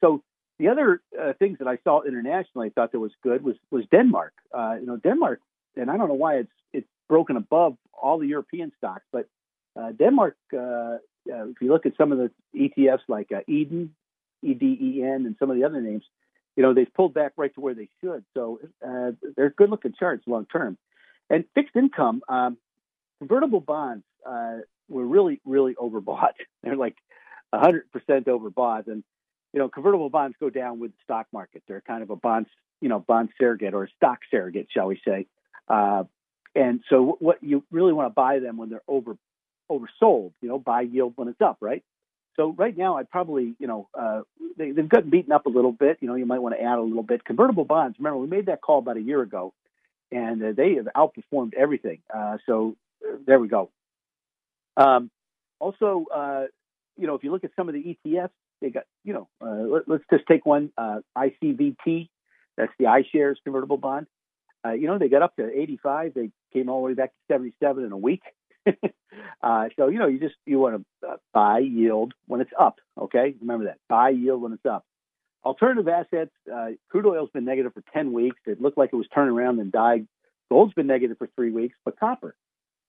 so 0.00 0.22
the 0.58 0.68
other 0.68 1.02
uh, 1.20 1.34
things 1.38 1.58
that 1.58 1.68
I 1.68 1.76
saw 1.84 2.02
internationally, 2.02 2.68
I 2.68 2.70
thought 2.70 2.92
that 2.92 2.98
was 2.98 3.12
good 3.22 3.44
was 3.44 3.56
was 3.70 3.84
Denmark. 3.90 4.32
Uh, 4.56 4.76
you 4.80 4.86
know, 4.86 4.96
Denmark, 4.96 5.40
and 5.76 5.90
I 5.90 5.98
don't 5.98 6.08
know 6.08 6.14
why 6.14 6.36
it's 6.36 6.52
it's 6.72 6.88
broken 7.10 7.36
above 7.36 7.76
all 7.92 8.18
the 8.18 8.26
European 8.26 8.72
stocks, 8.78 9.04
but 9.12 9.28
uh, 9.76 9.92
Denmark. 9.92 10.36
Uh, 10.52 10.98
uh, 11.32 11.48
if 11.48 11.60
you 11.60 11.68
look 11.68 11.86
at 11.86 11.96
some 11.96 12.12
of 12.12 12.18
the 12.18 12.30
ETFs 12.54 13.00
like 13.08 13.32
uh, 13.32 13.40
Eden, 13.48 13.94
E 14.42 14.54
D 14.54 14.78
E 14.80 15.02
N, 15.02 15.24
and 15.26 15.36
some 15.38 15.50
of 15.50 15.56
the 15.56 15.64
other 15.64 15.80
names, 15.80 16.04
you 16.56 16.62
know 16.62 16.74
they've 16.74 16.92
pulled 16.94 17.14
back 17.14 17.32
right 17.36 17.54
to 17.54 17.60
where 17.60 17.74
they 17.74 17.88
should. 18.00 18.24
So 18.34 18.60
uh, 18.86 19.12
they're 19.36 19.50
good 19.50 19.70
looking 19.70 19.94
charts 19.98 20.24
long 20.26 20.46
term. 20.46 20.78
And 21.30 21.44
fixed 21.54 21.74
income, 21.74 22.22
um, 22.28 22.58
convertible 23.18 23.60
bonds 23.60 24.04
uh, 24.26 24.58
were 24.88 25.06
really 25.06 25.40
really 25.44 25.74
overbought. 25.74 26.34
They're 26.62 26.76
like 26.76 26.96
100% 27.54 27.82
overbought, 28.08 28.88
and 28.88 29.04
you 29.52 29.60
know, 29.60 29.68
convertible 29.68 30.10
bonds 30.10 30.36
go 30.40 30.50
down 30.50 30.80
with 30.80 30.90
the 30.90 30.96
stock 31.04 31.26
market. 31.32 31.62
They're 31.68 31.80
kind 31.80 32.02
of 32.02 32.10
a 32.10 32.16
bond, 32.16 32.46
you 32.80 32.88
know, 32.88 32.98
bond 32.98 33.28
surrogate 33.38 33.72
or 33.72 33.84
a 33.84 33.88
stock 33.96 34.18
surrogate, 34.30 34.66
shall 34.74 34.88
we 34.88 35.00
say. 35.06 35.26
Uh, 35.68 36.04
and 36.56 36.80
so 36.90 37.16
what 37.20 37.42
you 37.42 37.64
really 37.70 37.92
want 37.92 38.06
to 38.06 38.14
buy 38.14 38.40
them 38.40 38.56
when 38.56 38.68
they're 38.68 38.82
over 38.88 39.16
oversold, 39.70 40.32
you 40.42 40.48
know, 40.48 40.58
buy 40.58 40.82
yield 40.82 41.14
when 41.16 41.28
it's 41.28 41.40
up, 41.40 41.58
right? 41.60 41.82
So 42.36 42.54
right 42.56 42.76
now, 42.76 42.96
I'd 42.96 43.10
probably, 43.10 43.54
you 43.58 43.66
know, 43.66 43.88
uh, 43.98 44.22
they, 44.56 44.72
they've 44.72 44.88
gotten 44.88 45.10
beaten 45.10 45.32
up 45.32 45.46
a 45.46 45.50
little 45.50 45.72
bit. 45.72 45.98
You 46.00 46.08
know, 46.08 46.14
you 46.14 46.26
might 46.26 46.40
want 46.40 46.54
to 46.56 46.62
add 46.62 46.78
a 46.78 46.82
little 46.82 47.02
bit. 47.02 47.24
Convertible 47.24 47.64
bonds. 47.64 47.96
Remember, 47.98 48.18
we 48.18 48.26
made 48.26 48.46
that 48.46 48.60
call 48.60 48.78
about 48.78 48.96
a 48.96 49.02
year 49.02 49.20
ago, 49.22 49.52
and 50.10 50.42
uh, 50.42 50.52
they 50.56 50.74
have 50.74 50.88
outperformed 50.96 51.54
everything. 51.54 51.98
Uh, 52.12 52.38
so 52.46 52.76
uh, 53.06 53.16
there 53.26 53.38
we 53.38 53.48
go. 53.48 53.70
Um, 54.76 55.10
also, 55.60 56.06
uh, 56.14 56.44
you 56.96 57.06
know, 57.06 57.14
if 57.14 57.22
you 57.22 57.30
look 57.30 57.44
at 57.44 57.50
some 57.56 57.68
of 57.68 57.74
the 57.74 57.96
ETFs, 58.06 58.30
they 58.60 58.70
got, 58.70 58.84
you 59.04 59.12
know, 59.12 59.28
uh, 59.40 59.80
let, 59.86 60.00
us 60.00 60.06
just 60.10 60.24
take 60.26 60.44
one 60.44 60.70
ICVT. 60.78 62.08
That's 62.56 62.72
the 62.78 62.84
iShares 62.84 63.36
convertible 63.44 63.76
bond. 63.76 64.06
You 64.64 64.86
know, 64.86 64.98
they 64.98 65.08
got 65.08 65.20
up 65.20 65.36
to 65.36 65.46
85. 65.46 66.14
They 66.14 66.30
came 66.54 66.70
all 66.70 66.80
the 66.80 66.86
way 66.86 66.94
back 66.94 67.10
to 67.10 67.34
77 67.34 67.84
in 67.84 67.92
a 67.92 67.98
week. 67.98 68.22
uh, 69.42 69.68
so 69.76 69.88
you 69.88 69.98
know, 69.98 70.06
you 70.06 70.18
just 70.18 70.34
you 70.46 70.58
want 70.58 70.84
to 71.02 71.08
uh, 71.08 71.16
buy 71.32 71.58
yield 71.58 72.14
when 72.26 72.40
it's 72.40 72.52
up. 72.58 72.76
Okay, 72.98 73.34
remember 73.40 73.66
that. 73.66 73.78
Buy 73.88 74.10
yield 74.10 74.42
when 74.42 74.52
it's 74.52 74.66
up. 74.66 74.84
Alternative 75.44 75.86
assets. 75.88 76.30
Uh, 76.52 76.70
crude 76.90 77.06
oil's 77.06 77.30
been 77.32 77.44
negative 77.44 77.74
for 77.74 77.82
10 77.92 78.12
weeks. 78.12 78.40
It 78.46 78.60
looked 78.60 78.78
like 78.78 78.90
it 78.92 78.96
was 78.96 79.06
turning 79.14 79.34
around 79.34 79.60
and 79.60 79.70
died. 79.70 80.06
Gold's 80.50 80.74
been 80.74 80.86
negative 80.86 81.18
for 81.18 81.28
three 81.36 81.50
weeks, 81.50 81.76
but 81.84 81.98
copper, 81.98 82.34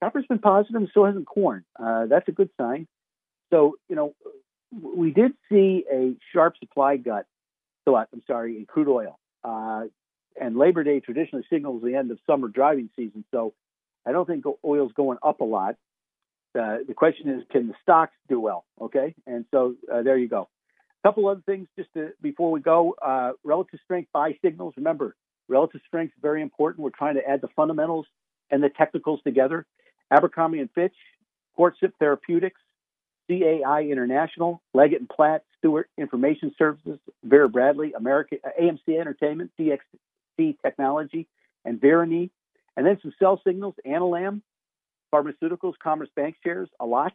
copper's 0.02 0.26
been 0.28 0.40
positive 0.40 0.76
and 0.76 0.90
so 0.94 1.06
hasn't 1.06 1.28
corn. 1.28 1.66
Uh, 1.78 2.06
that's 2.06 2.28
a 2.28 2.32
good 2.32 2.50
sign. 2.60 2.88
So 3.52 3.76
you 3.90 3.96
know, 3.96 4.16
we 4.72 5.12
did 5.12 5.34
see 5.50 5.86
a 5.92 6.16
sharp 6.34 6.58
supply 6.58 6.98
gut. 6.98 7.26
So 7.86 7.96
I'm 7.96 8.24
sorry, 8.26 8.58
in 8.58 8.66
crude 8.66 8.88
oil. 8.88 9.20
Uh, 9.44 9.86
and 10.40 10.58
Labor 10.58 10.84
Day 10.84 11.00
traditionally 11.00 11.46
signals 11.50 11.84
the 11.84 11.96
end 11.96 12.12
of 12.12 12.20
summer 12.28 12.48
driving 12.48 12.90
season. 12.96 13.24
So 13.32 13.54
I 14.06 14.12
don't 14.12 14.26
think 14.26 14.46
oil's 14.64 14.94
going 14.94 15.18
up 15.24 15.42
a 15.42 15.46
lot. 15.46 15.76
Uh, 16.58 16.78
the 16.88 16.94
question 16.96 17.30
is, 17.30 17.44
can 17.52 17.68
the 17.68 17.74
stocks 17.82 18.14
do 18.30 18.40
well? 18.40 18.66
Okay, 18.80 19.14
and 19.28 19.46
so 19.52 19.76
uh, 19.94 20.04
there 20.04 20.18
you 20.18 20.30
go. 20.30 20.48
A 21.04 21.08
couple 21.08 21.28
other 21.28 21.42
things 21.46 21.68
just 21.78 21.92
to, 21.94 22.12
before 22.22 22.52
we 22.52 22.62
go. 22.62 22.96
Uh, 23.02 23.32
relative 23.44 23.80
strength 23.84 24.10
buy 24.14 24.38
signals. 24.44 24.74
Remember, 24.78 25.16
relative 25.50 25.82
strength 25.88 26.12
is 26.12 26.22
very 26.22 26.42
important. 26.42 26.84
We're 26.84 26.92
trying 26.92 27.16
to 27.16 27.28
add 27.28 27.42
the 27.42 27.50
fundamentals 27.56 28.06
and 28.52 28.64
the 28.64 28.70
technicals 28.70 29.20
together. 29.24 29.66
Abercrombie 30.12 30.60
and 30.60 30.70
Fitch, 30.74 30.96
Corcept 31.58 31.94
Therapeutics, 32.00 32.62
CAI 33.28 33.88
International, 33.92 34.62
Leggett 34.74 35.00
and 35.00 35.10
Platt, 35.10 35.44
Stewart 35.58 35.90
Information 35.98 36.54
Services, 36.58 37.00
Vera 37.24 37.50
Bradley, 37.50 37.94
America, 37.94 38.38
AMC 38.60 39.00
Entertainment, 39.00 39.52
DXC 39.60 40.58
Technology, 40.64 41.28
and 41.64 41.82
Verony. 41.82 42.30
And 42.78 42.86
then 42.86 42.98
some 43.02 43.14
sell 43.20 43.42
signals, 43.46 43.76
Alnylam, 43.86 44.42
Pharmaceuticals, 45.14 45.74
Commerce 45.82 46.10
Bancshares, 46.18 46.68
Allot, 46.80 47.14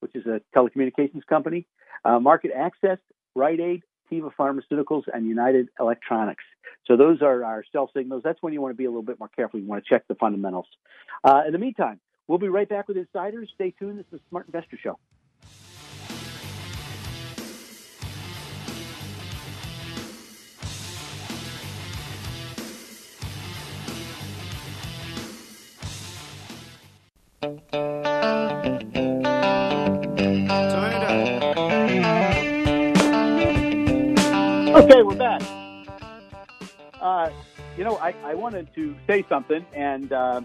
which 0.00 0.14
is 0.14 0.24
a 0.26 0.40
telecommunications 0.56 1.26
company, 1.28 1.66
uh, 2.04 2.18
MarketAxess, 2.18 2.98
Rite 3.34 3.60
Aid, 3.60 3.82
Teva 4.10 4.30
Pharmaceuticals, 4.38 5.04
and 5.12 5.26
United 5.26 5.68
Electronics. 5.78 6.44
So 6.86 6.96
those 6.96 7.22
are 7.22 7.44
our 7.44 7.64
sell 7.72 7.90
signals. 7.94 8.22
That's 8.24 8.42
when 8.42 8.52
you 8.52 8.60
want 8.60 8.72
to 8.72 8.76
be 8.76 8.84
a 8.84 8.88
little 8.88 9.02
bit 9.02 9.18
more 9.18 9.28
careful. 9.28 9.60
You 9.60 9.66
want 9.66 9.84
to 9.84 9.88
check 9.88 10.06
the 10.08 10.14
fundamentals. 10.14 10.66
Uh, 11.22 11.42
in 11.46 11.52
the 11.52 11.58
meantime, 11.58 12.00
we'll 12.26 12.38
be 12.38 12.48
right 12.48 12.68
back 12.68 12.88
with 12.88 12.96
Insiders. 12.96 13.50
Stay 13.54 13.72
tuned. 13.78 13.98
This 13.98 14.06
is 14.06 14.12
the 14.12 14.20
Smart 14.28 14.46
Investor 14.46 14.78
Show. 14.82 14.98
Okay, 27.42 27.52
we're 35.02 35.14
back. 35.16 35.40
Uh, 37.00 37.30
you 37.78 37.84
know, 37.84 37.96
I, 37.96 38.14
I, 38.24 38.34
wanted 38.34 38.68
to 38.74 38.94
say 39.06 39.24
something, 39.26 39.64
and 39.72 40.12
uh, 40.12 40.42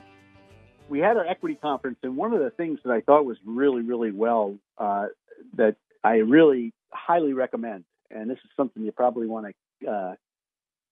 we 0.88 1.00
had 1.00 1.18
our 1.18 1.26
equity 1.26 1.56
conference, 1.56 1.98
and 2.02 2.16
one 2.16 2.32
of 2.32 2.40
the 2.40 2.52
things 2.52 2.80
that 2.86 2.94
I 2.94 3.02
thought 3.02 3.26
was 3.26 3.36
really, 3.46 3.82
really 3.82 4.12
well 4.12 4.58
uh, 4.78 5.08
that 5.56 5.76
I 6.02 6.20
really 6.20 6.72
highly 6.94 7.34
recommend, 7.34 7.84
and 8.10 8.30
this 8.30 8.38
is 8.38 8.52
something 8.56 8.82
you 8.82 8.94
probably 8.94 9.28
want 9.28 9.54
to 9.82 9.88
uh, 9.88 10.16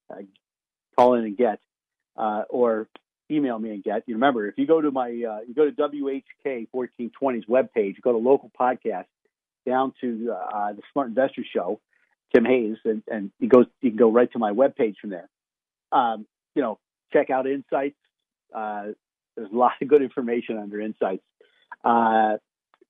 uh, 0.10 0.16
call 0.98 1.14
in 1.14 1.24
and 1.24 1.38
get, 1.38 1.62
uh, 2.18 2.44
or 2.50 2.90
email 3.32 3.58
me 3.60 3.72
and 3.72 3.84
get. 3.84 4.04
You 4.08 4.16
remember, 4.16 4.48
if 4.48 4.58
you 4.58 4.68
go 4.68 4.82
to 4.82 4.92
my, 4.92 5.08
uh, 5.08 5.40
you 5.48 5.54
go 5.56 5.70
to 5.70 5.72
WHK 5.72 6.68
1420's 6.74 7.46
webpage, 7.46 8.02
go 8.02 8.12
to 8.12 8.18
local 8.18 8.52
podcast, 8.60 9.06
down 9.66 9.94
to 10.02 10.32
uh, 10.32 10.74
the 10.74 10.82
Smart 10.92 11.10
Investor 11.10 11.44
Show, 11.54 11.80
Tim 12.34 12.46
Hayes, 12.46 12.78
and, 12.86 13.04
and 13.08 13.32
he 13.40 13.48
goes, 13.48 13.66
you 13.82 13.92
can 13.92 13.98
go 13.98 14.12
right 14.12 14.32
to 14.34 14.40
my 14.40 14.52
webpage 14.52 14.96
from 15.00 15.12
there. 15.12 15.30
Um, 15.92 16.26
you 16.56 16.62
know, 16.62 16.80
check 17.12 17.30
out 17.30 17.48
Insights. 17.48 17.96
Uh, 18.54 18.88
there's 19.36 19.52
a 19.52 19.56
lot 19.56 19.74
of 19.82 19.88
good 19.88 20.02
information 20.02 20.58
under 20.58 20.82
Insights. 20.82 21.24
Uh, 21.84 22.38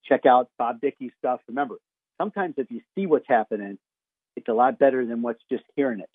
check 0.04 0.26
out 0.26 0.50
Bob 0.58 0.80
Dickey's 0.80 1.12
stuff. 1.18 1.40
Remember, 1.48 1.76
sometimes 2.20 2.54
if 2.58 2.70
you 2.70 2.80
see 2.94 3.06
what's 3.06 3.28
happening, 3.28 3.78
it's 4.36 4.48
a 4.48 4.52
lot 4.52 4.78
better 4.78 5.06
than 5.06 5.22
what's 5.22 5.42
just 5.50 5.64
hearing 5.76 6.00
it. 6.00 6.10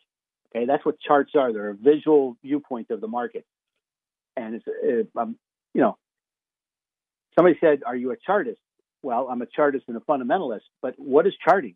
Okay, 0.53 0.65
that's 0.65 0.84
what 0.86 0.99
charts 0.99 1.32
are. 1.36 1.53
They're 1.53 1.70
a 1.70 1.76
visual 1.76 2.36
viewpoint 2.43 2.89
of 2.89 3.01
the 3.01 3.07
market 3.07 3.45
and 4.36 4.56
it's 4.56 4.66
it, 4.68 5.10
um, 5.16 5.38
you 5.74 5.82
know 5.82 5.98
somebody 7.36 7.58
said, 7.62 7.82
"Are 7.86 7.96
you 7.96 8.12
a 8.12 8.18
chartist?" 8.18 8.60
Well, 9.02 9.28
I'm 9.30 9.42
a 9.42 9.46
chartist 9.46 9.86
and 9.88 9.96
a 9.96 10.02
fundamentalist. 10.02 10.68
But 10.82 10.96
what 10.98 11.26
is 11.26 11.34
charting? 11.44 11.76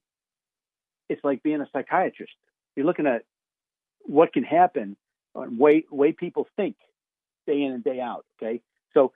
It's 1.10 1.24
like 1.24 1.41
being 1.41 1.62
a 1.62 1.68
psychiatrist. 1.72 2.34
You're 2.76 2.86
looking 2.86 3.08
at 3.08 3.24
what 4.01 4.34
can 4.34 4.43
happen, 4.43 4.97
way 5.34 5.86
way 5.89 6.12
people 6.12 6.47
think, 6.58 6.76
day 7.47 7.62
in 7.62 7.72
and 7.72 7.84
day 7.84 7.99
out. 7.99 8.26
Okay, 8.41 8.62
so 8.93 9.14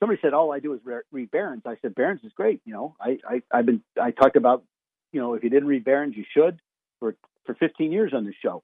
somebody 0.00 0.20
said, 0.22 0.32
"All 0.32 0.52
I 0.52 0.60
do 0.60 0.72
is 0.74 0.80
read 1.10 1.30
Barron's." 1.30 1.62
I 1.66 1.76
said, 1.82 1.94
"Barron's 1.94 2.24
is 2.24 2.32
great." 2.32 2.60
You 2.64 2.72
know, 2.72 2.96
I, 3.00 3.18
I 3.28 3.42
I've 3.50 3.66
been 3.66 3.82
I 4.00 4.10
talked 4.10 4.36
about, 4.36 4.64
you 5.12 5.20
know, 5.20 5.34
if 5.34 5.44
you 5.44 5.50
didn't 5.50 5.68
read 5.68 5.84
Barron's, 5.84 6.16
you 6.16 6.24
should 6.32 6.58
for 7.00 7.16
for 7.44 7.54
15 7.54 7.92
years 7.92 8.12
on 8.14 8.24
this 8.24 8.34
show. 8.42 8.62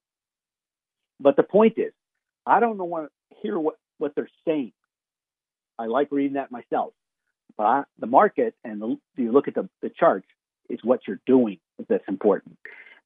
But 1.20 1.36
the 1.36 1.42
point 1.42 1.74
is, 1.76 1.92
I 2.46 2.60
don't 2.60 2.78
know 2.78 2.86
to 2.86 3.08
hear 3.42 3.58
what, 3.58 3.76
what 3.98 4.14
they're 4.14 4.28
saying. 4.46 4.72
I 5.78 5.86
like 5.86 6.08
reading 6.10 6.34
that 6.34 6.50
myself. 6.50 6.92
But 7.56 7.64
I, 7.64 7.82
the 7.98 8.06
market 8.06 8.54
and 8.64 8.80
the, 8.80 8.96
you 9.16 9.32
look 9.32 9.48
at 9.48 9.54
the, 9.54 9.68
the 9.82 9.90
charts, 9.90 10.26
it's 10.68 10.84
what 10.84 11.00
you're 11.06 11.20
doing 11.26 11.58
that's 11.88 12.04
important. 12.08 12.56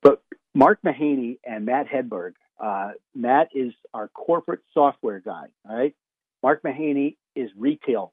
But 0.02 0.22
Mark 0.54 0.80
Mahaney 0.84 1.38
and 1.44 1.64
Matt 1.64 1.86
Hedberg, 1.88 2.34
uh, 2.62 2.92
Matt 3.14 3.48
is 3.54 3.72
our 3.92 4.08
corporate 4.08 4.60
software 4.72 5.20
guy, 5.20 5.46
all 5.68 5.76
right? 5.76 5.94
Mark 6.42 6.62
Mahaney 6.62 7.16
is 7.34 7.50
retail 7.56 8.12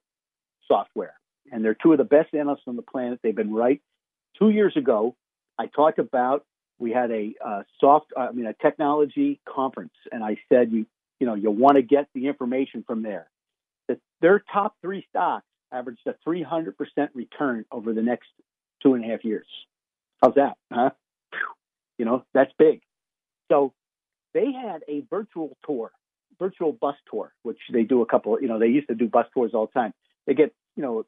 software. 0.67 1.13
And 1.51 1.63
they're 1.63 1.75
two 1.75 1.91
of 1.91 1.97
the 1.97 2.03
best 2.03 2.33
analysts 2.33 2.63
on 2.67 2.75
the 2.75 2.81
planet. 2.81 3.19
They've 3.21 3.35
been 3.35 3.53
right. 3.53 3.81
Two 4.39 4.49
years 4.49 4.75
ago, 4.75 5.15
I 5.59 5.67
talked 5.67 5.99
about 5.99 6.45
we 6.79 6.91
had 6.91 7.11
a 7.11 7.33
uh, 7.45 7.63
soft, 7.79 8.07
I 8.17 8.31
mean, 8.31 8.47
a 8.47 8.53
technology 8.53 9.39
conference, 9.47 9.93
and 10.11 10.23
I 10.23 10.37
said 10.49 10.71
you 10.71 10.85
you 11.23 11.27
know, 11.29 11.35
you'll 11.35 11.55
want 11.55 11.77
to 11.77 11.81
get 11.81 12.09
the 12.13 12.27
information 12.27 12.83
from 12.85 13.01
there. 13.01 13.29
That 13.87 13.99
their 14.19 14.43
top 14.51 14.75
three 14.81 15.05
stocks 15.09 15.45
averaged 15.71 16.05
a 16.05 16.15
300% 16.27 16.73
return 17.13 17.63
over 17.71 17.93
the 17.93 18.01
next 18.01 18.27
two 18.81 18.93
and 18.93 19.05
a 19.05 19.07
half 19.07 19.23
years. 19.23 19.47
How's 20.21 20.35
that? 20.35 20.57
Huh? 20.69 20.89
You 21.97 22.03
know, 22.03 22.25
that's 22.33 22.51
big. 22.59 22.81
So 23.49 23.71
they 24.33 24.51
had 24.51 24.83
a 24.89 25.05
virtual 25.09 25.55
tour, 25.65 25.93
virtual 26.39 26.73
bus 26.73 26.95
tour, 27.09 27.31
which 27.43 27.59
they 27.71 27.83
do 27.83 28.01
a 28.01 28.05
couple, 28.05 28.37
you 28.41 28.49
know, 28.49 28.59
they 28.59 28.67
used 28.67 28.89
to 28.89 28.95
do 28.95 29.07
bus 29.07 29.27
tours 29.33 29.51
all 29.53 29.67
the 29.67 29.79
time. 29.79 29.93
They 30.27 30.33
get, 30.33 30.53
you 30.75 30.83
know, 30.83 30.99
a 30.99 31.03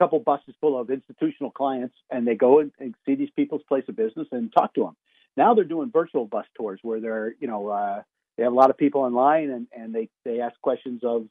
couple 0.00 0.18
buses 0.18 0.56
full 0.60 0.76
of 0.76 0.90
institutional 0.90 1.52
clients 1.52 1.94
and 2.10 2.26
they 2.26 2.34
go 2.34 2.58
and, 2.58 2.72
and 2.80 2.96
see 3.06 3.14
these 3.14 3.30
people's 3.36 3.62
place 3.68 3.84
of 3.86 3.94
business 3.94 4.26
and 4.32 4.52
talk 4.52 4.74
to 4.74 4.80
them. 4.80 4.96
Now 5.36 5.54
they're 5.54 5.62
doing 5.62 5.92
virtual 5.92 6.26
bus 6.26 6.46
tours 6.56 6.80
where 6.82 6.98
they're, 6.98 7.36
you 7.38 7.46
know, 7.46 7.68
uh, 7.68 8.02
they 8.40 8.44
have 8.44 8.54
a 8.54 8.56
lot 8.56 8.70
of 8.70 8.78
people 8.78 9.02
online 9.02 9.50
and, 9.50 9.66
and 9.70 9.94
they, 9.94 10.08
they 10.24 10.40
ask 10.40 10.58
questions 10.62 11.02
of 11.04 11.26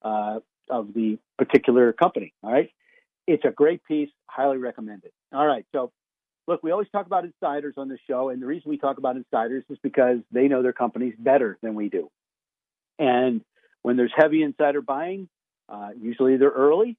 uh, 0.00 0.38
of 0.70 0.94
the 0.94 1.18
particular 1.36 1.92
company. 1.92 2.32
All 2.42 2.50
right. 2.50 2.70
It's 3.26 3.44
a 3.44 3.50
great 3.50 3.84
piece, 3.84 4.08
highly 4.26 4.56
recommended. 4.56 5.10
All 5.34 5.46
right. 5.46 5.66
So 5.72 5.92
look, 6.48 6.62
we 6.62 6.70
always 6.70 6.88
talk 6.88 7.04
about 7.04 7.24
insiders 7.24 7.74
on 7.76 7.88
the 7.88 7.98
show, 8.08 8.30
and 8.30 8.40
the 8.40 8.46
reason 8.46 8.70
we 8.70 8.78
talk 8.78 8.96
about 8.96 9.16
insiders 9.16 9.64
is 9.68 9.76
because 9.82 10.20
they 10.32 10.48
know 10.48 10.62
their 10.62 10.72
companies 10.72 11.12
better 11.18 11.58
than 11.60 11.74
we 11.74 11.90
do. 11.90 12.08
And 12.98 13.42
when 13.82 13.98
there's 13.98 14.12
heavy 14.16 14.42
insider 14.42 14.80
buying, 14.80 15.28
uh, 15.68 15.90
usually 16.00 16.38
they're 16.38 16.48
early, 16.48 16.96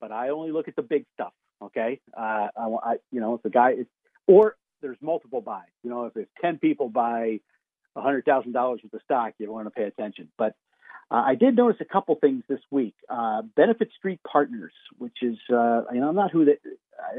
but 0.00 0.10
I 0.10 0.30
only 0.30 0.52
look 0.52 0.68
at 0.68 0.76
the 0.76 0.82
big 0.82 1.04
stuff. 1.12 1.34
Okay, 1.62 2.00
uh, 2.16 2.48
I, 2.56 2.76
I, 2.82 2.96
you 3.12 3.20
know, 3.20 3.34
if 3.34 3.42
the 3.42 3.50
guy 3.50 3.72
is, 3.72 3.86
or 4.26 4.56
there's 4.80 4.96
multiple 5.02 5.42
buys. 5.42 5.68
You 5.82 5.90
know, 5.90 6.06
if 6.06 6.14
there's 6.14 6.28
ten 6.40 6.56
people 6.56 6.88
buy 6.88 7.40
$100,000 7.96 8.54
worth 8.54 8.84
of 8.92 9.00
stock, 9.04 9.34
you 9.38 9.50
want 9.50 9.66
to 9.66 9.70
pay 9.70 9.84
attention. 9.84 10.28
But 10.38 10.54
uh, 11.10 11.22
I 11.26 11.34
did 11.34 11.56
notice 11.56 11.80
a 11.80 11.84
couple 11.84 12.14
things 12.16 12.44
this 12.48 12.60
week. 12.70 12.94
Uh, 13.08 13.42
Benefit 13.56 13.90
Street 13.98 14.20
Partners, 14.30 14.72
which 14.98 15.18
is, 15.22 15.36
uh, 15.52 15.82
you 15.92 16.00
know, 16.00 16.08
I'm 16.08 16.14
not 16.14 16.30
who 16.30 16.44
they, 16.44 16.58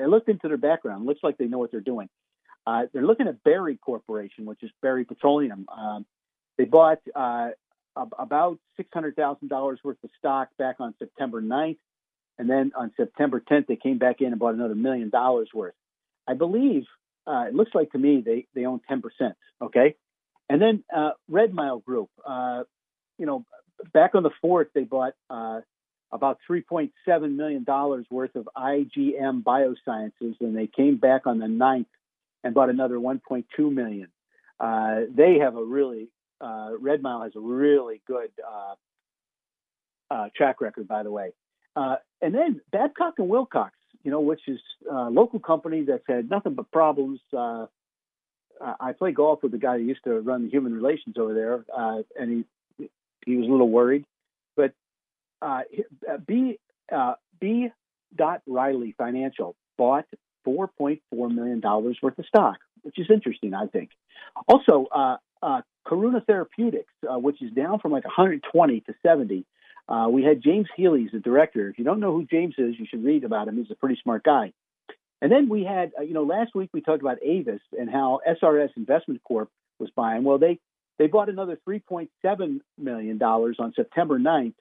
I 0.02 0.06
looked 0.06 0.30
into 0.30 0.48
their 0.48 0.58
background. 0.58 1.06
Looks 1.06 1.22
like 1.24 1.38
they 1.38 1.46
know 1.46 1.58
what 1.58 1.72
they're 1.72 1.82
doing. 1.82 2.10
Uh, 2.66 2.84
they're 2.94 3.06
looking 3.06 3.28
at 3.28 3.44
Berry 3.44 3.76
Corporation, 3.78 4.46
which 4.46 4.64
is 4.64 4.72
Berry 4.82 5.04
Petroleum. 5.04 5.66
Um, 5.76 6.06
they 6.58 6.66
bought 6.66 7.00
uh, 7.16 7.50
about 7.96 8.60
$600,000 8.80 9.78
worth 9.84 9.98
of 10.04 10.10
stock 10.18 10.50
back 10.58 10.76
on 10.80 10.94
September 11.00 11.42
9th. 11.42 11.78
And 12.38 12.50
then 12.50 12.72
on 12.76 12.92
September 12.96 13.42
10th, 13.42 13.68
they 13.68 13.76
came 13.76 13.98
back 13.98 14.22
in 14.22 14.28
and 14.28 14.40
bought 14.40 14.54
another 14.54 14.76
million 14.76 15.10
dollars 15.10 15.50
worth. 15.54 15.74
I 16.28 16.34
believe 16.34 16.84
uh, 17.28 17.46
it 17.48 17.56
looks 17.56 17.72
like 17.74 17.92
to 17.92 17.98
me 17.98 18.24
they, 18.26 18.48
they 18.56 18.66
own 18.66 18.80
10%. 18.90 19.02
Okay. 19.62 19.96
And 20.52 20.62
then 20.62 20.84
uh, 20.94 21.12
Redmile 21.32 21.82
Group, 21.82 22.10
uh, 22.28 22.64
you 23.18 23.26
know, 23.26 23.46
back 23.94 24.16
on 24.16 24.24
the 24.24 24.32
4th, 24.44 24.66
they 24.76 24.84
bought 24.84 25.14
uh, 25.30 25.62
about 26.12 26.40
$3.7 26.50 26.92
million 27.38 27.66
worth 28.10 28.36
of 28.36 28.50
IGM 28.58 29.44
Biosciences, 29.44 30.36
and 30.42 30.58
they 30.58 30.68
came 30.68 30.98
back 30.98 31.26
on 31.26 31.40
the 31.40 31.46
9th 31.46 31.86
and 32.44 32.54
bought 32.54 32.70
another 32.70 32.96
1.2 32.96 33.46
million. 33.74 34.10
Uh, 34.60 35.04
they 35.10 35.38
have 35.40 35.56
a 35.56 35.64
really, 35.64 36.10
uh, 36.42 36.72
Redmile 36.82 37.24
has 37.24 37.32
a 37.38 37.40
really 37.40 38.02
good 38.06 38.32
uh, 38.46 38.76
uh 40.14 40.28
track 40.36 40.60
record, 40.60 40.86
by 40.86 41.04
the 41.04 41.12
way. 41.12 41.32
And 41.78 42.36
then 42.36 42.60
Babcock 42.74 43.14
and 43.20 43.30
Wilcox, 43.30 43.74
you 44.04 44.12
know, 44.12 44.20
which 44.20 44.42
is 44.50 44.60
a 44.92 45.10
local 45.10 45.40
company 45.40 45.86
that's 45.86 46.04
had 46.10 46.30
nothing 46.30 46.56
but 46.56 46.70
problems. 46.72 47.22
Uh, 48.64 48.74
I 48.80 48.92
play 48.94 49.12
golf 49.12 49.44
with 49.44 49.52
the 49.52 49.58
guy 49.58 49.78
who 49.78 49.84
used 49.84 50.04
to 50.04 50.20
run 50.20 50.44
the 50.44 50.50
human 50.50 50.74
relations 50.74 51.18
over 51.18 51.34
there, 51.34 51.66
and 52.18 52.46
he 52.78 52.90
he 53.26 53.38
was 53.38 53.48
a 53.48 53.52
little 53.52 53.70
worried. 53.70 54.06
But 54.56 54.74
B 56.28 56.60
B. 57.40 57.70
Dot 58.16 58.42
Riley 58.46 58.94
Financial 58.98 59.56
bought 59.78 60.06
$4.4 60.46 61.00
million 61.34 61.62
worth 61.62 62.20
of 62.20 62.26
stock, 62.26 62.58
which 62.82 63.00
is 63.00 63.08
interesting, 63.10 63.54
I 63.54 63.68
think. 63.68 63.92
Also, 64.48 64.88
uh, 64.92 65.18
uh, 65.42 65.62
Karuna 65.88 66.26
Therapeutics, 66.26 66.94
uh, 67.10 67.18
which 67.18 67.42
is 67.42 67.52
down 67.52 67.80
from 67.80 67.92
like 67.92 68.06
120 68.06 68.82
to 68.82 68.94
70. 69.06 69.46
Uh, 69.88 70.08
we 70.10 70.24
had 70.24 70.42
James 70.42 70.68
Healy 70.76 71.06
as 71.06 71.12
the 71.12 71.20
director. 71.20 71.70
If 71.70 71.80
you 71.80 71.86
don't 71.86 72.00
know 72.00 72.14
who 72.14 72.26
James 72.26 72.56
is, 72.58 72.76
you 72.78 72.86
should 72.90 73.04
read 73.04 73.24
about 73.24 73.48
him. 73.48 73.58
He's 73.58 73.72
a 73.72 73.76
pretty 73.76 74.00
smart 74.02 74.24
guy. 74.24 74.54
And 75.22 75.32
then 75.32 75.50
we 75.50 75.64
had, 75.64 75.92
uh, 75.98 76.02
you 76.02 76.14
know, 76.14 76.24
last 76.24 76.56
week 76.56 76.70
we 76.74 76.82
talked 76.82 77.02
about 77.02 77.18
Avis 77.24 77.62
and 77.78 77.90
how 77.90 78.22
SRS 78.28 78.70
Investment 78.76 79.22
Corp 79.24 79.50
was 79.80 79.90
buying. 79.96 80.24
Well, 80.24 80.40
they 80.40 80.60
they 80.98 81.08
bought 81.08 81.30
another 81.30 81.58
3.7 81.68 82.60
million 82.78 83.18
dollars 83.18 83.58
on 83.60 83.74
September 83.76 84.20
9th, 84.20 84.56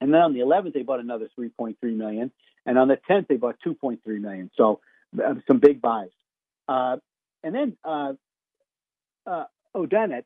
and 0.00 0.12
then 0.12 0.20
on 0.20 0.32
the 0.32 0.40
11th 0.40 0.74
they 0.74 0.82
bought 0.82 1.00
another 1.00 1.28
3.3 1.38 1.76
million, 1.96 2.30
and 2.66 2.78
on 2.78 2.88
the 2.88 2.98
10th 3.08 3.28
they 3.28 3.36
bought 3.36 3.56
2.3 3.66 3.98
million. 4.20 4.50
So 4.56 4.80
uh, 5.22 5.34
some 5.46 5.58
big 5.58 5.80
buys. 5.80 6.10
Uh, 6.66 6.96
and 7.42 7.54
then 7.54 7.76
uh, 7.84 8.12
uh, 9.26 9.44
Odanet, 9.76 10.24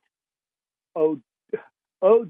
O, 0.97 1.21
O, 2.03 2.27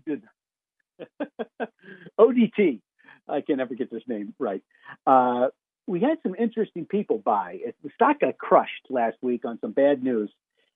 ODT. 2.18 2.80
I 3.28 3.40
can 3.42 3.58
never 3.58 3.74
get 3.74 3.90
this 3.90 4.02
name 4.08 4.34
right. 4.38 4.62
Uh, 5.06 5.48
we 5.88 6.00
had 6.00 6.18
some 6.22 6.34
interesting 6.38 6.84
people 6.84 7.18
buy. 7.18 7.58
The 7.82 7.90
stock 7.94 8.20
got 8.20 8.36
crushed 8.36 8.86
last 8.90 9.16
week 9.22 9.46
on 9.46 9.58
some 9.60 9.72
bad 9.72 10.02
news. 10.04 10.30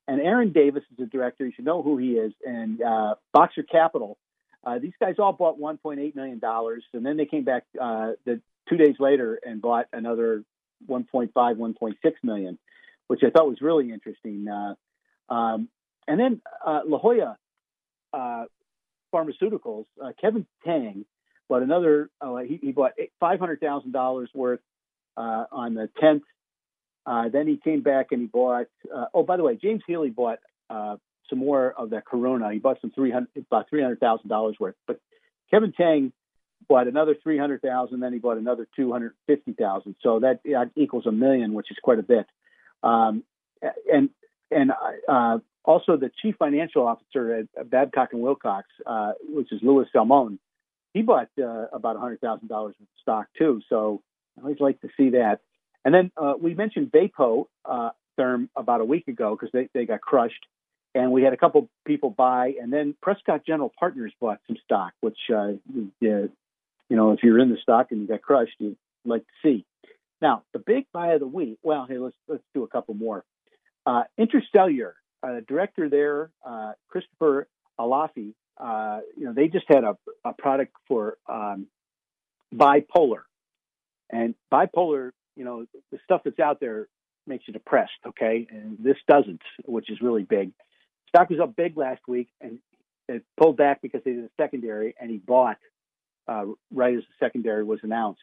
And 0.09 0.21
Aaron 0.21 0.53
Davis 0.53 0.83
is 0.91 0.97
the 0.99 1.07
director. 1.07 1.45
You 1.45 1.53
should 1.55 1.67
know 1.67 1.83
who 1.83 1.99
he 1.99 2.13
is. 2.13 2.33
And 2.45 2.83
uh, 2.83 3.15
Boxer 3.33 3.63
Capital. 3.63 4.17
Uh, 4.65 4.79
these 4.79 4.95
guys 4.99 5.17
all 5.19 5.35
bought 5.35 5.61
1.8 5.61 6.15
million 6.15 6.39
dollars, 6.39 6.85
and 6.95 7.05
then 7.05 7.17
they 7.17 7.27
came 7.27 7.45
back 7.45 7.65
uh, 7.81 8.13
the 8.25 8.41
two 8.69 8.77
days 8.77 8.95
later 8.99 9.39
and 9.45 9.61
bought 9.61 9.87
another 9.93 10.45
1.5, 10.89 11.33
1.6 11.35 11.95
million, 12.23 12.59
which 13.09 13.21
I 13.25 13.31
thought 13.31 13.49
was 13.49 13.61
really 13.61 13.93
interesting. 13.93 14.47
Uh, 14.49 14.75
um, 15.33 15.69
and 16.09 16.19
then 16.19 16.41
uh, 16.65 16.81
La 16.87 16.99
Jolla 16.99 17.37
uh, 18.13 18.45
Pharmaceuticals, 19.13 19.87
Kevin 20.21 20.47
Tang 20.65 21.05
bought 21.49 21.63
another. 21.63 22.09
Uh, 22.21 22.37
he, 22.37 22.59
he, 22.63 22.73
bought 22.73 22.93
five 23.21 23.41
hundred 23.41 23.61
thousand 23.61 23.93
dollars 23.93 24.31
worth 24.33 24.61
uh, 25.17 25.45
on 25.53 25.75
the 25.75 25.89
tenth. 26.01 26.23
then 27.33 27.47
he 27.47 27.59
came 27.63 27.83
back 27.83 28.09
and 28.11 28.21
he 28.21 28.27
bought. 28.27 28.67
oh, 29.15 29.23
by 29.23 29.37
the 29.37 29.43
way, 29.43 29.57
James 29.57 29.83
Healy 29.87 30.11
bought 30.11 30.39
some 30.69 31.39
more 31.39 31.73
of 31.77 31.91
that 31.91 32.05
Karuna. 32.05 32.53
He 32.53 32.59
bought 32.59 32.81
some 32.81 32.91
three 32.91 33.11
hundred 33.11 33.29
about 33.51 33.69
three 33.69 33.83
hundred 33.83 34.01
thousand 34.01 34.29
dollars 34.29 34.57
worth. 34.61 34.75
But 34.87 35.01
Kevin 35.51 35.73
Tang 35.73 36.13
bought 36.69 36.89
another 36.89 37.15
300,000, 37.23 38.01
then 38.01 38.13
he 38.13 38.19
bought 38.19 38.39
another 38.39 38.67
250,000. 38.77 39.97
So 40.03 40.21
that, 40.21 40.41
equals 40.77 41.07
a 41.07 41.13
million, 41.13 41.53
which 41.53 41.71
is 41.71 41.77
quite 41.83 41.99
a 41.99 42.03
bit. 42.03 42.27
Um, 42.83 43.25
and 43.93 44.11
and 44.51 44.73
uh, 45.09 45.39
also 45.65 45.97
the 45.97 46.11
chief 46.21 46.35
financial 46.39 46.87
officer 46.87 47.47
at 47.57 47.71
Babcock 47.71 48.13
and 48.13 48.21
Wilcox, 48.21 48.67
uh, 48.85 49.13
which 49.29 49.53
is 49.53 49.61
Louis 49.63 49.87
Salamone, 49.95 50.39
he 50.93 51.03
bought 51.03 51.29
uh, 51.39 51.67
about 51.73 51.97
$100,000 51.97 52.21
worth 52.51 52.71
of 52.71 52.87
stock 53.01 53.27
too. 53.39 53.61
So 53.69 54.03
I 54.39 54.43
always 54.43 54.61
like 54.61 54.81
to 54.81 54.89
see 54.97 55.11
that. 55.11 55.41
And 55.85 55.95
then 55.95 56.11
uh, 56.17 56.35
we 56.41 56.55
mentioned 56.55 56.93
Vapo 56.93 57.47
uh, 57.65 57.91
Therm 58.19 58.49
about 58.57 58.81
a 58.81 58.85
week 58.85 59.09
ago 59.09 59.37
because 59.37 59.51
they, 59.53 59.69
they 59.75 59.87
got 59.87 60.01
crushed 60.01 60.47
and 60.95 61.11
we 61.11 61.23
had 61.23 61.33
a 61.33 61.37
couple 61.37 61.69
people 61.87 62.11
buy, 62.11 62.55
and 62.61 62.73
then 62.73 62.95
Prescott 63.01 63.47
General 63.47 63.73
Partners 63.79 64.13
bought 64.21 64.41
some 64.47 64.57
stock, 64.65 64.93
which 65.01 65.19
uh, 65.35 65.53
you 66.01 66.31
know, 66.91 67.13
if 67.13 67.21
you're 67.23 67.39
in 67.39 67.51
the 67.51 67.57
stock 67.63 67.87
and 67.91 68.03
you 68.03 68.07
got 68.07 68.21
crushed, 68.21 68.53
you'd 68.59 68.77
like 69.05 69.23
to 69.23 69.33
see. 69.43 69.65
Now, 70.21 70.43
the 70.53 70.59
big 70.59 70.87
buy 70.93 71.15
of 71.15 71.21
the 71.21 71.27
week. 71.27 71.59
Well, 71.63 71.87
hey, 71.89 71.99
let's 71.99 72.17
let's 72.29 72.43
do 72.55 72.63
a 72.65 72.69
couple 72.69 72.95
more. 72.95 73.25
Uh, 73.87 74.05
Intra-Cellular, 74.17 74.95
uh, 75.23 75.41
director 75.49 75.89
there, 75.89 76.31
uh, 76.47 76.73
Christopher 76.89 77.49
Alafi. 77.81 78.35
Uh, 78.59 79.01
you 79.17 79.25
know, 79.25 79.33
they 79.33 79.49
just 79.49 79.65
had 79.69 79.83
a, 79.83 79.97
a 80.25 80.35
product 80.35 80.73
for 80.87 81.17
um, 81.29 81.67
bipolar, 82.55 83.23
and 84.13 84.35
bipolar. 84.53 85.11
You 85.37 85.45
know, 85.45 85.67
the 85.91 85.99
stuff 86.05 86.23
that's 86.25 86.39
out 86.39 86.61
there 86.61 86.89
makes 87.27 87.45
you 87.47 87.53
depressed. 87.53 87.91
Okay, 88.07 88.47
and 88.51 88.77
this 88.79 88.97
doesn't, 89.09 89.41
which 89.65 89.91
is 89.91 90.01
really 90.01 90.23
big. 90.23 90.53
Stock 91.09 91.31
was 91.31 91.41
up 91.41 91.57
big 91.57 91.77
last 91.77 92.03
week, 92.07 92.29
and 92.41 92.59
it 93.09 93.25
pulled 93.37 93.57
back 93.57 93.83
because 93.83 94.03
they 94.05 94.13
did 94.13 94.25
a 94.25 94.31
secondary, 94.41 94.95
and 95.01 95.11
he 95.11 95.19
bought 95.19 95.59
uh, 96.29 96.45
right 96.73 96.97
as 96.97 97.03
the 97.03 97.27
secondary 97.27 97.65
was 97.65 97.81
announced. 97.83 98.23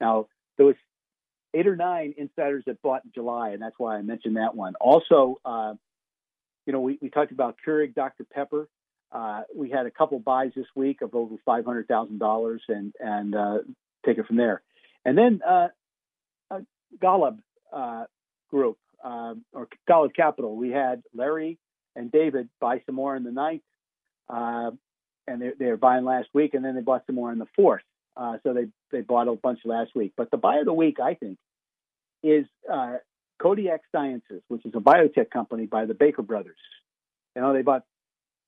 Now, 0.00 0.26
there 0.56 0.66
was 0.66 0.76
eight 1.54 1.66
or 1.66 1.76
nine 1.76 2.14
insiders 2.16 2.64
that 2.66 2.82
bought 2.82 3.04
in 3.04 3.12
July, 3.14 3.50
and 3.50 3.62
that's 3.62 3.78
why 3.78 3.96
I 3.96 4.02
mentioned 4.02 4.36
that 4.36 4.54
one. 4.54 4.74
Also, 4.80 5.36
uh, 5.44 5.74
you 6.66 6.72
know, 6.72 6.80
we, 6.80 6.98
we 7.00 7.08
talked 7.08 7.32
about 7.32 7.56
Keurig 7.66 7.94
Dr. 7.94 8.24
Pepper. 8.24 8.68
Uh, 9.12 9.42
we 9.54 9.70
had 9.70 9.86
a 9.86 9.90
couple 9.90 10.18
buys 10.18 10.50
this 10.56 10.66
week 10.74 11.00
of 11.00 11.14
over 11.14 11.36
five 11.44 11.64
hundred 11.64 11.86
thousand 11.88 12.18
dollars, 12.18 12.62
and 12.68 12.92
and 12.98 13.34
uh, 13.34 13.58
take 14.04 14.18
it 14.18 14.26
from 14.26 14.36
there. 14.36 14.62
And 15.06 15.16
then 15.16 15.40
uh, 15.48 15.68
uh, 16.50 16.60
Golub 17.02 17.38
Group 18.50 18.76
or 19.02 19.68
Golub 19.88 20.14
Capital, 20.14 20.54
we 20.54 20.70
had 20.70 21.02
Larry 21.14 21.58
and 21.94 22.12
David 22.12 22.50
buy 22.60 22.82
some 22.84 22.96
more 22.96 23.16
in 23.16 23.24
the 23.24 23.32
ninth 23.32 23.62
and 25.26 25.40
they, 25.40 25.50
they 25.58 25.66
were 25.66 25.76
buying 25.76 26.04
last 26.04 26.28
week, 26.32 26.54
and 26.54 26.64
then 26.64 26.74
they 26.74 26.80
bought 26.80 27.04
some 27.06 27.16
more 27.16 27.32
in 27.32 27.38
the 27.38 27.46
fourth. 27.56 27.82
Uh, 28.16 28.38
so 28.42 28.54
they 28.54 28.66
they 28.90 29.02
bought 29.02 29.28
a 29.28 29.34
bunch 29.34 29.60
last 29.64 29.94
week. 29.94 30.12
But 30.16 30.30
the 30.30 30.36
buy 30.36 30.56
of 30.56 30.64
the 30.64 30.72
week, 30.72 30.98
I 31.00 31.14
think, 31.14 31.38
is 32.22 32.46
uh, 32.72 32.96
Kodiak 33.40 33.82
Sciences, 33.92 34.42
which 34.48 34.64
is 34.64 34.72
a 34.74 34.80
biotech 34.80 35.30
company 35.30 35.66
by 35.66 35.84
the 35.84 35.94
Baker 35.94 36.22
brothers. 36.22 36.56
You 37.34 37.42
know, 37.42 37.52
they 37.52 37.62
bought 37.62 37.82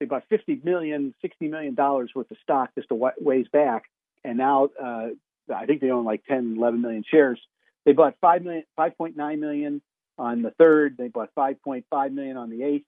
they 0.00 0.06
bought 0.06 0.24
50 0.30 0.60
million, 0.64 1.14
60 1.20 1.48
million 1.48 1.74
dollars 1.74 2.10
worth 2.14 2.30
of 2.30 2.38
stock 2.42 2.70
just 2.76 2.90
a 2.90 2.94
ways 3.20 3.46
back, 3.52 3.84
and 4.24 4.38
now 4.38 4.70
uh, 4.82 5.08
I 5.54 5.66
think 5.66 5.80
they 5.80 5.90
own 5.90 6.04
like 6.04 6.24
10, 6.28 6.56
11 6.58 6.80
million 6.80 7.04
shares. 7.08 7.40
They 7.84 7.92
bought 7.92 8.16
5 8.20 8.42
million, 8.42 8.64
5.9 8.78 9.38
million 9.38 9.82
on 10.18 10.42
the 10.42 10.50
third. 10.52 10.96
They 10.98 11.08
bought 11.08 11.30
5.5 11.36 12.12
million 12.12 12.36
on 12.36 12.50
the 12.50 12.62
eighth, 12.62 12.86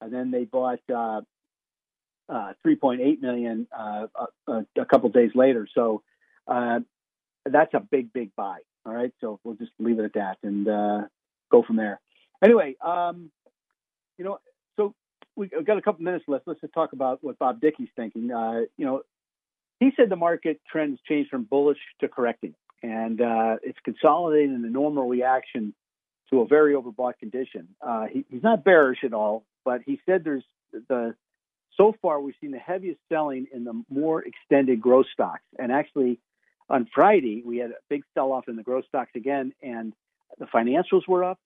and 0.00 0.12
then 0.12 0.30
they 0.30 0.44
bought 0.44 0.80
uh, 0.92 1.22
uh, 2.28 2.52
3.8 2.66 3.20
million 3.20 3.66
uh, 3.76 4.06
a, 4.16 4.50
uh, 4.50 4.62
a, 4.78 4.84
couple 4.84 5.08
days 5.10 5.30
later. 5.34 5.68
So 5.74 6.02
uh, 6.48 6.80
that's 7.46 7.74
a 7.74 7.80
big, 7.80 8.12
big 8.12 8.34
buy. 8.36 8.58
All 8.86 8.92
right, 8.92 9.12
so 9.20 9.40
we'll 9.44 9.54
just 9.54 9.72
leave 9.78 9.98
it 9.98 10.04
at 10.04 10.14
that 10.14 10.38
and 10.42 10.68
uh, 10.68 11.02
go 11.50 11.62
from 11.62 11.76
there. 11.76 12.00
Anyway, 12.42 12.76
um, 12.84 13.30
you 14.18 14.24
know, 14.24 14.38
so 14.76 14.94
we, 15.36 15.48
have 15.54 15.64
got 15.64 15.78
a 15.78 15.82
couple 15.82 16.04
minutes 16.04 16.24
left. 16.28 16.46
Let's 16.46 16.60
just 16.60 16.74
talk 16.74 16.92
about 16.92 17.18
what 17.22 17.38
Bob 17.38 17.60
Dickey's 17.60 17.88
thinking. 17.96 18.30
Uh, 18.30 18.62
you 18.76 18.84
know, 18.84 19.02
he 19.84 19.92
said 19.96 20.08
the 20.08 20.16
market 20.16 20.60
trends 20.70 20.98
changed 21.08 21.30
from 21.30 21.44
bullish 21.44 21.78
to 22.00 22.08
correcting, 22.08 22.54
and 22.82 23.20
it's 23.62 23.78
consolidating 23.84 24.54
in 24.54 24.62
the 24.62 24.70
normal 24.70 25.08
reaction 25.08 25.74
to 26.30 26.40
a 26.40 26.46
very 26.46 26.74
overbought 26.74 27.18
condition. 27.18 27.68
He, 28.10 28.24
he's 28.28 28.42
not 28.42 28.64
bearish 28.64 29.04
at 29.04 29.12
all, 29.12 29.44
but 29.64 29.82
he 29.84 30.00
said 30.06 30.24
there's 30.24 30.44
the 30.88 31.14
so 31.76 31.94
far, 32.00 32.20
we've 32.20 32.34
seen 32.40 32.52
the 32.52 32.58
heaviest 32.58 33.00
selling 33.08 33.46
in 33.52 33.64
the 33.64 33.82
more 33.90 34.22
extended 34.22 34.80
growth 34.80 35.06
stocks. 35.12 35.42
And 35.58 35.72
actually, 35.72 36.20
on 36.68 36.88
Friday, 36.94 37.42
we 37.44 37.58
had 37.58 37.70
a 37.70 37.80
big 37.90 38.02
sell 38.14 38.32
off 38.32 38.48
in 38.48 38.56
the 38.56 38.62
growth 38.62 38.84
stocks 38.88 39.10
again, 39.14 39.52
and 39.62 39.92
the 40.38 40.46
financials 40.46 41.06
were 41.08 41.24
up, 41.24 41.38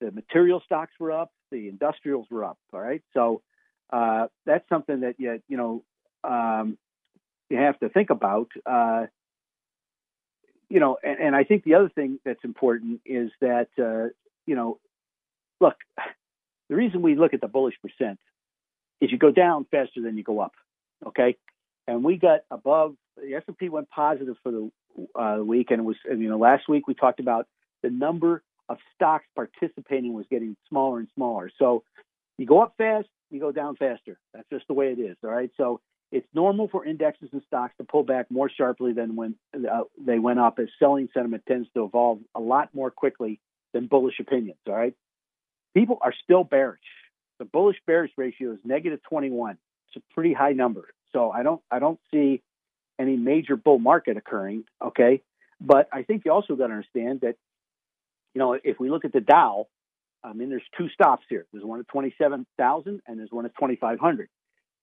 the 0.00 0.10
material 0.10 0.62
stocks 0.64 0.92
were 0.98 1.12
up, 1.12 1.30
the 1.50 1.68
industrials 1.68 2.26
were 2.30 2.44
up. 2.44 2.58
All 2.72 2.80
right. 2.80 3.02
So 3.14 3.42
uh, 3.90 4.26
that's 4.46 4.68
something 4.68 5.00
that 5.00 5.14
you, 5.18 5.40
you 5.48 5.56
know, 5.56 5.84
um, 6.24 6.78
you 7.50 7.58
have 7.58 7.78
to 7.80 7.88
think 7.88 8.10
about. 8.10 8.48
Uh, 8.64 9.06
you 10.68 10.80
know, 10.80 10.96
and, 11.02 11.18
and, 11.20 11.36
I 11.36 11.44
think 11.44 11.64
the 11.64 11.74
other 11.74 11.90
thing 11.90 12.18
that's 12.24 12.42
important 12.44 13.02
is 13.04 13.30
that, 13.42 13.68
uh, 13.78 14.08
you 14.46 14.56
know, 14.56 14.78
look, 15.60 15.74
the 16.70 16.76
reason 16.76 17.02
we 17.02 17.14
look 17.14 17.34
at 17.34 17.42
the 17.42 17.48
bullish 17.48 17.74
percent 17.82 18.18
is 19.02 19.12
you 19.12 19.18
go 19.18 19.30
down 19.30 19.66
faster 19.70 20.00
than 20.00 20.16
you 20.16 20.22
go 20.22 20.40
up. 20.40 20.52
Okay, 21.06 21.36
and 21.86 22.02
we 22.02 22.16
got 22.16 22.40
above 22.50 22.94
the 23.16 23.34
S 23.34 23.42
and 23.46 23.58
P 23.58 23.68
went 23.68 23.90
positive 23.90 24.36
for 24.42 24.52
the 24.52 24.70
uh, 25.20 25.42
week, 25.44 25.70
and 25.70 25.80
it 25.80 25.84
was 25.84 25.96
and, 26.08 26.22
you 26.22 26.30
know 26.30 26.38
last 26.38 26.68
week 26.68 26.86
we 26.86 26.94
talked 26.94 27.20
about 27.20 27.46
the 27.82 27.90
number 27.90 28.42
of 28.68 28.78
stocks 28.94 29.26
participating 29.34 30.14
was 30.14 30.24
getting 30.30 30.56
smaller 30.68 31.00
and 31.00 31.08
smaller. 31.14 31.50
So 31.58 31.82
you 32.38 32.46
go 32.46 32.62
up 32.62 32.74
fast, 32.78 33.08
you 33.30 33.40
go 33.40 33.52
down 33.52 33.76
faster. 33.76 34.18
That's 34.32 34.48
just 34.50 34.66
the 34.68 34.74
way 34.74 34.92
it 34.92 34.98
is. 34.98 35.16
All 35.22 35.30
right. 35.30 35.50
So 35.56 35.80
it's 36.12 36.28
normal 36.34 36.68
for 36.68 36.84
indexes 36.84 37.30
and 37.32 37.42
stocks 37.46 37.74
to 37.78 37.84
pull 37.84 38.04
back 38.04 38.30
more 38.30 38.50
sharply 38.50 38.92
than 38.92 39.16
when 39.16 39.34
uh, 39.54 39.84
they 39.98 40.18
went 40.18 40.38
up, 40.38 40.58
as 40.58 40.68
selling 40.78 41.08
sentiment 41.14 41.42
tends 41.48 41.68
to 41.74 41.84
evolve 41.84 42.20
a 42.34 42.40
lot 42.40 42.68
more 42.74 42.90
quickly 42.90 43.40
than 43.72 43.86
bullish 43.86 44.20
opinions. 44.20 44.58
All 44.68 44.74
right. 44.74 44.94
People 45.74 45.98
are 46.02 46.12
still 46.22 46.44
bearish. 46.44 46.80
The 47.38 47.46
bullish 47.46 47.78
bearish 47.86 48.12
ratio 48.18 48.52
is 48.52 48.58
negative 48.62 49.00
21. 49.08 49.56
It's 49.88 49.96
a 49.96 50.14
pretty 50.14 50.34
high 50.34 50.52
number. 50.52 50.92
So 51.12 51.30
I 51.30 51.42
don't 51.42 51.62
I 51.70 51.78
don't 51.78 51.98
see 52.12 52.42
any 52.98 53.16
major 53.16 53.56
bull 53.56 53.78
market 53.78 54.18
occurring. 54.18 54.64
Okay. 54.84 55.22
But 55.60 55.88
I 55.92 56.02
think 56.02 56.24
you 56.26 56.32
also 56.32 56.56
got 56.56 56.66
to 56.66 56.74
understand 56.74 57.22
that, 57.22 57.36
you 58.34 58.38
know, 58.38 58.58
if 58.62 58.78
we 58.78 58.90
look 58.90 59.04
at 59.04 59.12
the 59.12 59.20
Dow, 59.20 59.68
I 60.22 60.34
mean, 60.34 60.50
there's 60.50 60.62
two 60.76 60.88
stops 60.90 61.24
here. 61.28 61.46
There's 61.52 61.64
one 61.64 61.80
at 61.80 61.88
27,000 61.88 63.00
and 63.06 63.18
there's 63.18 63.30
one 63.30 63.46
at 63.46 63.54
2,500. 63.54 64.28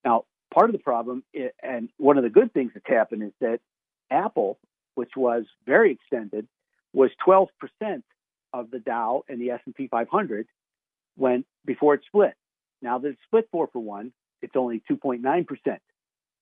Now, 0.04 0.26
part 0.54 0.70
of 0.70 0.74
the 0.74 0.84
problem, 0.84 1.24
and 1.62 1.90
one 1.98 2.18
of 2.18 2.24
the 2.24 2.30
good 2.30 2.54
things 2.54 2.72
that's 2.74 2.88
happened 2.88 3.24
is 3.24 3.34
that 3.42 3.60
Apple, 4.10 4.60
which 4.96 5.12
was 5.16 5.46
very 5.66 5.92
extended, 5.92 6.48
was 6.94 7.12
12% 7.26 7.48
of 8.54 8.72
the 8.72 8.80
Dow 8.80 9.24
and 9.30 9.40
the 9.40 9.52
S&P 9.52 9.88
500 9.88 10.48
when 11.16 11.46
before 11.66 11.94
it 11.96 12.02
split. 12.08 12.34
Now 12.82 12.98
that 13.00 13.10
it's 13.10 13.22
split 13.28 13.48
four 13.52 13.68
for 13.72 13.80
one, 13.80 14.12
it's 14.42 14.56
only 14.56 14.82
2.9%. 14.90 15.46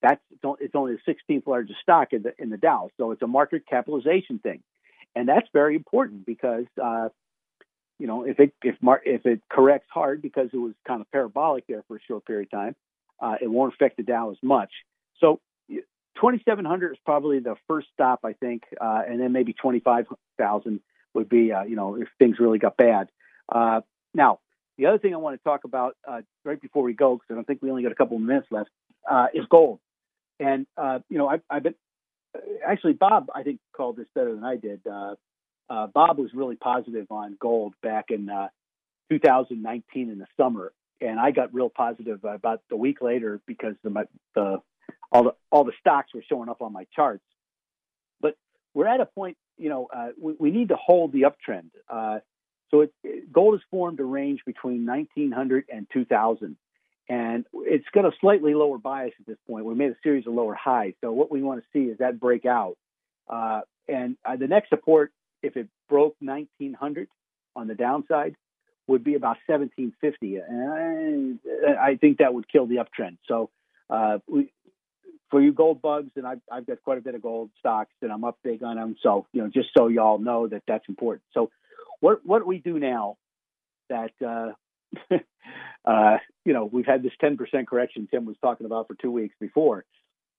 That's 0.01 0.21
it's 0.59 0.75
only 0.75 0.95
the 0.95 1.13
16th 1.13 1.47
largest 1.47 1.79
stock 1.81 2.13
in 2.13 2.21
the 2.21 2.33
in 2.37 2.51
the 2.51 2.57
Dow, 2.57 2.91
so 2.97 3.11
it's 3.11 3.21
a 3.23 3.27
market 3.27 3.63
capitalization 3.67 4.37
thing, 4.37 4.61
and 5.15 5.27
that's 5.27 5.47
very 5.51 5.75
important 5.75 6.23
because 6.23 6.65
uh, 6.81 7.09
you 7.97 8.05
know 8.05 8.23
if 8.23 8.39
it 8.39 8.53
if 8.63 8.75
mar- 8.79 9.01
if 9.03 9.25
it 9.25 9.41
corrects 9.49 9.87
hard 9.91 10.21
because 10.21 10.49
it 10.53 10.57
was 10.57 10.73
kind 10.87 11.01
of 11.01 11.11
parabolic 11.11 11.65
there 11.65 11.83
for 11.87 11.97
a 11.97 11.99
short 12.07 12.25
period 12.25 12.47
of 12.53 12.59
time, 12.59 12.75
uh, 13.19 13.35
it 13.41 13.47
won't 13.49 13.73
affect 13.73 13.97
the 13.97 14.03
Dow 14.03 14.31
as 14.31 14.37
much. 14.41 14.71
So 15.19 15.39
2,700 15.69 16.93
is 16.93 16.97
probably 17.05 17.39
the 17.39 17.55
first 17.67 17.87
stop, 17.93 18.21
I 18.23 18.33
think, 18.33 18.63
uh, 18.79 19.01
and 19.07 19.19
then 19.19 19.31
maybe 19.31 19.53
25,000 19.53 20.79
would 21.13 21.29
be, 21.29 21.51
uh, 21.51 21.63
you 21.63 21.75
know, 21.75 21.95
if 21.95 22.07
things 22.19 22.37
really 22.39 22.59
got 22.59 22.75
bad. 22.77 23.09
Uh, 23.49 23.81
now, 24.13 24.39
the 24.77 24.87
other 24.87 24.97
thing 24.97 25.13
I 25.13 25.17
want 25.17 25.39
to 25.39 25.43
talk 25.43 25.63
about 25.63 25.95
uh, 26.07 26.21
right 26.43 26.59
before 26.59 26.83
we 26.83 26.93
go, 26.93 27.15
because 27.15 27.27
I 27.29 27.33
don't 27.35 27.47
think 27.47 27.61
we 27.61 27.69
only 27.69 27.83
got 27.83 27.91
a 27.91 27.95
couple 27.95 28.17
of 28.17 28.23
minutes 28.23 28.47
left, 28.51 28.69
uh, 29.09 29.27
is 29.33 29.45
gold. 29.49 29.79
And 30.39 30.67
uh, 30.75 30.99
you 31.09 31.17
know, 31.17 31.27
I've, 31.27 31.41
I've, 31.49 31.63
been 31.63 31.75
actually 32.65 32.93
Bob. 32.93 33.27
I 33.33 33.43
think 33.43 33.59
called 33.75 33.97
this 33.97 34.07
better 34.13 34.33
than 34.35 34.43
I 34.43 34.55
did. 34.55 34.83
Bob 34.83 36.17
was 36.17 36.29
really 36.33 36.55
positive 36.55 37.07
on 37.09 37.37
gold 37.39 37.73
back 37.81 38.05
in 38.09 38.29
2019 39.09 40.11
in 40.11 40.19
the 40.19 40.27
summer, 40.37 40.73
and 41.01 41.19
I 41.19 41.31
got 41.31 41.53
real 41.53 41.69
positive 41.69 42.23
about 42.23 42.61
a 42.71 42.75
week 42.75 43.01
later 43.01 43.41
because 43.45 43.75
the, 43.83 44.07
the 44.35 44.61
all 45.11 45.23
the 45.23 45.31
all 45.51 45.63
the 45.63 45.73
stocks 45.79 46.13
were 46.13 46.23
showing 46.27 46.49
up 46.49 46.61
on 46.61 46.73
my 46.73 46.85
charts. 46.95 47.23
But 48.21 48.35
we're 48.73 48.87
at 48.87 48.99
a 48.99 49.05
point, 49.05 49.37
you 49.57 49.69
know, 49.69 49.87
uh, 49.93 50.09
we, 50.19 50.33
we, 50.39 50.51
need 50.51 50.69
to 50.69 50.75
hold 50.75 51.13
the 51.13 51.23
uptrend. 51.23 51.69
Uh, 51.89 52.19
so 52.69 52.81
it, 52.81 52.93
it, 53.03 53.31
gold 53.31 53.55
has 53.55 53.61
formed 53.71 53.99
a 53.99 54.03
range 54.03 54.41
between 54.45 54.85
1900 54.85 55.65
and 55.71 55.87
2000, 55.93 56.57
and 57.09 57.45
it's 57.53 57.85
got 57.93 58.05
a 58.05 58.11
slightly 58.19 58.53
lower 58.53 58.77
bias 58.77 59.13
at 59.19 59.25
this 59.25 59.37
point. 59.47 59.65
We 59.65 59.75
made 59.75 59.91
a 59.91 59.97
series 60.03 60.27
of 60.27 60.33
lower 60.33 60.55
highs. 60.55 60.93
So 61.01 61.11
what 61.11 61.31
we 61.31 61.41
want 61.41 61.61
to 61.61 61.67
see 61.71 61.89
is 61.89 61.99
that 61.99 62.19
break 62.19 62.45
out. 62.45 62.77
Uh, 63.29 63.61
and 63.87 64.17
uh, 64.25 64.35
the 64.35 64.47
next 64.47 64.69
support, 64.69 65.11
if 65.41 65.55
it 65.55 65.69
broke 65.87 66.15
1900 66.19 67.07
on 67.55 67.67
the 67.67 67.75
downside, 67.75 68.35
would 68.87 69.03
be 69.03 69.15
about 69.15 69.37
1750, 69.47 70.37
and 70.37 71.39
I, 71.67 71.91
I 71.91 71.95
think 71.97 72.19
that 72.19 72.33
would 72.33 72.47
kill 72.49 72.67
the 72.67 72.77
uptrend. 72.77 73.17
So, 73.27 73.49
uh, 73.89 74.19
we, 74.27 74.51
for 75.29 75.41
you 75.41 75.51
gold 75.51 75.81
bugs, 75.81 76.11
and 76.15 76.25
I've, 76.25 76.41
I've 76.51 76.65
got 76.65 76.81
quite 76.83 76.97
a 76.97 77.01
bit 77.01 77.15
of 77.15 77.21
gold 77.21 77.49
stocks, 77.59 77.91
and 78.01 78.11
I'm 78.11 78.23
up 78.23 78.37
big 78.43 78.63
on 78.63 78.77
them. 78.77 78.95
So, 79.03 79.27
you 79.33 79.41
know, 79.41 79.49
just 79.49 79.69
so 79.77 79.87
y'all 79.87 80.19
know 80.19 80.47
that 80.47 80.63
that's 80.67 80.85
important. 80.87 81.23
So, 81.33 81.49
what 81.99 82.25
what 82.25 82.45
we 82.45 82.59
do 82.59 82.79
now 82.79 83.17
that 83.89 84.11
uh, 84.25 84.51
uh, 85.85 86.17
you 86.45 86.53
know 86.53 86.69
we've 86.71 86.85
had 86.85 87.03
this 87.03 87.13
10% 87.21 87.67
correction 87.67 88.07
Tim 88.09 88.25
was 88.25 88.37
talking 88.41 88.65
about 88.65 88.87
for 88.87 88.95
two 88.95 89.11
weeks 89.11 89.35
before. 89.39 89.85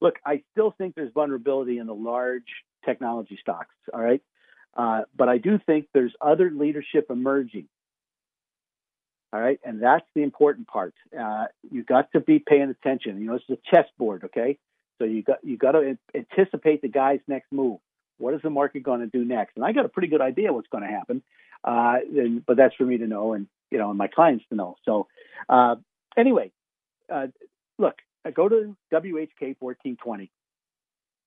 Look, 0.00 0.14
I 0.24 0.42
still 0.52 0.74
think 0.78 0.94
there's 0.94 1.12
vulnerability 1.12 1.78
in 1.78 1.86
the 1.86 1.94
large 1.94 2.46
technology 2.84 3.38
stocks. 3.40 3.74
All 3.92 4.00
right. 4.00 4.22
Uh, 4.76 5.02
but 5.16 5.28
I 5.28 5.38
do 5.38 5.58
think 5.66 5.88
there's 5.92 6.14
other 6.20 6.52
leadership 6.52 7.06
emerging 7.10 7.68
all 9.32 9.40
right, 9.40 9.60
and 9.62 9.82
that's 9.82 10.06
the 10.14 10.22
important 10.22 10.68
part. 10.68 10.94
Uh, 11.18 11.46
you 11.70 11.82
got 11.82 12.10
to 12.12 12.20
be 12.20 12.38
paying 12.38 12.70
attention. 12.70 13.20
You 13.20 13.26
know, 13.26 13.34
it's 13.34 13.44
a 13.50 13.58
chessboard, 13.70 14.24
okay? 14.24 14.58
So 14.98 15.04
you 15.04 15.22
got 15.22 15.44
you 15.44 15.58
got 15.58 15.72
to 15.72 15.98
anticipate 16.14 16.80
the 16.80 16.88
guy's 16.88 17.20
next 17.28 17.52
move. 17.52 17.78
What 18.16 18.34
is 18.34 18.40
the 18.42 18.50
market 18.50 18.82
going 18.82 19.00
to 19.00 19.06
do 19.06 19.24
next? 19.24 19.52
And 19.56 19.64
I 19.64 19.72
got 19.72 19.84
a 19.84 19.88
pretty 19.88 20.08
good 20.08 20.22
idea 20.22 20.52
what's 20.52 20.68
going 20.68 20.82
to 20.82 20.90
happen, 20.90 21.22
uh, 21.62 21.96
and, 22.16 22.44
but 22.44 22.56
that's 22.56 22.74
for 22.74 22.84
me 22.84 22.98
to 22.98 23.06
know, 23.06 23.34
and 23.34 23.46
you 23.70 23.78
know, 23.78 23.90
and 23.90 23.98
my 23.98 24.08
clients 24.08 24.44
to 24.48 24.56
know. 24.56 24.76
So 24.84 25.08
uh, 25.48 25.76
anyway, 26.16 26.50
uh, 27.12 27.26
look, 27.78 27.96
I 28.24 28.30
go 28.30 28.48
to 28.48 28.76
WHK 28.92 29.58
fourteen 29.58 29.98
twenty, 30.02 30.30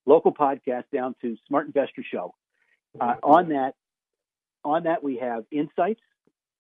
local 0.08 0.34
podcast 0.34 0.86
down 0.92 1.16
to 1.22 1.38
Smart 1.48 1.68
Investor 1.68 2.04
Show. 2.04 2.34
Uh, 3.00 3.16
on 3.24 3.50
that, 3.50 3.76
on 4.66 4.84
that 4.84 5.02
we 5.02 5.18
have 5.18 5.46
insights. 5.50 6.02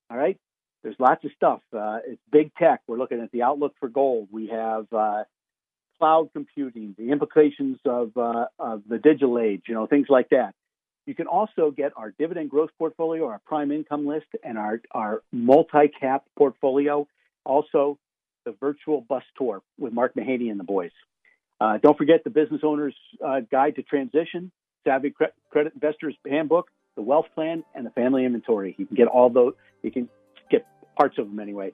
All 0.09 0.17
right, 0.17 0.37
there's 0.83 0.95
lots 0.99 1.23
of 1.25 1.31
stuff. 1.35 1.61
Uh, 1.75 1.99
it's 2.05 2.21
big 2.31 2.53
tech. 2.55 2.81
We're 2.87 2.97
looking 2.97 3.21
at 3.21 3.31
the 3.31 3.43
outlook 3.43 3.75
for 3.79 3.89
gold. 3.89 4.29
We 4.31 4.47
have 4.47 4.91
uh, 4.91 5.23
cloud 5.99 6.29
computing, 6.33 6.95
the 6.97 7.11
implications 7.11 7.79
of, 7.85 8.17
uh, 8.17 8.45
of 8.57 8.83
the 8.87 8.97
digital 8.97 9.39
age, 9.39 9.63
you 9.67 9.75
know, 9.75 9.85
things 9.85 10.07
like 10.09 10.29
that. 10.29 10.53
You 11.05 11.15
can 11.15 11.27
also 11.27 11.71
get 11.71 11.91
our 11.95 12.11
dividend 12.17 12.49
growth 12.49 12.69
portfolio, 12.77 13.27
our 13.27 13.41
prime 13.45 13.71
income 13.71 14.05
list, 14.05 14.27
and 14.43 14.57
our, 14.57 14.81
our 14.91 15.23
multi 15.31 15.87
cap 15.99 16.23
portfolio. 16.37 17.07
Also, 17.43 17.97
the 18.45 18.55
virtual 18.59 19.01
bus 19.01 19.23
tour 19.37 19.61
with 19.79 19.93
Mark 19.93 20.13
Mahaney 20.15 20.49
and 20.49 20.59
the 20.59 20.63
boys. 20.63 20.91
Uh, 21.59 21.77
don't 21.77 21.97
forget 21.97 22.23
the 22.23 22.29
Business 22.29 22.61
Owner's 22.63 22.95
uh, 23.23 23.41
Guide 23.51 23.75
to 23.75 23.83
Transition, 23.83 24.51
Savvy 24.83 25.13
Credit 25.51 25.73
Investor's 25.73 26.15
Handbook, 26.27 26.69
the 26.95 27.03
Wealth 27.03 27.27
Plan, 27.35 27.63
and 27.75 27.85
the 27.85 27.91
Family 27.91 28.25
Inventory. 28.25 28.75
You 28.77 28.85
can 28.85 28.95
get 28.95 29.07
all 29.07 29.29
those. 29.29 29.53
You 29.83 29.91
can 29.91 30.09
parts 30.97 31.17
of 31.17 31.27
them 31.27 31.39
anyway, 31.39 31.73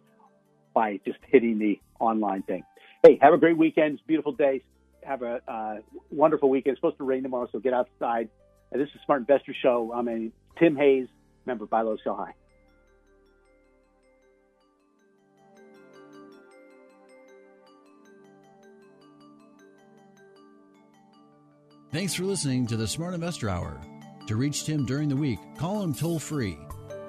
by 0.73 0.99
just 1.05 1.19
hitting 1.27 1.59
the 1.59 1.79
online 1.99 2.43
thing. 2.43 2.63
Hey, 3.03 3.17
have 3.21 3.33
a 3.33 3.37
great 3.37 3.57
weekend. 3.57 3.99
Beautiful 4.07 4.31
day. 4.31 4.63
Have 5.03 5.21
a 5.21 5.41
uh, 5.47 5.75
wonderful 6.11 6.49
weekend. 6.49 6.73
It's 6.73 6.79
supposed 6.79 6.97
to 6.97 7.03
rain 7.03 7.23
tomorrow, 7.23 7.47
so 7.51 7.59
get 7.59 7.73
outside. 7.73 8.29
And 8.71 8.81
this 8.81 8.89
is 8.89 9.01
Smart 9.05 9.21
Investor 9.21 9.55
Show. 9.61 9.91
I'm 9.93 10.07
a 10.07 10.29
Tim 10.59 10.75
Hayes, 10.75 11.07
member 11.45 11.65
Buy 11.65 11.81
Low, 11.81 11.97
Sell 12.03 12.15
High. 12.15 12.33
Thanks 21.91 22.13
for 22.13 22.23
listening 22.23 22.67
to 22.67 22.77
the 22.77 22.87
Smart 22.87 23.13
Investor 23.13 23.49
Hour. 23.49 23.79
To 24.27 24.35
reach 24.35 24.65
Tim 24.65 24.85
during 24.85 25.07
the 25.07 25.15
week, 25.15 25.39
call 25.57 25.81
him 25.81 25.93
toll 25.93 26.19
free 26.19 26.57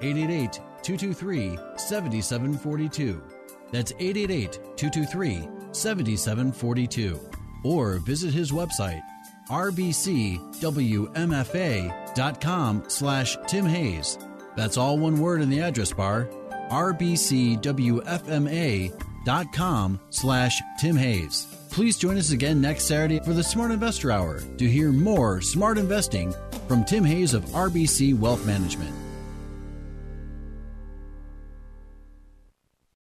888 0.01 0.61
223 0.83 1.57
7742. 1.77 3.21
That's 3.71 3.91
888 3.93 4.51
223 4.77 5.47
7742. 5.71 7.19
Or 7.63 7.99
visit 7.99 8.33
his 8.33 8.51
website, 8.51 9.01
rbcwmfa.com 9.49 10.43
slash 12.87 13.37
Tim 13.47 13.65
Hayes. 13.65 14.17
That's 14.55 14.77
all 14.77 14.97
one 14.97 15.19
word 15.19 15.41
in 15.41 15.49
the 15.49 15.61
address 15.61 15.91
bar, 15.93 16.29
rbcwfma.com 16.69 17.19
slash 20.09 20.61
Tim 20.79 20.95
Hayes. 20.95 21.47
Please 21.71 21.97
join 21.97 22.17
us 22.17 22.31
again 22.31 22.59
next 22.59 22.85
Saturday 22.85 23.19
for 23.19 23.33
the 23.33 23.43
Smart 23.43 23.71
Investor 23.71 24.11
Hour 24.11 24.39
to 24.57 24.67
hear 24.67 24.91
more 24.91 25.39
smart 25.39 25.77
investing 25.77 26.33
from 26.67 26.83
Tim 26.83 27.03
Hayes 27.03 27.33
of 27.33 27.45
RBC 27.45 28.17
Wealth 28.17 28.45
Management. 28.45 28.98